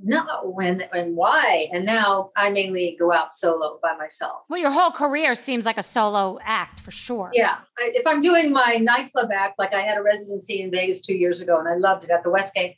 no, 0.02 0.24
when 0.46 0.84
and 0.94 1.18
why? 1.18 1.68
And 1.74 1.86
now 1.86 2.32
I 2.38 2.50
mainly 2.50 2.96
go 2.98 3.12
out 3.12 3.36
solo 3.36 3.80
by 3.84 3.98
myself. 3.98 4.46
Well, 4.50 4.62
your 4.62 4.72
whole 4.72 4.92
career 4.92 5.36
seems 5.36 5.66
like 5.66 5.78
a 5.78 5.84
solo 5.84 6.40
act 6.42 6.80
for 6.80 6.92
sure. 6.92 7.32
Yeah. 7.34 7.58
I, 7.78 7.92
if 7.94 8.08
I'm 8.08 8.22
doing 8.22 8.54
my 8.54 8.78
nightclub 8.82 9.30
act, 9.34 9.60
like 9.60 9.74
I 9.74 9.82
had 9.82 9.98
a 9.98 10.02
residency 10.02 10.62
in 10.62 10.72
Vegas 10.72 11.02
two 11.02 11.16
years 11.16 11.42
ago 11.42 11.60
and 11.60 11.68
I 11.68 11.76
loved 11.76 12.06
it 12.06 12.12
at 12.12 12.24
the 12.24 12.30
Westgate, 12.30 12.78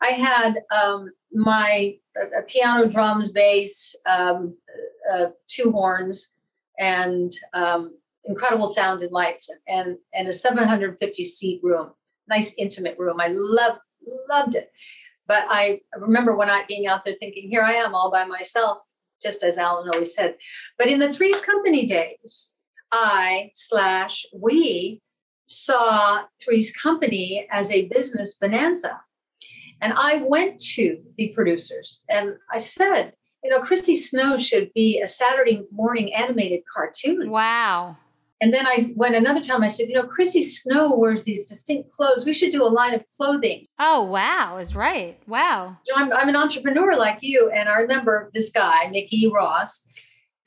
I 0.00 0.08
had 0.08 0.54
um, 0.74 1.12
my 1.32 1.96
piano, 2.48 2.88
drums, 2.88 3.30
bass, 3.30 3.94
um, 4.06 4.56
uh, 5.12 5.26
two 5.46 5.70
horns, 5.70 6.34
and 6.82 7.32
um, 7.54 7.96
incredible 8.24 8.66
sound 8.66 9.02
and 9.02 9.12
lights 9.12 9.48
and 9.66 9.96
and 10.12 10.28
a 10.28 10.32
750 10.32 11.24
seat 11.24 11.60
room 11.62 11.92
nice 12.28 12.54
intimate 12.56 12.98
room. 12.98 13.20
I 13.20 13.28
loved 13.28 13.80
loved 14.28 14.56
it. 14.56 14.70
But 15.28 15.44
i 15.48 15.80
remember 15.96 16.36
when 16.36 16.50
i 16.50 16.64
being 16.66 16.86
out 16.86 17.04
there 17.04 17.14
thinking 17.20 17.48
here 17.48 17.62
i 17.62 17.74
am 17.74 17.94
all 17.94 18.10
by 18.10 18.24
myself 18.24 18.78
just 19.22 19.44
as 19.44 19.56
alan 19.58 19.88
always 19.92 20.14
said. 20.14 20.36
But 20.78 20.88
in 20.88 20.98
the 20.98 21.12
three's 21.12 21.40
company 21.40 21.86
days 21.86 22.54
i 22.90 23.50
slash 23.54 24.26
we 24.34 25.00
saw 25.46 26.22
three's 26.42 26.72
company 26.72 27.46
as 27.50 27.70
a 27.70 27.88
business 27.88 28.34
bonanza. 28.34 29.00
And 29.80 29.92
i 29.96 30.22
went 30.34 30.58
to 30.74 31.00
the 31.16 31.28
producers 31.28 32.02
and 32.08 32.34
i 32.50 32.58
said 32.58 33.14
you 33.42 33.50
know, 33.50 33.60
Chrissy 33.60 33.96
Snow 33.96 34.38
should 34.38 34.72
be 34.74 35.00
a 35.00 35.06
Saturday 35.06 35.62
morning 35.72 36.12
animated 36.14 36.62
cartoon. 36.72 37.30
Wow. 37.30 37.96
And 38.40 38.52
then 38.52 38.66
I 38.66 38.78
went 38.96 39.14
another 39.14 39.40
time, 39.40 39.62
I 39.62 39.68
said, 39.68 39.88
you 39.88 39.94
know, 39.94 40.02
Chrissy 40.02 40.42
Snow 40.42 40.96
wears 40.96 41.22
these 41.22 41.48
distinct 41.48 41.92
clothes. 41.92 42.24
We 42.24 42.32
should 42.32 42.50
do 42.50 42.64
a 42.64 42.68
line 42.68 42.92
of 42.92 43.04
clothing. 43.16 43.64
Oh, 43.78 44.02
wow, 44.02 44.56
is 44.56 44.74
right. 44.74 45.16
Wow. 45.28 45.76
So 45.84 45.94
I'm, 45.94 46.12
I'm 46.12 46.28
an 46.28 46.34
entrepreneur 46.34 46.96
like 46.96 47.18
you. 47.22 47.50
And 47.54 47.68
I 47.68 47.76
remember 47.78 48.30
this 48.34 48.50
guy, 48.50 48.88
Mickey 48.90 49.30
Ross, 49.32 49.86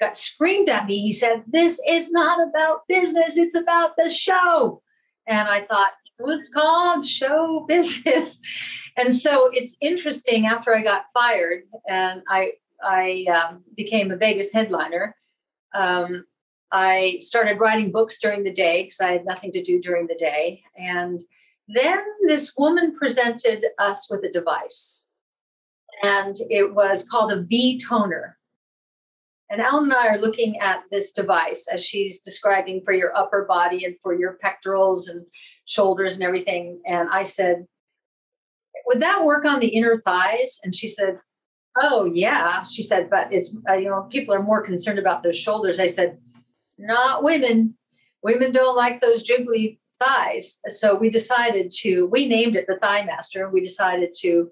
got 0.02 0.18
screamed 0.18 0.68
at 0.68 0.88
me. 0.88 1.02
He 1.02 1.14
said, 1.14 1.44
This 1.48 1.80
is 1.88 2.12
not 2.12 2.46
about 2.46 2.82
business, 2.90 3.38
it's 3.38 3.56
about 3.56 3.92
the 3.98 4.10
show. 4.10 4.82
And 5.26 5.48
I 5.48 5.66
thought, 5.66 5.92
it 6.20 6.24
was 6.24 6.50
called 6.54 7.06
show 7.06 7.66
business. 7.68 8.42
And 8.98 9.14
so 9.14 9.50
it's 9.54 9.78
interesting 9.82 10.46
after 10.46 10.76
I 10.76 10.82
got 10.82 11.06
fired 11.14 11.64
and 11.88 12.24
I 12.30 12.52
I 12.86 13.26
um, 13.26 13.64
became 13.76 14.12
a 14.12 14.16
Vegas 14.16 14.54
headliner. 14.54 15.16
Um, 15.74 16.26
I 16.72 17.20
started 17.22 17.60
writing 17.60 17.92
books 17.92 18.20
during 18.20 18.44
the 18.44 18.54
day 18.54 18.84
because 18.84 19.02
I 19.02 19.12
had 19.12 19.26
nothing 19.26 19.52
to 19.54 19.64
do 19.64 19.82
during 19.82 20.08
the 20.08 20.16
day. 20.16 20.64
And 20.78 21.22
then 21.68 22.04
this 22.28 22.54
woman 22.58 22.96
presented 22.96 23.66
us 23.80 24.08
with 24.10 24.24
a 24.24 24.32
device, 24.32 25.12
and 26.04 26.36
it 26.50 26.76
was 26.76 27.08
called 27.08 27.32
a 27.32 27.42
V 27.42 27.80
toner. 27.80 28.38
And 29.50 29.62
Alan 29.62 29.86
and 29.86 29.94
I 29.94 30.08
are 30.08 30.18
looking 30.18 30.60
at 30.60 30.84
this 30.92 31.12
device 31.12 31.68
as 31.72 31.86
she's 31.86 32.20
describing 32.22 32.82
for 32.82 32.94
your 32.94 33.16
upper 33.16 33.46
body 33.46 33.86
and 33.86 33.96
for 34.02 34.14
your 34.14 34.34
pectorals 34.42 35.08
and 35.08 35.26
shoulders 35.66 36.16
and 36.16 36.24
everything. 36.24 36.82
And 36.86 37.10
I 37.10 37.24
said, 37.24 37.66
Would 38.88 39.02
that 39.02 39.24
work 39.24 39.46
on 39.46 39.60
the 39.60 39.68
inner 39.68 40.00
thighs? 40.00 40.60
And 40.64 40.76
she 40.76 40.90
said, 40.90 41.20
Oh, 41.78 42.06
yeah. 42.06 42.64
She 42.64 42.84
said, 42.84 43.10
But 43.10 43.32
it's, 43.32 43.56
uh, 43.70 43.74
you 43.74 43.90
know, 43.90 44.08
people 44.12 44.34
are 44.34 44.42
more 44.42 44.62
concerned 44.62 45.00
about 45.00 45.24
those 45.24 45.38
shoulders. 45.38 45.80
I 45.80 45.88
said, 45.88 46.18
Not 46.78 47.24
women. 47.24 47.76
Women 48.22 48.52
don't 48.52 48.76
like 48.76 49.02
those 49.02 49.28
jiggly 49.28 49.78
thighs. 50.00 50.60
So 50.70 50.96
we 50.96 51.10
decided 51.10 51.72
to, 51.82 52.08
we 52.08 52.28
named 52.28 52.56
it 52.56 52.66
the 52.68 52.78
Thigh 52.78 53.06
Master, 53.06 53.44
and 53.46 53.54
we 53.54 53.62
decided 53.62 54.14
to 54.22 54.50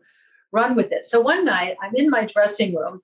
run 0.52 0.76
with 0.76 0.92
it. 0.92 1.06
So 1.06 1.20
one 1.20 1.44
night 1.44 1.76
I'm 1.82 1.96
in 1.96 2.10
my 2.10 2.26
dressing 2.26 2.76
room 2.76 3.02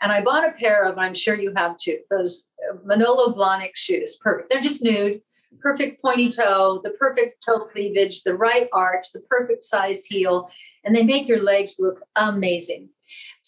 and 0.00 0.10
I 0.12 0.22
bought 0.22 0.48
a 0.48 0.52
pair 0.52 0.84
of, 0.84 0.98
I'm 0.98 1.14
sure 1.14 1.34
you 1.34 1.52
have 1.56 1.76
too, 1.76 1.98
those 2.10 2.48
uh, 2.68 2.76
Manolo 2.84 3.34
Blahnik 3.34 3.74
shoes. 3.74 4.16
Perfect. 4.16 4.50
They're 4.50 4.60
just 4.60 4.82
nude, 4.82 5.20
perfect 5.60 6.00
pointy 6.00 6.30
toe, 6.30 6.80
the 6.82 6.90
perfect 6.90 7.44
toe 7.44 7.66
cleavage, 7.66 8.22
the 8.22 8.34
right 8.34 8.68
arch, 8.72 9.12
the 9.12 9.20
perfect 9.20 9.64
size 9.64 10.06
heel, 10.06 10.48
and 10.84 10.94
they 10.94 11.02
make 11.02 11.28
your 11.28 11.42
legs 11.42 11.76
look 11.78 12.00
amazing. 12.16 12.88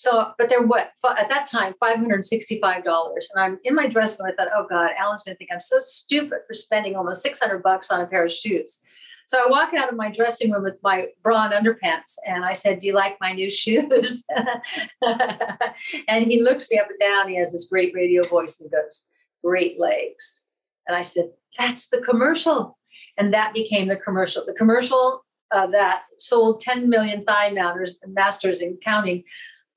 So, 0.01 0.33
but 0.39 0.49
they're 0.49 0.67
what 0.67 0.93
at 1.05 1.29
that 1.29 1.45
time, 1.45 1.75
$565. 1.83 2.63
And 2.65 3.23
I'm 3.37 3.59
in 3.65 3.75
my 3.75 3.87
dressing 3.87 4.25
room. 4.25 4.33
I 4.33 4.43
thought, 4.43 4.51
oh 4.57 4.65
God, 4.67 4.93
Alan's 4.99 5.25
gonna 5.25 5.37
think 5.37 5.51
I'm 5.53 5.61
so 5.61 5.77
stupid 5.79 6.39
for 6.49 6.55
spending 6.55 6.97
almost 6.97 7.23
600 7.23 7.63
bucks 7.63 7.91
on 7.91 8.01
a 8.01 8.07
pair 8.07 8.25
of 8.25 8.33
shoes. 8.33 8.81
So 9.27 9.45
I 9.45 9.51
walk 9.51 9.75
out 9.75 9.91
of 9.91 9.97
my 9.97 10.11
dressing 10.11 10.53
room 10.53 10.63
with 10.63 10.79
my 10.83 11.09
bra 11.23 11.51
and 11.51 11.53
underpants, 11.53 12.17
and 12.27 12.47
I 12.47 12.55
said, 12.55 12.79
"Do 12.79 12.87
you 12.87 12.95
like 12.95 13.19
my 13.21 13.33
new 13.33 13.51
shoes?" 13.51 14.25
and 15.03 16.25
he 16.25 16.41
looks 16.41 16.71
me 16.71 16.79
up 16.79 16.89
and 16.89 16.99
down. 16.99 17.29
He 17.29 17.37
has 17.37 17.53
this 17.53 17.69
great 17.69 17.93
radio 17.95 18.23
voice 18.23 18.59
and 18.59 18.71
goes, 18.71 19.07
"Great 19.45 19.79
legs." 19.79 20.45
And 20.89 20.97
I 20.97 21.03
said, 21.03 21.31
"That's 21.59 21.89
the 21.89 22.01
commercial," 22.01 22.79
and 23.19 23.35
that 23.35 23.53
became 23.53 23.89
the 23.89 23.99
commercial. 23.99 24.47
The 24.47 24.55
commercial 24.55 25.27
uh, 25.53 25.67
that 25.69 26.03
sold 26.19 26.61
10 26.61 26.89
million 26.89 27.25
thigh 27.25 27.51
mounters 27.51 27.99
and 28.03 28.15
masters 28.15 28.61
and 28.61 28.81
counting 28.81 29.25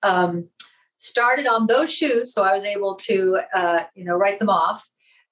um, 0.03 0.49
started 0.97 1.47
on 1.47 1.67
those 1.67 1.91
shoes. 1.91 2.33
So 2.33 2.43
I 2.43 2.53
was 2.53 2.65
able 2.65 2.95
to, 2.95 3.39
uh, 3.55 3.83
you 3.95 4.05
know, 4.05 4.15
write 4.15 4.39
them 4.39 4.49
off, 4.49 4.87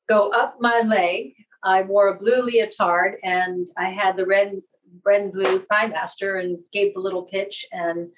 go 0.07 0.29
up 0.31 0.57
my 0.59 0.81
leg 0.81 1.33
I 1.63 1.83
wore 1.83 2.07
a 2.07 2.17
blue 2.17 2.41
leotard 2.41 3.17
and 3.23 3.67
I 3.77 3.89
had 3.89 4.17
the 4.17 4.25
red, 4.25 4.61
red 5.05 5.21
and 5.21 5.33
blue 5.33 5.59
thigh 5.69 5.87
master 5.87 6.37
and 6.37 6.57
gave 6.73 6.93
the 6.93 6.99
little 6.99 7.23
pitch. 7.23 7.65
And 7.71 8.09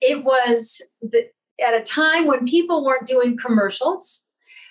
it 0.00 0.24
was 0.24 0.80
the, 1.02 1.28
at 1.64 1.74
a 1.74 1.82
time 1.82 2.26
when 2.26 2.46
people 2.46 2.84
weren't 2.84 3.06
doing 3.06 3.36
commercials, 3.36 4.28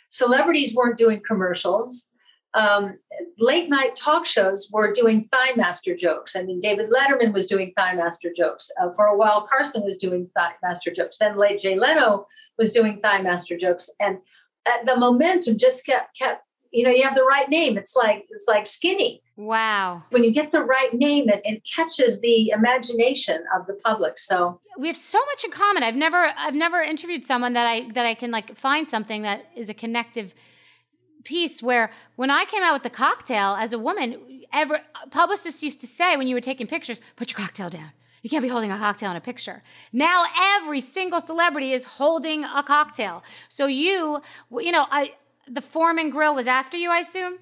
celebrities 0.10 0.74
weren't 0.74 0.98
doing 0.98 1.22
commercials. 1.26 2.10
Um, 2.56 3.00
late 3.40 3.70
night 3.70 3.96
talk 3.96 4.26
shows 4.26 4.70
were 4.72 4.94
doing 4.94 5.28
thigh 5.32 5.54
master 5.56 5.96
jokes. 5.96 6.36
I 6.36 6.44
mean, 6.44 6.60
David 6.60 6.90
Letterman 6.90 7.34
was 7.34 7.48
doing 7.48 7.74
thigh 7.76 7.96
master 7.96 8.32
jokes. 8.36 8.70
Uh, 8.82 8.90
for 8.96 9.06
a 9.06 9.18
while, 9.18 9.48
Carson 9.48 9.84
was 9.84 9.98
doing 9.98 10.30
thigh 10.36 10.54
master 10.62 10.94
jokes. 10.94 11.18
Then 11.18 11.38
late 11.38 11.62
Jay 11.62 11.78
Leno 11.78 12.28
was 12.58 12.72
doing 12.72 13.00
thigh 13.00 13.22
master 13.22 13.58
jokes. 13.58 13.90
And 14.00 14.20
uh, 14.66 14.86
the 14.86 14.98
momentum 14.98 15.58
just 15.58 15.86
kept 15.86 16.18
kept 16.18 16.44
you 16.74 16.84
know 16.84 16.90
you 16.90 17.04
have 17.04 17.16
the 17.16 17.24
right 17.24 17.50
name 17.50 17.78
it's 17.78 17.96
like 17.96 18.26
it's 18.30 18.46
like 18.48 18.66
skinny 18.66 19.22
wow 19.36 20.02
when 20.10 20.24
you 20.24 20.32
get 20.32 20.52
the 20.52 20.62
right 20.62 20.94
name 20.94 21.30
it, 21.30 21.42
it 21.44 21.62
catches 21.64 22.20
the 22.22 22.50
imagination 22.50 23.44
of 23.56 23.68
the 23.68 23.74
public 23.74 24.18
so 24.18 24.60
we 24.80 24.88
have 24.88 24.98
so 24.98 25.20
much 25.28 25.44
in 25.44 25.52
common 25.52 25.84
i've 25.84 25.96
never 25.96 26.32
i've 26.38 26.56
never 26.56 26.82
interviewed 26.82 27.24
someone 27.24 27.54
that 27.54 27.68
i 27.68 27.88
that 27.92 28.06
i 28.06 28.16
can 28.16 28.32
like 28.32 28.58
find 28.58 28.90
something 28.90 29.22
that 29.22 29.46
is 29.56 29.70
a 29.70 29.74
connective 29.74 30.34
piece 31.24 31.64
where 31.64 31.92
when 32.16 32.30
i 32.30 32.46
came 32.46 32.64
out 32.64 32.74
with 32.74 32.84
the 32.84 32.90
cocktail 32.90 33.56
as 33.60 33.74
a 33.74 33.80
woman 33.80 34.18
ever 34.52 34.80
publicists 35.12 35.64
used 35.64 35.80
to 35.80 35.88
say 35.88 36.16
when 36.18 36.28
you 36.28 36.36
were 36.36 36.42
taking 36.42 36.68
pictures 36.68 37.00
put 37.16 37.32
your 37.32 37.38
cocktail 37.38 37.70
down 37.70 37.92
you 38.24 38.30
can't 38.30 38.42
be 38.42 38.48
holding 38.48 38.72
a 38.72 38.78
cocktail 38.78 39.12
in 39.12 39.18
a 39.18 39.22
picture. 39.22 39.62
Now 39.92 40.24
every 40.56 40.80
single 40.80 41.20
celebrity 41.20 41.74
is 41.74 41.84
holding 41.84 42.46
a 42.46 42.64
cocktail. 42.64 43.22
So 43.50 43.68
you, 43.68 44.22
you 44.50 44.72
know, 44.72 44.86
I 44.90 45.12
the 45.48 45.62
Foreman 45.62 46.10
Grill 46.10 46.34
was 46.34 46.48
after 46.48 46.78
you, 46.78 46.90
I 46.90 47.00
assume? 47.00 47.38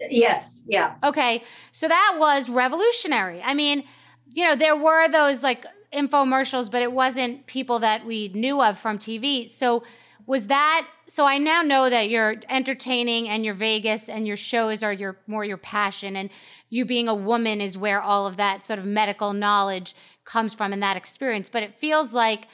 Yes, 0.00 0.62
yeah. 0.66 0.94
Okay. 1.02 1.42
So 1.72 1.88
that 1.88 2.16
was 2.18 2.48
revolutionary. 2.48 3.42
I 3.42 3.54
mean, 3.54 3.84
you 4.30 4.44
know, 4.44 4.54
there 4.54 4.76
were 4.76 5.08
those 5.08 5.42
like 5.42 5.66
infomercials, 5.92 6.70
but 6.70 6.82
it 6.82 6.92
wasn't 6.92 7.46
people 7.46 7.80
that 7.80 8.06
we 8.06 8.28
knew 8.28 8.62
of 8.62 8.78
from 8.78 8.98
TV. 8.98 9.48
So 9.48 9.82
was 10.26 10.46
that 10.46 10.88
so 11.06 11.26
I 11.26 11.38
now 11.38 11.62
know 11.62 11.90
that 11.90 12.08
you're 12.08 12.36
entertaining 12.48 13.28
and 13.28 13.44
your 13.44 13.54
Vegas 13.54 14.08
and 14.08 14.26
your 14.26 14.36
shows 14.36 14.82
are 14.82 14.92
your 14.92 15.16
more 15.26 15.44
your 15.44 15.56
passion 15.56 16.16
and 16.16 16.30
you 16.70 16.84
being 16.84 17.08
a 17.08 17.14
woman 17.14 17.60
is 17.60 17.76
where 17.76 18.00
all 18.00 18.26
of 18.26 18.36
that 18.38 18.64
sort 18.64 18.78
of 18.78 18.86
medical 18.86 19.32
knowledge 19.32 19.94
comes 20.24 20.54
from 20.54 20.72
and 20.72 20.82
that 20.82 20.96
experience. 20.96 21.48
But 21.48 21.62
it 21.62 21.74
feels 21.74 22.14
like 22.14 22.46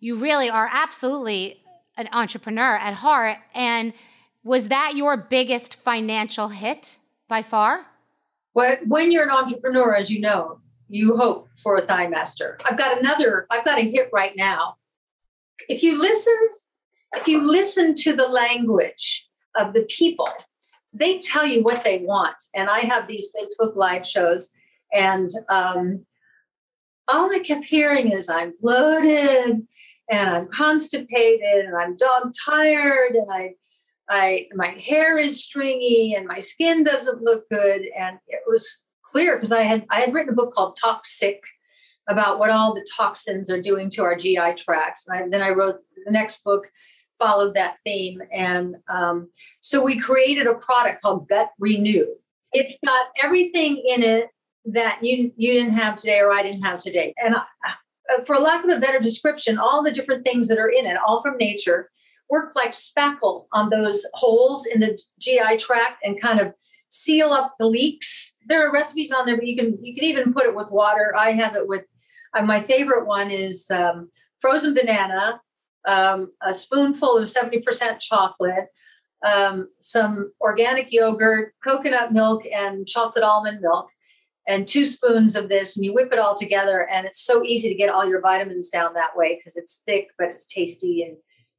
you 0.00 0.16
really 0.16 0.50
are 0.50 0.68
absolutely 0.72 1.62
an 1.96 2.08
entrepreneur 2.12 2.76
at 2.76 2.94
heart 2.94 3.38
and 3.54 3.92
was 4.42 4.68
that 4.68 4.96
your 4.96 5.16
biggest 5.16 5.76
financial 5.76 6.48
hit 6.48 6.98
by 7.28 7.42
far? 7.42 7.86
Well, 8.54 8.76
when 8.86 9.12
you're 9.12 9.24
an 9.24 9.30
entrepreneur, 9.30 9.94
as 9.94 10.10
you 10.10 10.20
know, 10.20 10.60
you 10.88 11.16
hope 11.16 11.48
for 11.56 11.76
a 11.76 11.82
thigh 11.82 12.08
master. 12.08 12.58
I've 12.64 12.78
got 12.78 12.98
another, 12.98 13.46
I've 13.50 13.64
got 13.64 13.78
a 13.78 13.82
hit 13.82 14.08
right 14.12 14.32
now. 14.36 14.76
If 15.68 15.82
you 15.82 16.00
listen, 16.00 16.36
if 17.14 17.28
you 17.28 17.50
listen 17.50 17.94
to 17.96 18.14
the 18.14 18.28
language 18.28 19.28
of 19.56 19.72
the 19.72 19.86
people, 19.88 20.28
they 20.92 21.18
tell 21.18 21.46
you 21.46 21.62
what 21.62 21.84
they 21.84 21.98
want. 21.98 22.36
And 22.54 22.68
I 22.68 22.80
have 22.80 23.06
these 23.06 23.32
Facebook 23.36 23.76
live 23.76 24.06
shows, 24.06 24.52
and 24.92 25.30
um, 25.48 26.04
all 27.08 27.32
I 27.32 27.40
kept 27.40 27.64
hearing 27.64 28.12
is 28.12 28.28
I'm 28.28 28.54
bloated 28.60 29.66
and 30.10 30.30
I'm 30.30 30.48
constipated 30.48 31.64
and 31.64 31.76
I'm 31.76 31.96
dog 31.96 32.32
tired 32.44 33.12
and 33.14 33.30
I 33.30 33.54
I 34.08 34.46
my 34.54 34.68
hair 34.68 35.18
is 35.18 35.42
stringy 35.42 36.14
and 36.14 36.26
my 36.26 36.40
skin 36.40 36.82
doesn't 36.82 37.22
look 37.22 37.48
good. 37.48 37.82
And 37.96 38.18
it 38.26 38.40
was 38.46 38.84
clear 39.04 39.36
because 39.36 39.52
I 39.52 39.62
had 39.62 39.86
I 39.90 40.00
had 40.00 40.12
written 40.12 40.32
a 40.32 40.36
book 40.36 40.52
called 40.52 40.78
Toxic 40.80 41.42
about 42.08 42.38
what 42.40 42.50
all 42.50 42.74
the 42.74 42.86
toxins 42.96 43.50
are 43.50 43.60
doing 43.60 43.88
to 43.90 44.02
our 44.02 44.16
GI 44.16 44.54
tracts. 44.56 45.06
And 45.06 45.16
I, 45.16 45.28
then 45.28 45.42
I 45.42 45.50
wrote 45.50 45.76
the 46.04 46.10
next 46.10 46.42
book 46.42 46.66
followed 47.20 47.54
that 47.54 47.76
theme. 47.84 48.20
And 48.32 48.76
um, 48.88 49.30
so 49.60 49.82
we 49.82 50.00
created 50.00 50.46
a 50.46 50.54
product 50.54 51.02
called 51.02 51.28
Gut 51.28 51.50
Renew. 51.58 52.06
It's 52.52 52.76
got 52.84 53.08
everything 53.22 53.82
in 53.86 54.02
it 54.02 54.28
that 54.64 54.98
you 55.02 55.32
you 55.36 55.52
didn't 55.52 55.74
have 55.74 55.96
today 55.96 56.18
or 56.18 56.32
I 56.32 56.42
didn't 56.42 56.62
have 56.62 56.80
today. 56.80 57.14
And 57.22 57.36
I, 57.36 57.42
uh, 57.68 58.24
for 58.24 58.38
lack 58.38 58.64
of 58.64 58.70
a 58.70 58.80
better 58.80 58.98
description, 58.98 59.58
all 59.58 59.82
the 59.82 59.92
different 59.92 60.24
things 60.24 60.48
that 60.48 60.58
are 60.58 60.68
in 60.68 60.86
it, 60.86 60.96
all 61.06 61.22
from 61.22 61.36
nature, 61.36 61.90
work 62.28 62.52
like 62.56 62.72
spackle 62.72 63.46
on 63.52 63.70
those 63.70 64.04
holes 64.14 64.66
in 64.66 64.80
the 64.80 64.98
GI 65.20 65.58
tract 65.58 66.04
and 66.04 66.20
kind 66.20 66.40
of 66.40 66.52
seal 66.88 67.32
up 67.32 67.54
the 67.58 67.66
leaks. 67.66 68.34
There 68.46 68.66
are 68.66 68.72
recipes 68.72 69.12
on 69.12 69.26
there, 69.26 69.36
but 69.36 69.46
you 69.46 69.56
can 69.56 69.78
you 69.84 69.94
can 69.94 70.04
even 70.04 70.32
put 70.32 70.44
it 70.44 70.54
with 70.54 70.70
water. 70.70 71.14
I 71.16 71.32
have 71.32 71.54
it 71.56 71.68
with 71.68 71.84
uh, 72.36 72.42
my 72.42 72.62
favorite 72.62 73.06
one 73.06 73.30
is 73.30 73.70
um, 73.70 74.10
frozen 74.40 74.74
banana, 74.74 75.40
um, 75.86 76.32
a 76.42 76.52
spoonful 76.52 77.16
of 77.16 77.24
70% 77.24 78.00
chocolate, 78.00 78.66
um, 79.24 79.68
some 79.80 80.32
organic 80.40 80.92
yogurt, 80.92 81.54
coconut 81.62 82.12
milk, 82.12 82.44
and 82.46 82.86
chocolate 82.86 83.24
almond 83.24 83.60
milk, 83.60 83.88
and 84.46 84.66
two 84.66 84.84
spoons 84.84 85.36
of 85.36 85.48
this. 85.48 85.76
And 85.76 85.84
you 85.84 85.92
whip 85.94 86.12
it 86.12 86.18
all 86.18 86.36
together. 86.36 86.88
And 86.88 87.06
it's 87.06 87.22
so 87.22 87.44
easy 87.44 87.68
to 87.68 87.74
get 87.74 87.90
all 87.90 88.08
your 88.08 88.20
vitamins 88.20 88.70
down 88.70 88.94
that 88.94 89.16
way 89.16 89.36
because 89.36 89.56
it's 89.56 89.82
thick, 89.86 90.08
but 90.18 90.28
it's 90.28 90.46
tasty 90.46 91.02
and 91.02 91.16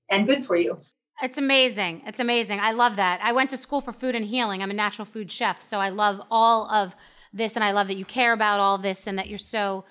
and 0.10 0.28
good 0.28 0.46
for 0.46 0.58
you. 0.58 0.78
It's 1.22 1.38
amazing. 1.38 2.02
It's 2.06 2.20
amazing. 2.20 2.60
I 2.60 2.72
love 2.72 2.98
that. 2.98 3.22
I 3.24 3.32
went 3.32 3.52
to 3.52 3.58
school 3.58 3.80
for 3.80 3.94
food 3.94 4.16
and 4.16 4.26
healing. 4.26 4.62
I'm 4.62 4.72
a 4.72 4.74
natural 4.74 5.06
food 5.06 5.32
chef. 5.32 5.62
So 5.62 5.80
I 5.80 5.90
love 5.90 6.20
all 6.30 6.70
of 6.70 6.96
this. 7.32 7.56
And 7.56 7.64
I 7.64 7.72
love 7.72 7.88
that 7.88 7.96
you 7.96 8.06
care 8.06 8.34
about 8.34 8.60
all 8.60 8.78
this 8.78 9.08
and 9.08 9.18
that 9.18 9.30
you're 9.30 9.38
so 9.38 9.86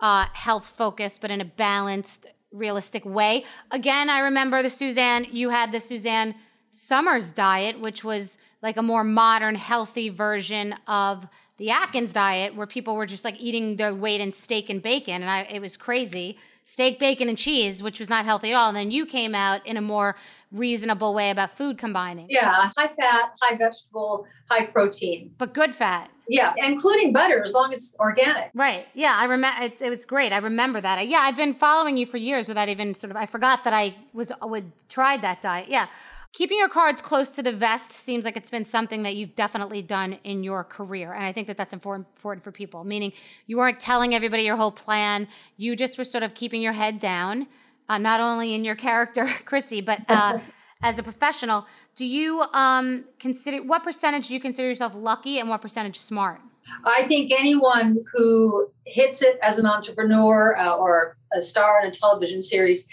uh, 0.00 0.26
health 0.32 0.66
focused, 0.66 1.20
but 1.20 1.30
in 1.30 1.40
a 1.40 1.44
balanced, 1.44 2.26
realistic 2.52 3.04
way. 3.04 3.44
Again, 3.70 4.10
I 4.10 4.20
remember 4.20 4.62
the 4.62 4.70
Suzanne, 4.70 5.26
you 5.30 5.48
had 5.48 5.72
the 5.72 5.80
Suzanne 5.80 6.34
Somers 6.70 7.32
diet, 7.32 7.80
which 7.80 8.02
was 8.02 8.38
like 8.62 8.76
a 8.76 8.82
more 8.82 9.04
modern, 9.04 9.54
healthy 9.54 10.08
version 10.08 10.74
of 10.86 11.28
the 11.58 11.70
Atkins 11.70 12.12
diet, 12.12 12.54
where 12.56 12.66
people 12.66 12.96
were 12.96 13.06
just 13.06 13.24
like 13.24 13.38
eating 13.38 13.76
their 13.76 13.94
weight 13.94 14.20
in 14.20 14.32
steak 14.32 14.70
and 14.70 14.80
bacon. 14.80 15.22
And 15.22 15.30
I, 15.30 15.40
it 15.42 15.60
was 15.60 15.76
crazy 15.76 16.38
steak, 16.64 16.98
bacon, 16.98 17.28
and 17.28 17.38
cheese, 17.38 17.82
which 17.82 17.98
was 17.98 18.08
not 18.08 18.24
healthy 18.24 18.50
at 18.50 18.56
all. 18.56 18.68
And 18.68 18.76
then 18.76 18.90
you 18.90 19.06
came 19.06 19.34
out 19.34 19.66
in 19.66 19.76
a 19.76 19.80
more 19.80 20.16
reasonable 20.50 21.14
way 21.14 21.30
about 21.30 21.56
food 21.56 21.78
combining. 21.78 22.26
Yeah, 22.28 22.70
high 22.76 22.88
fat, 22.88 23.32
high 23.40 23.56
vegetable, 23.56 24.26
high 24.50 24.66
protein. 24.66 25.34
But 25.38 25.54
good 25.54 25.72
fat. 25.72 26.10
Yeah, 26.28 26.54
including 26.56 27.12
butter 27.12 27.42
as 27.42 27.52
long 27.52 27.72
as 27.72 27.78
it's 27.78 27.96
organic. 27.98 28.50
Right. 28.54 28.86
Yeah, 28.94 29.14
I 29.16 29.24
remember 29.24 29.64
it, 29.64 29.76
it, 29.80 29.90
was 29.90 30.06
great. 30.06 30.32
I 30.32 30.38
remember 30.38 30.80
that. 30.80 30.98
I, 30.98 31.02
yeah, 31.02 31.18
I've 31.18 31.36
been 31.36 31.52
following 31.52 31.96
you 31.96 32.06
for 32.06 32.16
years 32.16 32.48
without 32.48 32.68
even 32.68 32.94
sort 32.94 33.10
of 33.10 33.16
I 33.16 33.26
forgot 33.26 33.64
that 33.64 33.72
I 33.72 33.96
was 34.12 34.32
would 34.40 34.70
tried 34.88 35.22
that 35.22 35.42
diet. 35.42 35.68
Yeah. 35.68 35.88
Keeping 36.32 36.56
your 36.56 36.68
cards 36.68 37.02
close 37.02 37.30
to 37.30 37.42
the 37.42 37.52
vest 37.52 37.92
seems 37.92 38.24
like 38.24 38.38
it's 38.38 38.48
been 38.48 38.64
something 38.64 39.02
that 39.02 39.16
you've 39.16 39.34
definitely 39.34 39.82
done 39.82 40.18
in 40.24 40.42
your 40.42 40.64
career. 40.64 41.12
And 41.12 41.24
I 41.24 41.32
think 41.32 41.46
that 41.46 41.58
that's 41.58 41.74
important, 41.74 42.08
important 42.16 42.42
for 42.42 42.50
people, 42.50 42.84
meaning 42.84 43.12
you 43.46 43.58
weren't 43.58 43.78
telling 43.78 44.14
everybody 44.14 44.44
your 44.44 44.56
whole 44.56 44.72
plan. 44.72 45.28
You 45.58 45.76
just 45.76 45.98
were 45.98 46.04
sort 46.04 46.22
of 46.22 46.34
keeping 46.34 46.62
your 46.62 46.72
head 46.72 46.98
down, 46.98 47.48
uh, 47.90 47.98
not 47.98 48.20
only 48.20 48.54
in 48.54 48.64
your 48.64 48.76
character, 48.76 49.24
Chrissy, 49.44 49.82
but 49.82 50.00
uh, 50.08 50.38
as 50.82 50.98
a 50.98 51.02
professional. 51.02 51.66
Do 51.96 52.06
you 52.06 52.40
um, 52.40 53.04
consider, 53.18 53.62
what 53.62 53.82
percentage 53.82 54.28
do 54.28 54.34
you 54.34 54.40
consider 54.40 54.68
yourself 54.68 54.94
lucky 54.96 55.38
and 55.38 55.50
what 55.50 55.60
percentage 55.60 56.00
smart? 56.00 56.40
I 56.86 57.02
think 57.02 57.30
anyone 57.30 57.98
who 58.14 58.68
hits 58.86 59.20
it 59.20 59.38
as 59.42 59.58
an 59.58 59.66
entrepreneur 59.66 60.56
uh, 60.56 60.76
or 60.76 61.18
a 61.36 61.42
star 61.42 61.82
in 61.82 61.88
a 61.88 61.90
television 61.90 62.40
series, 62.40 62.86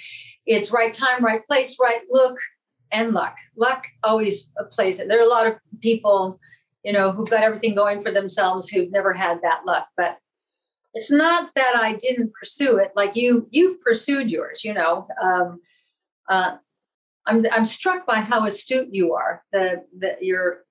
it's 0.46 0.72
right 0.72 0.94
time, 0.94 1.24
right 1.24 1.46
place, 1.48 1.78
right 1.80 2.02
look, 2.10 2.38
and 2.92 3.14
luck. 3.14 3.36
Luck 3.56 3.86
always 4.04 4.50
plays 4.72 5.00
it. 5.00 5.08
There 5.08 5.20
are 5.20 5.24
a 5.24 5.30
lot 5.30 5.48
of 5.48 5.56
people, 5.82 6.40
you 6.84 6.94
know, 6.94 7.12
who've 7.12 7.30
got 7.30 7.44
everything 7.44 7.76
going 7.76 8.02
for 8.02 8.12
themselves 8.12 8.70
who've 8.70 8.92
never 8.92 9.14
had 9.14 9.42
that 9.42 9.66
luck. 9.66 9.88
But 9.96 10.18
it's 10.94 11.12
not 11.12 11.52
that 11.56 11.76
I 11.76 11.94
didn't 11.96 12.34
pursue 12.34 12.78
it. 12.78 12.92
Like 12.96 13.16
you, 13.16 13.48
you've 13.52 13.82
pursued 13.82 14.30
yours. 14.30 14.64
You 14.64 14.74
know, 14.74 15.08
um, 15.22 15.62
uh, 16.28 16.58
I'm 17.26 17.46
I'm 17.52 17.66
struck 17.66 18.06
by 18.06 18.22
how 18.22 18.46
astute 18.46 18.90
you 18.92 19.14
are. 19.14 19.44
The 19.52 19.86
that 20.00 20.24
you're 20.24 20.64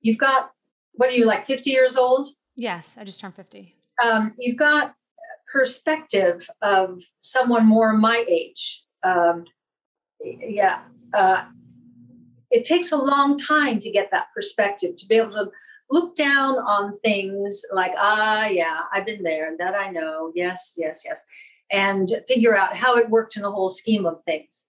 you've 0.00 0.18
got 0.18 0.50
what 0.92 1.08
are 1.08 1.12
you 1.12 1.24
like 1.24 1.46
50 1.46 1.70
years 1.70 1.96
old? 1.96 2.28
Yes, 2.54 2.96
I 2.98 3.04
just 3.04 3.20
turned 3.20 3.34
50. 3.34 3.74
Um, 4.04 4.34
you've 4.38 4.58
got 4.58 4.94
perspective 5.50 6.48
of 6.60 7.02
someone 7.18 7.66
more 7.66 7.92
my 7.92 8.24
age. 8.28 8.84
Um, 9.02 9.44
yeah. 10.22 10.80
Uh, 11.12 11.44
it 12.52 12.64
takes 12.64 12.92
a 12.92 12.96
long 12.96 13.36
time 13.36 13.80
to 13.80 13.90
get 13.90 14.10
that 14.12 14.26
perspective 14.34 14.96
to 14.98 15.06
be 15.06 15.16
able 15.16 15.32
to 15.32 15.50
look 15.90 16.14
down 16.14 16.56
on 16.58 16.98
things 17.04 17.62
like 17.72 17.92
ah 17.98 18.46
yeah 18.46 18.80
i've 18.94 19.04
been 19.04 19.22
there 19.22 19.48
and 19.48 19.58
that 19.58 19.74
i 19.74 19.90
know 19.90 20.30
yes 20.34 20.74
yes 20.78 21.02
yes 21.04 21.26
and 21.72 22.14
figure 22.28 22.56
out 22.56 22.76
how 22.76 22.96
it 22.96 23.08
worked 23.08 23.36
in 23.36 23.42
the 23.42 23.50
whole 23.50 23.70
scheme 23.70 24.04
of 24.04 24.22
things. 24.24 24.66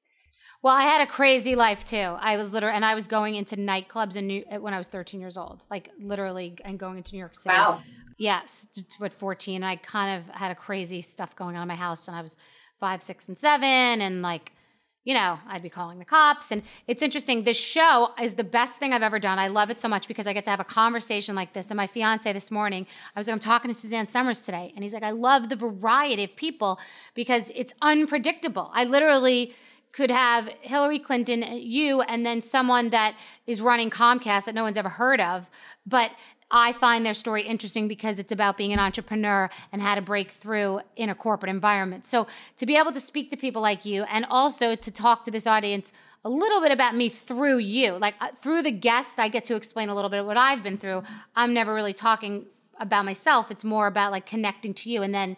Well 0.61 0.73
i 0.73 0.83
had 0.83 1.01
a 1.01 1.07
crazy 1.07 1.55
life 1.55 1.83
too. 1.83 1.97
I 1.97 2.37
was 2.37 2.53
literally 2.53 2.75
and 2.75 2.85
i 2.85 2.95
was 2.95 3.07
going 3.07 3.35
into 3.35 3.57
nightclubs 3.57 4.15
in 4.15 4.27
new 4.27 4.43
when 4.59 4.73
i 4.73 4.77
was 4.77 4.87
13 4.87 5.19
years 5.19 5.37
old 5.37 5.65
like 5.69 5.89
literally 5.99 6.55
and 6.63 6.79
going 6.79 6.97
into 6.97 7.13
new 7.13 7.19
york 7.19 7.35
city. 7.35 7.49
Wow. 7.49 7.81
Yes 8.17 8.67
at 9.01 9.13
14 9.13 9.63
i 9.63 9.75
kind 9.75 10.19
of 10.19 10.33
had 10.33 10.51
a 10.51 10.55
crazy 10.55 11.01
stuff 11.01 11.35
going 11.35 11.55
on 11.57 11.63
in 11.63 11.67
my 11.67 11.75
house 11.75 12.07
and 12.07 12.15
i 12.15 12.21
was 12.21 12.37
five 12.79 13.01
six 13.01 13.27
and 13.27 13.37
seven 13.37 14.01
and 14.01 14.21
like 14.21 14.51
you 15.03 15.13
know, 15.13 15.39
I'd 15.47 15.61
be 15.61 15.69
calling 15.69 15.99
the 15.99 16.05
cops. 16.05 16.51
And 16.51 16.63
it's 16.87 17.01
interesting. 17.01 17.43
This 17.43 17.57
show 17.57 18.11
is 18.21 18.35
the 18.35 18.43
best 18.43 18.79
thing 18.79 18.93
I've 18.93 19.03
ever 19.03 19.19
done. 19.19 19.37
I 19.37 19.47
love 19.47 19.69
it 19.69 19.79
so 19.79 19.87
much 19.87 20.07
because 20.07 20.27
I 20.27 20.33
get 20.33 20.45
to 20.45 20.51
have 20.51 20.61
a 20.61 20.65
conversation 20.65 21.35
like 21.35 21.53
this. 21.53 21.69
And 21.71 21.77
my 21.77 21.87
fiance 21.87 22.31
this 22.31 22.49
morning, 22.51 22.87
I 23.15 23.19
was 23.19 23.27
like, 23.27 23.33
I'm 23.33 23.39
talking 23.39 23.69
to 23.69 23.75
Suzanne 23.75 24.07
Somers 24.07 24.43
today. 24.43 24.71
And 24.75 24.83
he's 24.83 24.93
like, 24.93 25.03
I 25.03 25.11
love 25.11 25.49
the 25.49 25.55
variety 25.55 26.23
of 26.23 26.35
people 26.35 26.79
because 27.15 27.51
it's 27.53 27.73
unpredictable. 27.81 28.71
I 28.73 28.85
literally 28.85 29.53
could 29.91 30.09
have 30.09 30.49
Hillary 30.61 30.97
Clinton, 30.97 31.43
you, 31.51 32.01
and 32.01 32.25
then 32.25 32.41
someone 32.41 32.89
that 32.89 33.15
is 33.45 33.61
running 33.61 33.91
Comcast 33.91 34.45
that 34.45 34.55
no 34.55 34.63
one's 34.63 34.77
ever 34.77 34.89
heard 34.89 35.21
of. 35.21 35.49
But 35.85 36.11
I 36.55 36.71
find 36.71 37.03
their 37.03 37.15
story 37.15 37.41
interesting 37.41 37.87
because 37.87 38.19
it's 38.19 38.31
about 38.31 38.57
being 38.57 38.73
an 38.73 38.79
entrepreneur 38.79 39.49
and 39.71 39.81
how 39.81 39.95
to 39.95 40.01
break 40.01 40.29
through 40.29 40.81
in 40.95 41.09
a 41.09 41.15
corporate 41.15 41.49
environment. 41.49 42.05
So 42.05 42.27
to 42.57 42.67
be 42.67 42.77
able 42.77 42.91
to 42.91 43.01
speak 43.01 43.31
to 43.31 43.37
people 43.37 43.61
like 43.61 43.85
you 43.85 44.03
and 44.03 44.23
also 44.29 44.75
to 44.75 44.91
talk 44.91 45.23
to 45.25 45.31
this 45.31 45.47
audience 45.47 45.91
a 46.23 46.29
little 46.29 46.61
bit 46.61 46.71
about 46.71 46.95
me 46.95 47.09
through 47.09 47.57
you, 47.57 47.93
like 47.93 48.13
uh, 48.21 48.29
through 48.39 48.61
the 48.61 48.71
guest, 48.71 49.17
I 49.17 49.29
get 49.29 49.45
to 49.45 49.55
explain 49.55 49.89
a 49.89 49.95
little 49.95 50.11
bit 50.11 50.19
of 50.19 50.27
what 50.27 50.37
I've 50.37 50.61
been 50.61 50.77
through. 50.77 51.01
I'm 51.35 51.55
never 51.55 51.73
really 51.73 51.93
talking 51.93 52.45
about 52.79 53.03
myself. 53.03 53.49
It's 53.49 53.63
more 53.63 53.87
about 53.87 54.11
like 54.11 54.27
connecting 54.27 54.75
to 54.75 54.91
you 54.91 55.01
and 55.01 55.13
then 55.13 55.35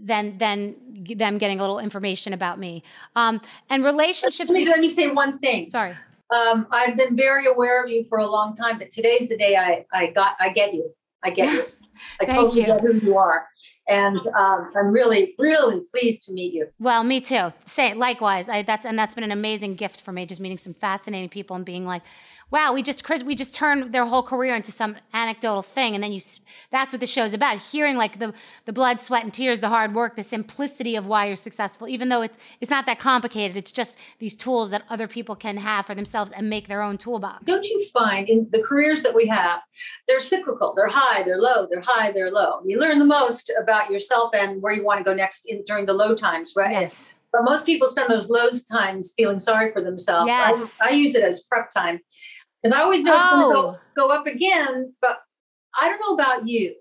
then 0.00 0.38
then 0.38 0.74
them 1.16 1.38
getting 1.38 1.60
a 1.60 1.62
little 1.62 1.78
information 1.78 2.32
about 2.32 2.58
me. 2.58 2.82
Um, 3.14 3.40
and 3.68 3.84
relationships. 3.84 4.50
Let 4.50 4.58
me, 4.58 4.66
let 4.66 4.80
me 4.80 4.90
say 4.90 5.08
one 5.08 5.38
thing. 5.38 5.66
Sorry. 5.66 5.94
Um, 6.30 6.66
I've 6.70 6.96
been 6.96 7.16
very 7.16 7.46
aware 7.46 7.82
of 7.82 7.90
you 7.90 8.04
for 8.08 8.18
a 8.18 8.26
long 8.26 8.54
time, 8.54 8.78
but 8.78 8.90
today's 8.90 9.28
the 9.28 9.36
day 9.36 9.56
I, 9.56 9.86
I 9.92 10.08
got, 10.08 10.36
I 10.40 10.50
get 10.50 10.74
you. 10.74 10.90
I 11.24 11.30
get 11.30 11.52
you. 11.52 11.64
I 12.20 12.26
totally 12.26 12.60
you. 12.60 12.66
get 12.66 12.80
who 12.80 12.94
you 12.94 13.16
are. 13.16 13.46
And 13.88 14.18
um, 14.36 14.70
I'm 14.76 14.88
really, 14.88 15.34
really 15.38 15.80
pleased 15.90 16.24
to 16.24 16.32
meet 16.32 16.52
you. 16.52 16.66
Well, 16.78 17.02
me 17.04 17.20
too. 17.22 17.48
Say 17.64 17.94
likewise. 17.94 18.50
I, 18.50 18.62
that's 18.62 18.84
and 18.84 18.98
that's 18.98 19.14
been 19.14 19.24
an 19.24 19.32
amazing 19.32 19.76
gift 19.76 20.02
for 20.02 20.12
me, 20.12 20.26
just 20.26 20.42
meeting 20.42 20.58
some 20.58 20.74
fascinating 20.74 21.30
people 21.30 21.56
and 21.56 21.64
being 21.64 21.86
like, 21.86 22.02
wow, 22.50 22.72
we 22.72 22.82
just 22.82 23.08
we 23.24 23.34
just 23.34 23.54
turned 23.54 23.92
their 23.92 24.04
whole 24.04 24.22
career 24.22 24.54
into 24.54 24.72
some 24.72 24.96
anecdotal 25.12 25.62
thing, 25.62 25.94
and 25.94 26.02
then 26.02 26.12
you 26.12 26.20
that's 26.70 26.92
what 26.92 27.00
the 27.00 27.06
show's 27.06 27.34
about. 27.34 27.58
Hearing 27.58 27.96
like 27.96 28.18
the 28.18 28.32
the 28.64 28.72
blood, 28.72 29.00
sweat, 29.00 29.24
and 29.24 29.32
tears, 29.32 29.60
the 29.60 29.68
hard 29.68 29.94
work, 29.94 30.16
the 30.16 30.22
simplicity 30.22 30.96
of 30.96 31.06
why 31.06 31.26
you're 31.26 31.36
successful, 31.36 31.88
even 31.88 32.08
though 32.08 32.22
it's 32.22 32.38
it's 32.60 32.70
not 32.70 32.86
that 32.86 32.98
complicated. 32.98 33.56
It's 33.56 33.72
just 33.72 33.96
these 34.18 34.34
tools 34.34 34.70
that 34.70 34.82
other 34.88 35.08
people 35.08 35.36
can 35.36 35.56
have 35.58 35.86
for 35.86 35.94
themselves 35.94 36.32
and 36.32 36.48
make 36.48 36.68
their 36.68 36.82
own 36.82 36.98
toolbox. 36.98 37.44
Don't 37.44 37.66
you 37.66 37.84
find 37.92 38.28
in 38.28 38.48
the 38.50 38.62
careers 38.62 39.02
that 39.02 39.14
we 39.14 39.26
have, 39.28 39.60
they're 40.06 40.20
cyclical. 40.20 40.74
They're 40.74 40.88
high, 40.88 41.22
they're 41.22 41.40
low, 41.40 41.66
they're 41.70 41.82
high, 41.84 42.12
they're 42.12 42.30
low. 42.30 42.60
You 42.64 42.78
learn 42.78 42.98
the 42.98 43.04
most 43.04 43.52
about 43.60 43.90
yourself 43.90 44.30
and 44.34 44.62
where 44.62 44.72
you 44.72 44.84
want 44.84 44.98
to 44.98 45.04
go 45.04 45.14
next 45.14 45.44
in, 45.46 45.64
during 45.66 45.86
the 45.86 45.92
low 45.92 46.14
times, 46.14 46.54
right? 46.56 46.72
Yes. 46.72 47.12
But 47.30 47.42
most 47.44 47.66
people 47.66 47.88
spend 47.88 48.10
those 48.10 48.30
low 48.30 48.48
times 48.72 49.12
feeling 49.14 49.38
sorry 49.38 49.70
for 49.70 49.82
themselves. 49.82 50.28
Yes. 50.28 50.78
I, 50.80 50.88
I 50.88 50.90
use 50.92 51.14
it 51.14 51.22
as 51.22 51.42
prep 51.42 51.70
time 51.70 52.00
because 52.62 52.76
I 52.76 52.82
always 52.82 53.04
know 53.04 53.14
it's 53.14 53.30
going 53.30 53.48
to 53.48 53.54
go, 53.54 53.68
oh. 53.68 53.80
go 53.96 54.10
up 54.10 54.26
again. 54.26 54.94
But 55.00 55.18
I 55.80 55.88
don't 55.88 56.00
know 56.00 56.14
about 56.14 56.48
you, 56.48 56.74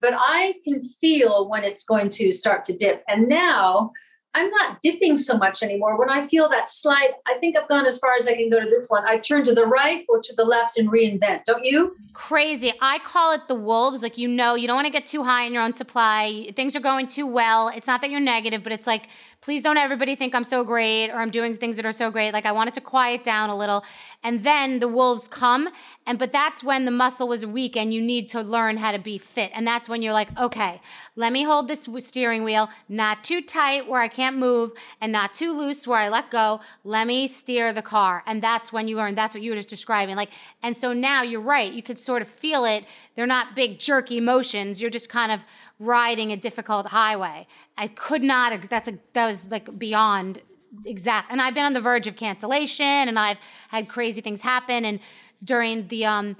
but 0.00 0.14
I 0.14 0.54
can 0.64 0.82
feel 1.00 1.48
when 1.48 1.64
it's 1.64 1.84
going 1.84 2.10
to 2.10 2.32
start 2.32 2.64
to 2.66 2.76
dip. 2.76 3.02
And 3.08 3.28
now 3.28 3.92
I'm 4.36 4.50
not 4.50 4.82
dipping 4.82 5.16
so 5.16 5.38
much 5.38 5.62
anymore. 5.62 5.98
When 5.98 6.10
I 6.10 6.28
feel 6.28 6.46
that 6.50 6.68
slide, 6.68 7.12
I 7.26 7.38
think 7.38 7.56
I've 7.56 7.68
gone 7.68 7.86
as 7.86 7.98
far 7.98 8.16
as 8.18 8.28
I 8.28 8.34
can 8.34 8.50
go 8.50 8.60
to 8.60 8.68
this 8.68 8.84
one. 8.88 9.02
I 9.06 9.16
turn 9.16 9.46
to 9.46 9.54
the 9.54 9.64
right 9.64 10.04
or 10.10 10.20
to 10.20 10.34
the 10.34 10.44
left 10.44 10.76
and 10.76 10.90
reinvent. 10.90 11.44
Don't 11.44 11.64
you? 11.64 11.96
Crazy. 12.12 12.70
I 12.82 12.98
call 12.98 13.32
it 13.32 13.48
the 13.48 13.54
wolves. 13.54 14.02
Like, 14.02 14.18
you 14.18 14.28
know, 14.28 14.54
you 14.54 14.66
don't 14.66 14.76
want 14.76 14.84
to 14.84 14.92
get 14.92 15.06
too 15.06 15.24
high 15.24 15.46
in 15.46 15.54
your 15.54 15.62
own 15.62 15.72
supply. 15.72 16.52
Things 16.54 16.76
are 16.76 16.80
going 16.80 17.06
too 17.06 17.26
well. 17.26 17.68
It's 17.68 17.86
not 17.86 18.02
that 18.02 18.10
you're 18.10 18.20
negative, 18.20 18.62
but 18.62 18.72
it's 18.72 18.86
like 18.86 19.08
please 19.46 19.62
don't 19.62 19.76
everybody 19.76 20.16
think 20.16 20.34
I'm 20.34 20.42
so 20.42 20.64
great 20.64 21.08
or 21.08 21.20
I'm 21.20 21.30
doing 21.30 21.54
things 21.54 21.76
that 21.76 21.86
are 21.86 21.92
so 21.92 22.10
great. 22.10 22.32
Like 22.32 22.46
I 22.46 22.50
wanted 22.50 22.74
to 22.74 22.80
quiet 22.80 23.22
down 23.22 23.48
a 23.48 23.56
little. 23.56 23.84
And 24.24 24.42
then 24.42 24.80
the 24.80 24.88
wolves 24.88 25.28
come. 25.28 25.68
And 26.04 26.18
but 26.18 26.32
that's 26.32 26.64
when 26.64 26.84
the 26.84 26.90
muscle 26.90 27.28
was 27.28 27.46
weak 27.46 27.76
and 27.76 27.94
you 27.94 28.02
need 28.02 28.28
to 28.30 28.40
learn 28.40 28.76
how 28.76 28.90
to 28.90 28.98
be 28.98 29.18
fit. 29.18 29.52
And 29.54 29.64
that's 29.64 29.88
when 29.88 30.02
you're 30.02 30.12
like, 30.12 30.36
okay, 30.36 30.80
let 31.14 31.32
me 31.32 31.44
hold 31.44 31.68
this 31.68 31.88
steering 31.98 32.42
wheel, 32.42 32.68
not 32.88 33.22
too 33.22 33.40
tight 33.40 33.86
where 33.86 34.00
I 34.00 34.08
can't 34.08 34.25
move 34.34 34.72
and 35.00 35.12
not 35.12 35.34
too 35.34 35.52
loose 35.52 35.86
where 35.86 35.98
I 35.98 36.08
let 36.08 36.30
go. 36.30 36.60
Let 36.84 37.06
me 37.06 37.26
steer 37.26 37.72
the 37.72 37.82
car. 37.82 38.22
And 38.26 38.42
that's 38.42 38.72
when 38.72 38.88
you 38.88 38.96
learn. 38.96 39.14
That's 39.14 39.34
what 39.34 39.42
you 39.42 39.50
were 39.50 39.56
just 39.56 39.68
describing. 39.68 40.16
Like, 40.16 40.30
and 40.62 40.76
so 40.76 40.92
now 40.92 41.22
you're 41.22 41.40
right. 41.40 41.72
You 41.72 41.82
could 41.82 41.98
sort 41.98 42.22
of 42.22 42.28
feel 42.28 42.64
it. 42.64 42.84
They're 43.14 43.26
not 43.26 43.54
big 43.54 43.78
jerky 43.78 44.20
motions. 44.20 44.80
You're 44.80 44.90
just 44.90 45.08
kind 45.08 45.32
of 45.32 45.44
riding 45.78 46.32
a 46.32 46.36
difficult 46.36 46.86
highway. 46.86 47.46
I 47.76 47.88
could 47.88 48.22
not. 48.22 48.68
That's 48.68 48.88
a 48.88 48.98
that 49.12 49.26
was 49.26 49.50
like 49.50 49.78
beyond 49.78 50.40
exact. 50.84 51.30
And 51.30 51.40
I've 51.40 51.54
been 51.54 51.64
on 51.64 51.72
the 51.72 51.80
verge 51.80 52.06
of 52.06 52.16
cancellation, 52.16 52.86
and 52.86 53.18
I've 53.18 53.38
had 53.68 53.88
crazy 53.88 54.20
things 54.20 54.40
happen. 54.40 54.84
And 54.84 55.00
during 55.44 55.86
the 55.88 56.06
um 56.06 56.36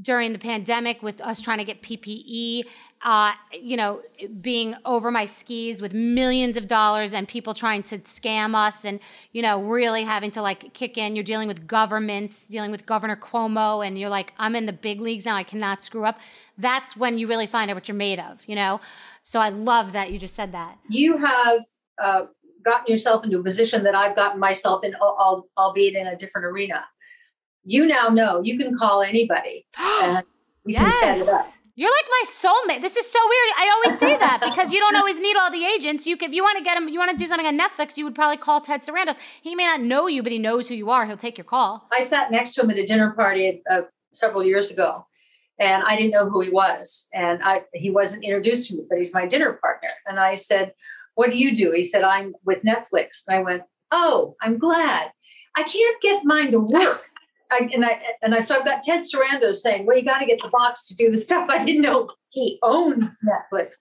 during 0.00 0.32
the 0.32 0.38
pandemic, 0.38 1.02
with 1.02 1.20
us 1.20 1.40
trying 1.40 1.58
to 1.58 1.64
get 1.64 1.82
PPE, 1.82 2.64
uh, 3.02 3.32
you 3.52 3.76
know, 3.76 4.00
being 4.40 4.74
over 4.84 5.10
my 5.10 5.24
skis 5.24 5.80
with 5.80 5.92
millions 5.92 6.56
of 6.56 6.66
dollars 6.66 7.12
and 7.12 7.28
people 7.28 7.54
trying 7.54 7.82
to 7.84 7.98
scam 7.98 8.54
us, 8.54 8.84
and 8.84 8.98
you 9.32 9.42
know, 9.42 9.62
really 9.62 10.02
having 10.02 10.30
to 10.32 10.42
like 10.42 10.72
kick 10.74 10.98
in. 10.98 11.14
You're 11.14 11.24
dealing 11.24 11.48
with 11.48 11.66
governments, 11.66 12.46
dealing 12.46 12.70
with 12.70 12.86
Governor 12.86 13.16
Cuomo, 13.16 13.86
and 13.86 13.98
you're 13.98 14.08
like, 14.08 14.32
I'm 14.38 14.56
in 14.56 14.66
the 14.66 14.72
big 14.72 15.00
leagues 15.00 15.26
now. 15.26 15.36
I 15.36 15.44
cannot 15.44 15.84
screw 15.84 16.04
up. 16.04 16.18
That's 16.58 16.96
when 16.96 17.18
you 17.18 17.28
really 17.28 17.46
find 17.46 17.70
out 17.70 17.74
what 17.74 17.88
you're 17.88 17.96
made 17.96 18.18
of, 18.18 18.40
you 18.46 18.54
know. 18.54 18.80
So 19.22 19.40
I 19.40 19.50
love 19.50 19.92
that 19.92 20.10
you 20.10 20.18
just 20.18 20.34
said 20.34 20.52
that. 20.52 20.78
You 20.88 21.16
have 21.18 21.60
uh, 22.02 22.22
gotten 22.64 22.90
yourself 22.90 23.24
into 23.24 23.38
a 23.38 23.42
position 23.42 23.84
that 23.84 23.94
I've 23.94 24.16
gotten 24.16 24.40
myself 24.40 24.84
in, 24.84 24.94
albeit 24.96 25.94
in 25.94 26.06
a 26.06 26.16
different 26.16 26.46
arena. 26.46 26.84
You 27.64 27.86
now 27.86 28.08
know 28.08 28.42
you 28.42 28.58
can 28.58 28.76
call 28.76 29.02
anybody 29.02 29.66
and 29.78 30.24
we 30.64 30.74
yes. 30.74 31.00
can 31.00 31.16
set 31.16 31.26
it 31.26 31.28
up. 31.28 31.46
You're 31.76 31.90
like 31.90 32.06
my 32.08 32.24
soulmate. 32.26 32.82
This 32.82 32.96
is 32.96 33.10
so 33.10 33.18
weird. 33.18 33.54
I 33.58 33.72
always 33.74 33.98
say 33.98 34.16
that 34.16 34.40
because 34.44 34.72
you 34.72 34.78
don't 34.78 34.94
always 34.94 35.18
need 35.18 35.36
all 35.36 35.50
the 35.50 35.64
agents. 35.64 36.06
You, 36.06 36.16
if 36.20 36.32
you 36.32 36.44
want 36.44 36.56
to 36.56 36.62
get 36.62 36.76
him, 36.76 36.88
you 36.88 37.00
want 37.00 37.10
to 37.10 37.16
do 37.16 37.26
something 37.26 37.46
on 37.46 37.58
Netflix, 37.58 37.96
you 37.96 38.04
would 38.04 38.14
probably 38.14 38.36
call 38.36 38.60
Ted 38.60 38.82
Sarandos. 38.82 39.16
He 39.42 39.56
may 39.56 39.64
not 39.64 39.80
know 39.80 40.06
you, 40.06 40.22
but 40.22 40.30
he 40.30 40.38
knows 40.38 40.68
who 40.68 40.76
you 40.76 40.90
are. 40.90 41.04
He'll 41.04 41.16
take 41.16 41.36
your 41.36 41.44
call. 41.44 41.88
I 41.92 42.00
sat 42.00 42.30
next 42.30 42.54
to 42.54 42.60
him 42.60 42.70
at 42.70 42.76
a 42.76 42.86
dinner 42.86 43.10
party 43.10 43.60
uh, 43.68 43.82
several 44.12 44.44
years 44.44 44.70
ago, 44.70 45.04
and 45.58 45.82
I 45.82 45.96
didn't 45.96 46.12
know 46.12 46.30
who 46.30 46.42
he 46.42 46.50
was, 46.50 47.08
and 47.12 47.42
I 47.42 47.64
he 47.72 47.90
wasn't 47.90 48.22
introduced 48.22 48.68
to 48.68 48.76
me, 48.76 48.84
but 48.88 48.98
he's 48.98 49.12
my 49.12 49.26
dinner 49.26 49.54
partner. 49.54 49.90
And 50.06 50.20
I 50.20 50.36
said, 50.36 50.74
"What 51.16 51.30
do 51.30 51.36
you 51.36 51.56
do?" 51.56 51.72
He 51.72 51.82
said, 51.82 52.04
"I'm 52.04 52.34
with 52.44 52.62
Netflix." 52.62 53.24
And 53.26 53.36
I 53.36 53.42
went, 53.42 53.62
"Oh, 53.90 54.36
I'm 54.40 54.58
glad. 54.58 55.10
I 55.56 55.64
can't 55.64 56.00
get 56.00 56.24
mine 56.24 56.52
to 56.52 56.60
work." 56.60 57.10
I, 57.50 57.68
and 57.72 57.84
I 57.84 58.00
and 58.22 58.34
I 58.34 58.40
so 58.40 58.58
I've 58.58 58.64
got 58.64 58.82
Ted 58.82 59.00
Sarandos 59.00 59.56
saying, 59.56 59.86
"Well, 59.86 59.96
you 59.96 60.04
got 60.04 60.18
to 60.18 60.26
get 60.26 60.40
the 60.40 60.48
box 60.48 60.86
to 60.88 60.96
do 60.96 61.10
the 61.10 61.16
stuff." 61.16 61.48
I 61.48 61.64
didn't 61.64 61.82
know 61.82 62.10
he 62.30 62.58
owned 62.62 63.10
Netflix. 63.24 63.74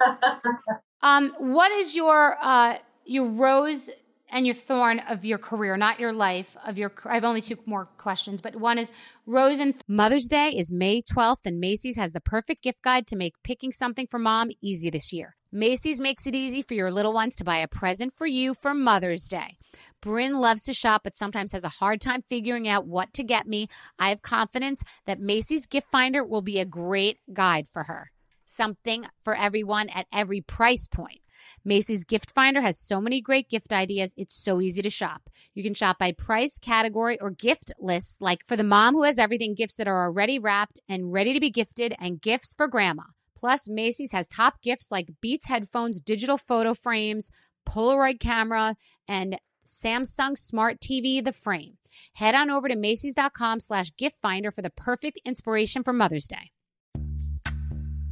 um, 1.02 1.34
what 1.38 1.70
is 1.72 1.94
your 1.94 2.36
uh, 2.42 2.78
your 3.04 3.26
rose 3.26 3.90
and 4.30 4.46
your 4.46 4.54
thorn 4.54 5.00
of 5.08 5.24
your 5.24 5.38
career, 5.38 5.76
not 5.76 6.00
your 6.00 6.12
life 6.12 6.56
of 6.66 6.76
your? 6.76 6.92
I 7.04 7.14
have 7.14 7.24
only 7.24 7.40
two 7.40 7.56
more 7.66 7.86
questions, 7.98 8.40
but 8.40 8.56
one 8.56 8.78
is 8.78 8.92
rose 9.26 9.58
and 9.58 9.74
Mother's 9.88 10.28
Day 10.28 10.50
is 10.50 10.70
May 10.70 11.02
twelfth, 11.02 11.46
and 11.46 11.60
Macy's 11.60 11.96
has 11.96 12.12
the 12.12 12.20
perfect 12.20 12.62
gift 12.62 12.82
guide 12.82 13.06
to 13.08 13.16
make 13.16 13.34
picking 13.42 13.72
something 13.72 14.06
for 14.06 14.18
mom 14.18 14.50
easy 14.60 14.90
this 14.90 15.12
year. 15.12 15.36
Macy's 15.54 16.00
makes 16.00 16.26
it 16.26 16.34
easy 16.34 16.62
for 16.62 16.74
your 16.74 16.90
little 16.90 17.12
ones 17.12 17.36
to 17.36 17.44
buy 17.44 17.58
a 17.58 17.68
present 17.68 18.12
for 18.12 18.26
you 18.26 18.54
for 18.54 18.74
Mother's 18.74 19.28
Day. 19.28 19.56
Bryn 20.04 20.36
loves 20.36 20.64
to 20.64 20.74
shop, 20.74 21.00
but 21.02 21.16
sometimes 21.16 21.52
has 21.52 21.64
a 21.64 21.70
hard 21.70 21.98
time 21.98 22.20
figuring 22.28 22.68
out 22.68 22.86
what 22.86 23.14
to 23.14 23.24
get 23.24 23.46
me. 23.46 23.68
I 23.98 24.10
have 24.10 24.20
confidence 24.20 24.82
that 25.06 25.18
Macy's 25.18 25.64
Gift 25.64 25.90
Finder 25.90 26.22
will 26.22 26.42
be 26.42 26.60
a 26.60 26.66
great 26.66 27.20
guide 27.32 27.66
for 27.66 27.84
her. 27.84 28.10
Something 28.44 29.06
for 29.22 29.34
everyone 29.34 29.88
at 29.88 30.04
every 30.12 30.42
price 30.42 30.86
point. 30.86 31.20
Macy's 31.64 32.04
Gift 32.04 32.30
Finder 32.32 32.60
has 32.60 32.78
so 32.78 33.00
many 33.00 33.22
great 33.22 33.48
gift 33.48 33.72
ideas, 33.72 34.12
it's 34.18 34.34
so 34.34 34.60
easy 34.60 34.82
to 34.82 34.90
shop. 34.90 35.30
You 35.54 35.62
can 35.62 35.72
shop 35.72 35.98
by 35.98 36.12
price, 36.12 36.58
category, 36.58 37.18
or 37.18 37.30
gift 37.30 37.72
lists, 37.78 38.20
like 38.20 38.46
for 38.46 38.56
the 38.56 38.62
mom 38.62 38.92
who 38.92 39.04
has 39.04 39.18
everything, 39.18 39.54
gifts 39.54 39.76
that 39.76 39.88
are 39.88 40.04
already 40.04 40.38
wrapped 40.38 40.80
and 40.86 41.14
ready 41.14 41.32
to 41.32 41.40
be 41.40 41.50
gifted, 41.50 41.94
and 41.98 42.20
gifts 42.20 42.52
for 42.54 42.68
grandma. 42.68 43.04
Plus, 43.34 43.70
Macy's 43.70 44.12
has 44.12 44.28
top 44.28 44.60
gifts 44.60 44.92
like 44.92 45.08
Beats 45.22 45.46
headphones, 45.46 45.98
digital 45.98 46.36
photo 46.36 46.74
frames, 46.74 47.30
Polaroid 47.66 48.20
camera, 48.20 48.76
and 49.08 49.38
Samsung 49.66 50.36
Smart 50.36 50.80
TV, 50.80 51.24
the 51.24 51.32
frame. 51.32 51.78
Head 52.14 52.34
on 52.34 52.50
over 52.50 52.68
to 52.68 52.76
Macy's.com 52.76 53.60
slash 53.60 53.92
gift 53.96 54.16
finder 54.20 54.50
for 54.50 54.62
the 54.62 54.70
perfect 54.70 55.20
inspiration 55.24 55.82
for 55.82 55.92
Mother's 55.92 56.28
Day. 56.28 56.50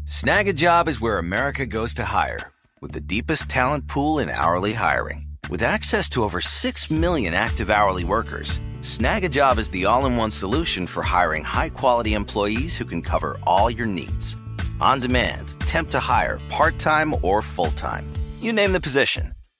Snagajob 0.05 0.89
is 0.89 1.01
where 1.01 1.19
America 1.19 1.65
goes 1.67 1.95
to 1.95 2.05
hire, 2.05 2.53
with 2.81 2.93
the 2.93 3.01
deepest 3.01 3.49
talent 3.49 3.87
pool 3.89 4.19
in 4.19 4.29
hourly 4.29 4.73
hiring. 4.73 5.27
With 5.49 5.63
access 5.63 6.09
to 6.11 6.23
over 6.25 6.41
6 6.41 6.91
million 6.91 7.35
active 7.35 7.71
hourly 7.71 8.05
workers, 8.05 8.59
Snagajob 8.81 9.59
is 9.59 9.71
the 9.71 9.85
all 9.85 10.07
in 10.07 10.17
one 10.17 10.31
solution 10.31 10.87
for 10.87 11.03
hiring 11.03 11.45
high 11.45 11.69
quality 11.69 12.15
employees 12.15 12.77
who 12.77 12.85
can 12.85 13.03
cover 13.03 13.39
all 13.47 13.71
your 13.71 13.87
needs 13.87 14.37
on 14.83 15.01
demand, 15.01 15.59
temp 15.61 15.89
to 15.91 16.01
hire, 16.01 16.41
part 16.49 16.79
time 16.79 17.15
or 17.23 17.41
full 17.41 17.71
time. 17.71 18.05
You 18.41 18.53
name 18.53 18.73
the 18.73 18.81
position 18.81 19.33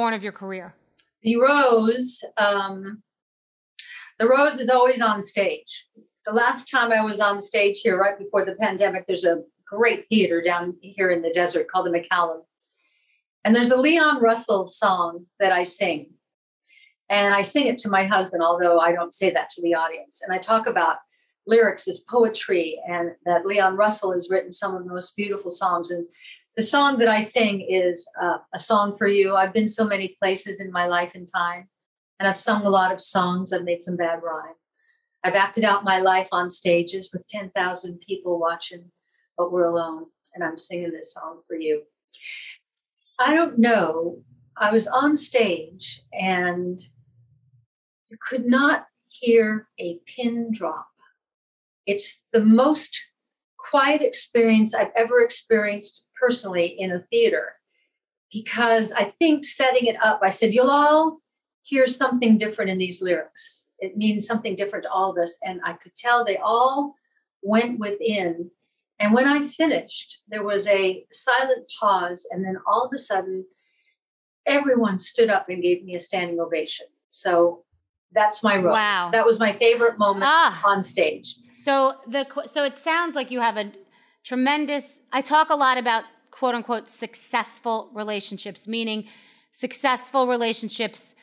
born 0.00 0.14
of 0.14 0.22
your 0.22 0.32
career? 0.32 0.74
The 1.22 1.36
Rose, 1.36 2.24
um, 2.38 3.02
the 4.18 4.26
Rose 4.26 4.58
is 4.58 4.70
always 4.70 5.02
on 5.02 5.20
stage. 5.20 5.84
The 6.24 6.32
last 6.32 6.70
time 6.70 6.90
I 6.90 7.04
was 7.04 7.20
on 7.20 7.38
stage 7.38 7.80
here, 7.82 8.00
right 8.00 8.18
before 8.18 8.46
the 8.46 8.54
pandemic, 8.54 9.04
there's 9.06 9.26
a 9.26 9.42
great 9.66 10.06
theater 10.06 10.42
down 10.42 10.76
here 10.80 11.10
in 11.10 11.20
the 11.20 11.34
desert 11.34 11.68
called 11.70 11.84
the 11.84 11.90
McCallum. 11.90 12.40
And 13.44 13.54
there's 13.54 13.72
a 13.72 13.76
Leon 13.76 14.22
Russell 14.22 14.66
song 14.66 15.26
that 15.38 15.52
I 15.52 15.64
sing. 15.64 16.12
And 17.10 17.34
I 17.34 17.42
sing 17.42 17.66
it 17.66 17.76
to 17.78 17.90
my 17.90 18.04
husband, 18.04 18.42
although 18.42 18.80
I 18.80 18.92
don't 18.92 19.12
say 19.12 19.28
that 19.30 19.50
to 19.50 19.62
the 19.62 19.74
audience. 19.74 20.22
And 20.22 20.34
I 20.34 20.38
talk 20.38 20.66
about 20.66 20.96
lyrics 21.46 21.86
as 21.88 22.04
poetry 22.08 22.80
and 22.88 23.10
that 23.26 23.44
Leon 23.44 23.76
Russell 23.76 24.14
has 24.14 24.30
written 24.30 24.52
some 24.52 24.74
of 24.74 24.82
the 24.82 24.90
most 24.90 25.14
beautiful 25.14 25.50
songs. 25.50 25.90
And 25.90 26.06
the 26.56 26.62
song 26.62 26.98
that 26.98 27.08
I 27.08 27.20
sing 27.20 27.66
is 27.68 28.08
uh, 28.20 28.38
a 28.52 28.58
song 28.58 28.96
for 28.98 29.06
you. 29.06 29.36
I've 29.36 29.52
been 29.52 29.68
so 29.68 29.84
many 29.84 30.16
places 30.18 30.60
in 30.60 30.72
my 30.72 30.86
life 30.86 31.12
and 31.14 31.28
time, 31.30 31.68
and 32.18 32.28
I've 32.28 32.36
sung 32.36 32.66
a 32.66 32.70
lot 32.70 32.92
of 32.92 33.00
songs. 33.00 33.52
I've 33.52 33.64
made 33.64 33.82
some 33.82 33.96
bad 33.96 34.20
rhyme. 34.22 34.54
I've 35.22 35.34
acted 35.34 35.64
out 35.64 35.84
my 35.84 35.98
life 35.98 36.28
on 36.32 36.50
stages 36.50 37.10
with 37.12 37.26
10,000 37.28 38.00
people 38.06 38.38
watching, 38.40 38.90
but 39.36 39.52
we're 39.52 39.66
alone, 39.66 40.06
and 40.34 40.42
I'm 40.42 40.58
singing 40.58 40.92
this 40.92 41.14
song 41.14 41.40
for 41.46 41.56
you. 41.56 41.82
I 43.18 43.34
don't 43.34 43.58
know. 43.58 44.22
I 44.56 44.72
was 44.72 44.86
on 44.86 45.16
stage 45.16 46.02
and 46.12 46.80
you 48.08 48.16
could 48.28 48.46
not 48.46 48.86
hear 49.08 49.68
a 49.78 49.98
pin 50.06 50.52
drop. 50.52 50.88
It's 51.86 52.20
the 52.32 52.40
most 52.40 52.98
quiet 53.58 54.02
experience 54.02 54.74
I've 54.74 54.92
ever 54.96 55.20
experienced 55.20 56.04
personally 56.20 56.66
in 56.78 56.92
a 56.92 57.00
theater 57.10 57.54
because 58.32 58.92
I 58.92 59.04
think 59.04 59.44
setting 59.44 59.86
it 59.86 59.96
up, 60.02 60.20
I 60.22 60.30
said, 60.30 60.54
You'll 60.54 60.70
all 60.70 61.18
hear 61.62 61.86
something 61.86 62.38
different 62.38 62.70
in 62.70 62.78
these 62.78 63.02
lyrics. 63.02 63.68
It 63.78 63.96
means 63.96 64.26
something 64.26 64.56
different 64.56 64.84
to 64.84 64.90
all 64.90 65.10
of 65.10 65.18
us. 65.18 65.38
And 65.42 65.60
I 65.64 65.74
could 65.74 65.94
tell 65.94 66.24
they 66.24 66.36
all 66.36 66.94
went 67.42 67.78
within. 67.78 68.50
And 68.98 69.14
when 69.14 69.26
I 69.26 69.46
finished, 69.46 70.18
there 70.28 70.44
was 70.44 70.66
a 70.68 71.04
silent 71.10 71.70
pause. 71.78 72.28
And 72.30 72.44
then 72.44 72.56
all 72.66 72.84
of 72.84 72.92
a 72.94 72.98
sudden, 72.98 73.46
everyone 74.46 74.98
stood 74.98 75.30
up 75.30 75.48
and 75.48 75.62
gave 75.62 75.84
me 75.84 75.94
a 75.94 76.00
standing 76.00 76.40
ovation. 76.40 76.86
So 77.08 77.64
that's 78.12 78.42
my 78.42 78.56
role. 78.56 78.74
Wow. 78.74 79.10
That 79.12 79.24
was 79.24 79.38
my 79.38 79.52
favorite 79.52 79.98
moment 79.98 80.24
ah. 80.26 80.60
on 80.66 80.82
stage. 80.82 81.36
So 81.52 81.94
the 82.06 82.26
so 82.46 82.64
it 82.64 82.78
sounds 82.78 83.14
like 83.14 83.30
you 83.30 83.40
have 83.40 83.56
a 83.56 83.72
tremendous, 84.24 85.00
I 85.12 85.22
talk 85.22 85.50
a 85.50 85.56
lot 85.56 85.78
about 85.78 86.04
quote 86.30 86.54
unquote 86.54 86.88
successful 86.88 87.90
relationships, 87.94 88.68
meaning 88.68 89.06
successful 89.50 90.26
relationships 90.26 91.14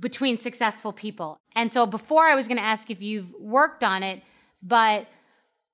between 0.00 0.38
successful 0.38 0.92
people. 0.92 1.38
And 1.54 1.72
so 1.72 1.86
before 1.86 2.26
I 2.26 2.34
was 2.34 2.48
going 2.48 2.56
to 2.56 2.64
ask 2.64 2.90
if 2.90 3.02
you've 3.02 3.32
worked 3.38 3.84
on 3.84 4.02
it, 4.02 4.22
but 4.62 5.06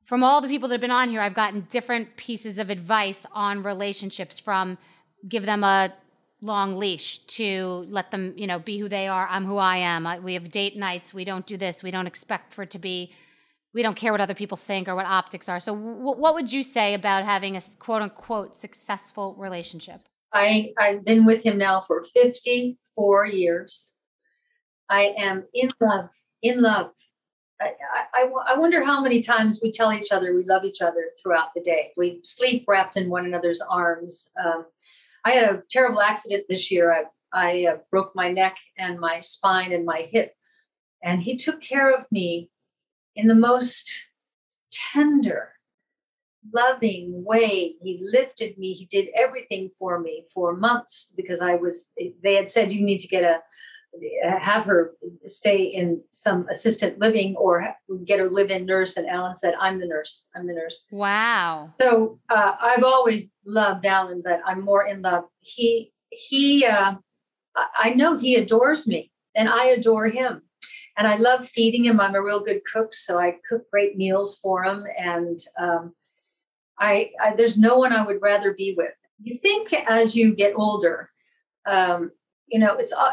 from 0.05 0.25
all 0.25 0.41
the 0.41 0.49
people 0.49 0.69
that 0.69 0.75
have 0.75 0.81
been 0.81 0.91
on 0.91 1.09
here, 1.09 1.21
I've 1.21 1.35
gotten 1.35 1.67
different 1.71 2.17
pieces 2.17 2.59
of 2.59 2.71
advice 2.71 3.25
on 3.33 3.63
relationships 3.63 4.41
from 4.41 4.77
give 5.29 5.47
them 5.47 5.63
a 5.63 5.95
long 6.41 6.75
leash 6.75 7.19
to 7.19 7.87
let 7.89 8.11
them, 8.11 8.35
you 8.37 8.47
know, 8.47 8.59
be 8.59 8.79
who 8.79 8.89
they 8.89 9.07
are. 9.07 9.29
I'm 9.31 9.45
who 9.45 9.59
I 9.59 9.77
am. 9.77 10.09
We 10.25 10.35
have 10.35 10.51
date 10.51 10.77
nights. 10.77 11.15
We 11.15 11.25
don't 11.25 11.47
do 11.47 11.57
this. 11.57 11.83
We 11.83 11.91
don't 11.91 12.07
expect 12.07 12.53
for 12.53 12.63
it 12.63 12.71
to 12.71 12.79
be, 12.79 13.13
we 13.73 13.83
don't 13.83 13.97
care 13.97 14.13
what 14.13 14.21
other 14.21 14.35
people 14.35 14.57
think 14.57 14.89
or 14.89 14.97
what 14.97 15.07
optics 15.07 15.49
are. 15.49 15.61
So, 15.61 15.75
w- 15.75 16.19
what 16.19 16.35
would 16.35 16.53
you 16.53 16.63
say 16.63 16.95
about 16.95 17.25
having 17.25 17.57
a 17.57 17.61
quote 17.79 18.03
unquote 18.03 18.57
successful 18.57 19.35
relationship? 19.39 20.03
I, 20.33 20.73
I've 20.79 21.05
been 21.05 21.25
with 21.25 21.43
him 21.43 21.59
now 21.59 21.83
for 21.87 22.05
54 22.15 23.27
years. 23.27 23.95
I 24.89 25.15
am 25.19 25.45
in 25.55 25.71
love, 25.81 26.09
in 26.43 26.63
love. 26.63 26.91
I, 27.61 27.73
I, 28.15 28.31
I 28.49 28.59
wonder 28.59 28.85
how 28.85 29.03
many 29.03 29.21
times 29.21 29.61
we 29.63 29.71
tell 29.71 29.93
each 29.93 30.13
other 30.13 30.35
we 30.35 30.45
love 30.45 30.65
each 30.65 30.81
other 30.81 31.11
throughout 31.23 31.49
the 31.55 31.61
day. 31.61 31.93
We 31.97 32.21
sleep 32.25 32.65
wrapped 32.67 32.97
in 32.97 33.11
one 33.11 33.27
another's 33.27 33.61
arms. 33.61 34.31
Um, 34.43 34.67
I 35.25 35.33
had 35.33 35.51
a 35.51 35.63
terrible 35.71 36.01
accident 36.01 36.45
this 36.49 36.71
year. 36.71 36.93
I, 36.93 37.05
I 37.33 37.67
uh, 37.67 37.77
broke 37.91 38.13
my 38.15 38.33
neck 38.33 38.57
and 38.79 38.99
my 38.99 39.21
spine 39.21 39.73
and 39.73 39.85
my 39.85 40.09
hip. 40.11 40.33
And 41.03 41.21
he 41.21 41.37
took 41.37 41.61
care 41.61 41.95
of 41.95 42.07
me 42.11 42.51
in 43.15 43.27
the 43.27 43.35
most 43.35 43.91
tender, 44.93 45.53
loving 46.53 47.25
way. 47.25 47.75
He 47.83 48.01
lifted 48.03 48.57
me. 48.59 48.73
He 48.73 48.87
did 48.87 49.09
everything 49.15 49.71
for 49.79 49.99
me 50.01 50.27
for 50.35 50.57
months 50.57 51.13
because 51.17 51.41
I 51.41 51.57
was, 51.57 51.93
they 52.23 52.35
had 52.35 52.49
said, 52.49 52.73
you 52.73 52.83
need 52.83 52.99
to 52.99 53.09
get 53.09 53.25
a, 53.25 53.41
have 54.39 54.65
her 54.65 54.93
stay 55.27 55.63
in 55.63 56.01
some 56.13 56.47
assistant 56.49 56.99
living 57.01 57.35
or 57.37 57.75
get 58.07 58.21
a 58.21 58.25
live-in 58.25 58.65
nurse. 58.65 58.97
And 58.97 59.09
alan 59.09 59.37
said 59.37 59.55
i'm 59.61 59.81
the 59.81 59.87
nurse. 59.87 60.29
I'm 60.35 60.47
the 60.47 60.55
nurse. 60.55 60.85
Wow. 60.93 61.75
So 61.81 62.21
uh, 62.29 62.55
i've 62.61 62.85
always 62.85 63.25
loved 63.45 63.85
alan 63.85 64.23
but 64.25 64.41
i'm 64.47 64.65
more 64.65 64.87
in 64.87 65.03
love. 65.03 65.25
He 65.41 65.93
he 66.11 66.65
uh, 66.65 66.95
i 67.77 67.91
know 67.91 68.17
he 68.17 68.37
adores 68.37 68.87
me 68.87 69.11
and 69.35 69.49
i 69.49 69.67
adore 69.67 70.09
him 70.09 70.43
and 70.97 71.07
i 71.07 71.17
love 71.17 71.49
feeding 71.49 71.85
him 71.85 72.01
i'm 72.01 72.15
a 72.15 72.23
real 72.23 72.41
good 72.41 72.61
cook 72.71 72.95
so 72.95 73.19
i 73.19 73.35
cook 73.49 73.69
great 73.71 73.97
meals 73.97 74.39
for 74.39 74.65
him 74.65 74.85
and 74.99 75.41
um, 75.59 75.95
I, 76.79 77.11
I 77.21 77.35
there's 77.37 77.59
no 77.59 77.79
one 77.79 77.93
i 77.93 78.05
would 78.05 78.23
rather 78.23 78.53
be 78.55 78.75
with 78.77 78.95
you 79.23 79.37
think 79.37 79.73
as 79.73 80.17
you 80.17 80.35
get 80.35 80.55
older 80.57 81.11
um, 81.67 82.11
you 82.49 82.59
know 82.59 82.77
it's 82.77 82.93
uh, 82.93 83.11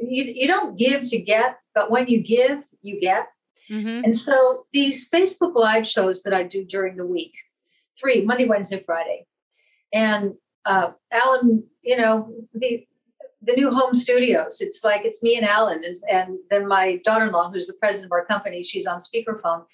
you, 0.00 0.24
you 0.24 0.46
don't 0.46 0.78
give 0.78 1.06
to 1.06 1.18
get, 1.18 1.58
but 1.74 1.90
when 1.90 2.08
you 2.08 2.20
give, 2.20 2.64
you 2.82 3.00
get. 3.00 3.28
Mm-hmm. 3.70 4.04
And 4.04 4.16
so 4.16 4.66
these 4.72 5.08
Facebook 5.08 5.54
Live 5.54 5.86
shows 5.86 6.22
that 6.22 6.34
I 6.34 6.42
do 6.42 6.64
during 6.64 6.96
the 6.96 7.06
week, 7.06 7.34
three 7.98 8.24
Monday, 8.24 8.46
Wednesday, 8.46 8.82
Friday, 8.84 9.26
and 9.92 10.34
uh, 10.64 10.90
Alan, 11.12 11.64
you 11.82 11.96
know 11.96 12.34
the 12.52 12.86
the 13.42 13.54
new 13.54 13.70
home 13.70 13.94
studios. 13.94 14.60
It's 14.60 14.84
like 14.84 15.04
it's 15.04 15.22
me 15.22 15.36
and 15.36 15.46
Alan, 15.46 15.82
and, 15.84 15.96
and 16.10 16.38
then 16.50 16.68
my 16.68 17.00
daughter-in-law, 17.04 17.50
who's 17.52 17.66
the 17.66 17.74
president 17.74 18.08
of 18.08 18.12
our 18.12 18.26
company, 18.26 18.62
she's 18.62 18.86
on 18.86 18.98
speakerphone. 18.98 19.64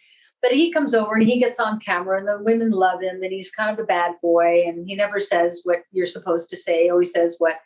But 0.42 0.52
he 0.52 0.72
comes 0.72 0.94
over 0.94 1.14
and 1.14 1.26
he 1.26 1.40
gets 1.40 1.58
on 1.58 1.80
camera, 1.80 2.18
and 2.18 2.28
the 2.28 2.42
women 2.42 2.70
love 2.70 3.02
him, 3.02 3.22
and 3.22 3.32
he's 3.32 3.50
kind 3.50 3.70
of 3.70 3.82
a 3.82 3.86
bad 3.86 4.12
boy, 4.22 4.62
and 4.66 4.86
he 4.86 4.94
never 4.94 5.18
says 5.18 5.62
what 5.64 5.78
you're 5.90 6.06
supposed 6.06 6.50
to 6.50 6.56
say. 6.56 6.84
He 6.84 6.90
always 6.90 7.12
says 7.12 7.36
what 7.38 7.56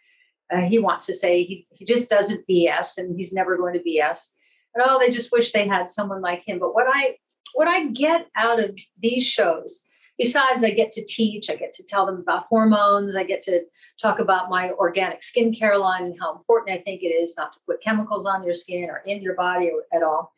uh, 0.50 0.60
he 0.60 0.78
wants 0.78 1.06
to 1.06 1.14
say 1.14 1.44
he, 1.44 1.66
he 1.72 1.84
just 1.84 2.10
doesn't 2.10 2.46
BS 2.48 2.98
and 2.98 3.16
he's 3.16 3.32
never 3.32 3.56
going 3.56 3.74
to 3.74 3.80
BS. 3.80 4.28
And 4.74 4.84
oh, 4.86 4.98
they 4.98 5.10
just 5.10 5.32
wish 5.32 5.52
they 5.52 5.66
had 5.66 5.88
someone 5.88 6.20
like 6.20 6.46
him. 6.46 6.58
But 6.58 6.74
what 6.74 6.86
I 6.88 7.16
what 7.54 7.68
I 7.68 7.88
get 7.88 8.28
out 8.36 8.62
of 8.62 8.78
these 9.00 9.26
shows, 9.26 9.84
besides 10.16 10.62
I 10.62 10.70
get 10.70 10.92
to 10.92 11.04
teach, 11.04 11.50
I 11.50 11.56
get 11.56 11.72
to 11.74 11.84
tell 11.84 12.06
them 12.06 12.20
about 12.20 12.46
hormones, 12.48 13.16
I 13.16 13.24
get 13.24 13.42
to 13.42 13.62
talk 14.00 14.18
about 14.18 14.50
my 14.50 14.70
organic 14.70 15.20
skincare 15.20 15.78
line 15.78 16.04
and 16.04 16.16
how 16.20 16.34
important 16.34 16.78
I 16.78 16.82
think 16.82 17.02
it 17.02 17.08
is 17.08 17.36
not 17.36 17.52
to 17.52 17.58
put 17.66 17.82
chemicals 17.82 18.26
on 18.26 18.44
your 18.44 18.54
skin 18.54 18.88
or 18.88 19.02
in 19.04 19.22
your 19.22 19.34
body 19.34 19.70
or 19.70 19.84
at 19.96 20.02
all. 20.02 20.32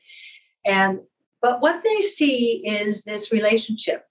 And 0.64 1.00
but 1.40 1.60
what 1.60 1.82
they 1.82 2.00
see 2.00 2.62
is 2.64 3.02
this 3.02 3.32
relationship 3.32 4.06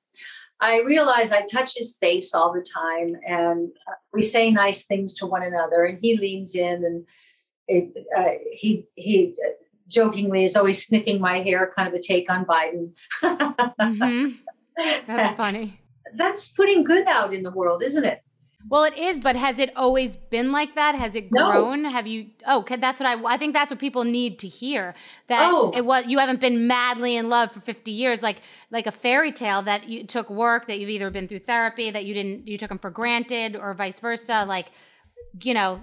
I 0.62 0.82
realize 0.82 1.32
I 1.32 1.41
touch 1.41 1.76
his 1.76 1.97
face 1.97 2.36
all 2.36 2.54
the 2.54 2.62
time 2.62 3.18
and 3.28 3.72
uh, 3.88 3.93
we 4.14 4.24
say 4.24 4.52
nice 4.52 4.86
things 4.86 5.16
to 5.16 5.26
one 5.26 5.41
another 5.41 5.86
and 5.86 5.97
he 5.99 6.18
leans 6.18 6.54
in 6.54 6.86
and 6.86 7.06
it, 7.68 8.06
uh, 8.16 8.38
he 8.54 8.86
he 8.95 9.36
uh, 9.43 9.54
jokingly 9.88 10.45
is 10.45 10.56
always 10.56 10.86
snipping 10.86 11.20
my 11.20 11.39
hair 11.39 11.72
kind 11.76 11.88
of 11.88 11.95
a 11.95 12.02
take 12.02 12.30
on 12.30 12.45
Biden. 12.45 12.93
mm-hmm. 13.24 14.36
That's 15.08 15.36
funny. 15.36 15.80
That's 16.16 16.49
putting 16.49 16.84
good 16.84 17.08
out 17.08 17.34
in 17.34 17.41
the 17.41 17.52
world, 17.52 17.82
isn't 17.82 18.04
it? 18.04 18.22
Well, 18.70 18.84
it 18.84 18.97
is, 18.97 19.20
but 19.20 19.36
has 19.36 19.59
it 19.59 19.72
always 19.76 20.16
been 20.16 20.51
like 20.51 20.76
that? 20.76 20.95
Has 20.95 21.16
it 21.16 21.30
grown? 21.30 21.84
No. 21.84 21.89
Have 21.89 22.07
you? 22.07 22.28
Oh, 22.45 22.64
that's 22.68 22.99
what 22.99 23.07
I. 23.07 23.34
I 23.34 23.38
think 23.38 23.53
that's 23.53 23.72
what 23.72 23.80
people 23.80 24.03
need 24.03 24.39
to 24.39 24.47
hear. 24.47 24.93
That 25.28 25.49
oh. 25.51 25.72
it 25.76 25.86
was 25.86 26.05
you 26.07 26.20
haven't 26.20 26.39
been 26.39 26.68
madly 26.68 27.16
in 27.16 27.30
love 27.30 27.51
for 27.51 27.59
fifty 27.62 27.91
years, 27.91 28.22
like 28.22 28.38
like 28.70 28.88
a 28.88 28.91
fairy 28.91 29.32
tale 29.32 29.62
that 29.64 29.89
you 29.89 30.05
took 30.05 30.30
work, 30.30 30.68
that 30.68 30.80
you've 30.80 30.89
either 30.89 31.09
been 31.09 31.28
through 31.28 31.39
therapy, 31.39 31.91
that 31.91 32.05
you 32.05 32.14
didn't, 32.14 32.47
you 32.47 32.57
took 32.57 32.70
them 32.70 32.80
for 32.80 32.89
granted, 32.89 33.55
or 33.55 33.74
vice 33.74 33.99
versa. 33.99 34.45
Like, 34.47 34.68
you 35.41 35.53
know, 35.53 35.82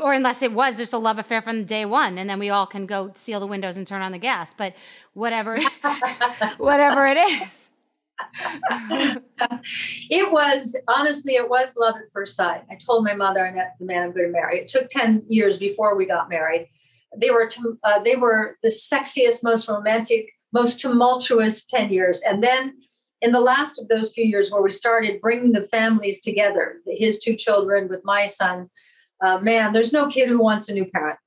or 0.00 0.12
unless 0.12 0.42
it 0.42 0.52
was 0.52 0.76
just 0.76 0.92
a 0.92 0.98
love 0.98 1.18
affair 1.18 1.42
from 1.42 1.64
day 1.64 1.84
one, 1.84 2.18
and 2.18 2.28
then 2.28 2.38
we 2.38 2.50
all 2.50 2.66
can 2.66 2.86
go 2.86 3.10
seal 3.14 3.40
the 3.40 3.46
windows 3.46 3.76
and 3.76 3.86
turn 3.86 4.02
on 4.02 4.12
the 4.12 4.18
gas. 4.18 4.54
But 4.54 4.74
whatever, 5.14 5.58
whatever 6.58 7.06
it 7.06 7.16
is. 7.16 7.67
it 10.10 10.32
was 10.32 10.76
honestly, 10.88 11.34
it 11.34 11.48
was 11.48 11.74
love 11.76 11.96
at 11.96 12.12
first 12.12 12.36
sight. 12.36 12.62
I 12.70 12.76
told 12.76 13.04
my 13.04 13.14
mother 13.14 13.46
I 13.46 13.52
met 13.52 13.74
the 13.78 13.86
man 13.86 14.02
I'm 14.02 14.12
going 14.12 14.26
to 14.26 14.32
marry. 14.32 14.58
It 14.58 14.68
took 14.68 14.88
ten 14.88 15.22
years 15.28 15.58
before 15.58 15.96
we 15.96 16.06
got 16.06 16.28
married. 16.28 16.68
They 17.16 17.30
were 17.30 17.48
uh, 17.84 18.00
they 18.00 18.16
were 18.16 18.58
the 18.62 18.68
sexiest, 18.68 19.42
most 19.42 19.68
romantic, 19.68 20.30
most 20.52 20.80
tumultuous 20.80 21.64
ten 21.64 21.90
years, 21.90 22.22
and 22.22 22.42
then 22.42 22.74
in 23.20 23.32
the 23.32 23.40
last 23.40 23.78
of 23.80 23.88
those 23.88 24.12
few 24.12 24.24
years 24.24 24.50
where 24.50 24.62
we 24.62 24.70
started 24.70 25.20
bringing 25.20 25.52
the 25.52 25.66
families 25.66 26.20
together, 26.20 26.76
his 26.86 27.18
two 27.18 27.34
children 27.34 27.88
with 27.88 28.04
my 28.04 28.26
son. 28.26 28.70
Uh, 29.20 29.38
man, 29.38 29.72
there's 29.72 29.92
no 29.92 30.06
kid 30.06 30.28
who 30.28 30.38
wants 30.38 30.68
a 30.68 30.72
new 30.72 30.84
parent. 30.84 31.18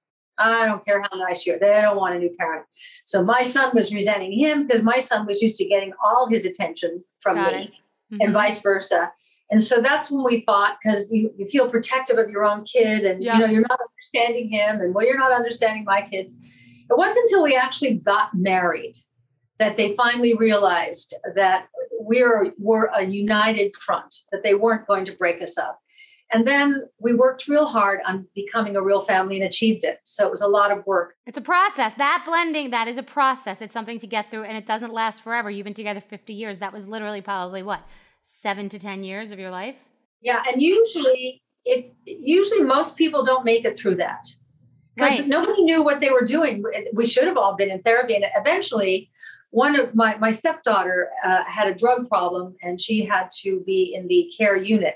I 0.42 0.66
don't 0.66 0.84
care 0.84 1.02
how 1.02 1.18
nice 1.18 1.46
you 1.46 1.56
are. 1.56 1.60
They 1.60 1.82
don't 1.82 1.98
want 1.98 2.16
a 2.16 2.20
new 2.20 2.34
parent. 2.38 2.66
So 3.06 3.24
my 3.24 3.44
son 3.44 3.72
was 3.74 3.94
resenting 3.94 4.32
him 4.32 4.68
because 4.68 4.84
my 4.84 5.00
son 5.00 5.26
was 5.26 5.42
used 5.42 5.58
to 5.58 5.66
getting 5.66 5.94
all 6.04 6.28
his 6.30 6.46
attention 6.46 7.04
from 7.20 7.36
Got 7.36 7.54
me 7.54 7.74
mm-hmm. 8.12 8.22
and 8.22 8.34
vice 8.34 8.62
versa. 8.62 9.12
And 9.50 9.62
so 9.62 9.82
that's 9.82 10.10
when 10.10 10.24
we 10.24 10.44
fought 10.46 10.78
because 10.82 11.12
you, 11.12 11.32
you 11.38 11.46
feel 11.48 11.70
protective 11.70 12.18
of 12.18 12.30
your 12.30 12.46
own 12.46 12.64
kid 12.64 13.04
and 13.04 13.22
yeah. 13.22 13.34
you 13.34 13.40
know 13.40 13.46
you're 13.48 13.66
not 13.68 13.80
understanding 13.90 14.50
him 14.50 14.80
and 14.80 14.94
well 14.94 15.06
you're 15.06 15.18
not 15.18 15.32
understanding 15.32 15.84
my 15.84 16.02
kids. 16.02 16.38
It 16.90 16.98
wasn't 16.98 17.24
until 17.24 17.44
we 17.44 17.56
actually 17.56 17.96
got 17.96 18.34
married 18.34 18.96
that 19.60 19.78
they 19.78 19.96
finally 19.96 20.34
realized 20.34 21.14
that 21.36 21.68
we're 22.00 22.54
we're 22.58 22.86
a 22.88 23.04
united 23.04 23.76
front, 23.76 24.16
that 24.32 24.42
they 24.44 24.56
weren't 24.56 24.88
going 24.88 25.06
to 25.06 25.14
break 25.14 25.42
us 25.42 25.58
up. 25.58 25.80
And 26.34 26.48
then 26.48 26.84
we 27.00 27.14
worked 27.14 27.48
real 27.48 27.66
hard 27.66 28.00
on 28.08 28.26
becoming 28.34 28.76
a 28.78 28.82
real 28.82 29.02
family 29.02 29.36
and 29.36 29.46
achieved 29.46 29.84
it. 29.84 30.00
So 30.04 30.26
it 30.26 30.32
was 30.32 30.42
a 30.42 30.48
lot 30.48 30.72
of 30.72 30.86
work. 30.86 31.16
It's 31.26 31.38
a 31.38 31.42
process. 31.42 31.94
That 31.96 32.24
blending, 32.26 32.70
that 32.70 32.88
is 32.88 32.98
a 32.98 33.04
process. 33.04 33.62
It's 33.62 33.74
something 33.74 34.00
to 34.00 34.08
get 34.08 34.32
through 34.32 34.44
and 34.44 34.58
it 34.58 34.66
doesn't 34.66 34.94
last 34.94 35.22
forever. 35.22 35.52
You've 35.52 35.66
been 35.66 35.74
together 35.74 36.02
50 36.02 36.34
years. 36.34 36.60
That 36.60 36.72
was 36.72 36.88
literally 36.88 37.22
probably 37.22 37.64
what, 37.64 37.82
seven 38.24 38.70
to 38.70 38.80
10 38.80 39.04
years 39.04 39.32
of 39.32 39.40
your 39.40 39.50
life? 39.50 39.76
Yeah. 40.22 40.42
And 40.50 40.62
usually, 40.62 41.42
if 41.66 41.86
usually 42.06 42.62
most 42.62 42.96
people 42.96 43.26
don't 43.26 43.44
make 43.44 43.66
it 43.66 43.78
through 43.78 43.96
that 43.96 44.28
because 44.96 45.12
right. 45.12 45.28
nobody 45.28 45.64
knew 45.64 45.84
what 45.84 46.00
they 46.00 46.12
were 46.12 46.24
doing. 46.24 46.64
We 46.94 47.06
should 47.06 47.28
have 47.28 47.38
all 47.38 47.56
been 47.56 47.72
in 47.72 47.82
therapy. 47.82 48.16
And 48.16 48.26
eventually, 48.36 49.10
one 49.50 49.78
of 49.78 49.94
my, 49.96 50.18
my 50.18 50.32
stepdaughter 50.32 51.10
uh, 51.26 51.44
had 51.46 51.68
a 51.68 51.74
drug 51.74 52.08
problem 52.08 52.56
and 52.62 52.80
she 52.80 53.06
had 53.06 53.30
to 53.42 53.62
be 53.66 53.94
in 53.96 54.08
the 54.08 54.32
care 54.38 54.56
unit 54.56 54.96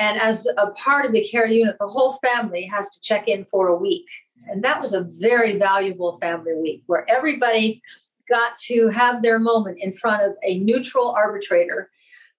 and 0.00 0.18
as 0.18 0.48
a 0.56 0.70
part 0.70 1.04
of 1.04 1.12
the 1.12 1.22
care 1.22 1.46
unit, 1.46 1.76
the 1.78 1.86
whole 1.86 2.12
family 2.12 2.64
has 2.64 2.90
to 2.92 3.00
check 3.02 3.28
in 3.28 3.44
for 3.44 3.68
a 3.68 3.76
week. 3.76 4.06
And 4.48 4.64
that 4.64 4.80
was 4.80 4.94
a 4.94 5.02
very 5.02 5.58
valuable 5.58 6.16
family 6.22 6.54
week 6.54 6.82
where 6.86 7.04
everybody 7.10 7.82
got 8.26 8.56
to 8.68 8.88
have 8.88 9.20
their 9.20 9.38
moment 9.38 9.76
in 9.78 9.92
front 9.92 10.22
of 10.22 10.32
a 10.42 10.58
neutral 10.60 11.10
arbitrator 11.10 11.90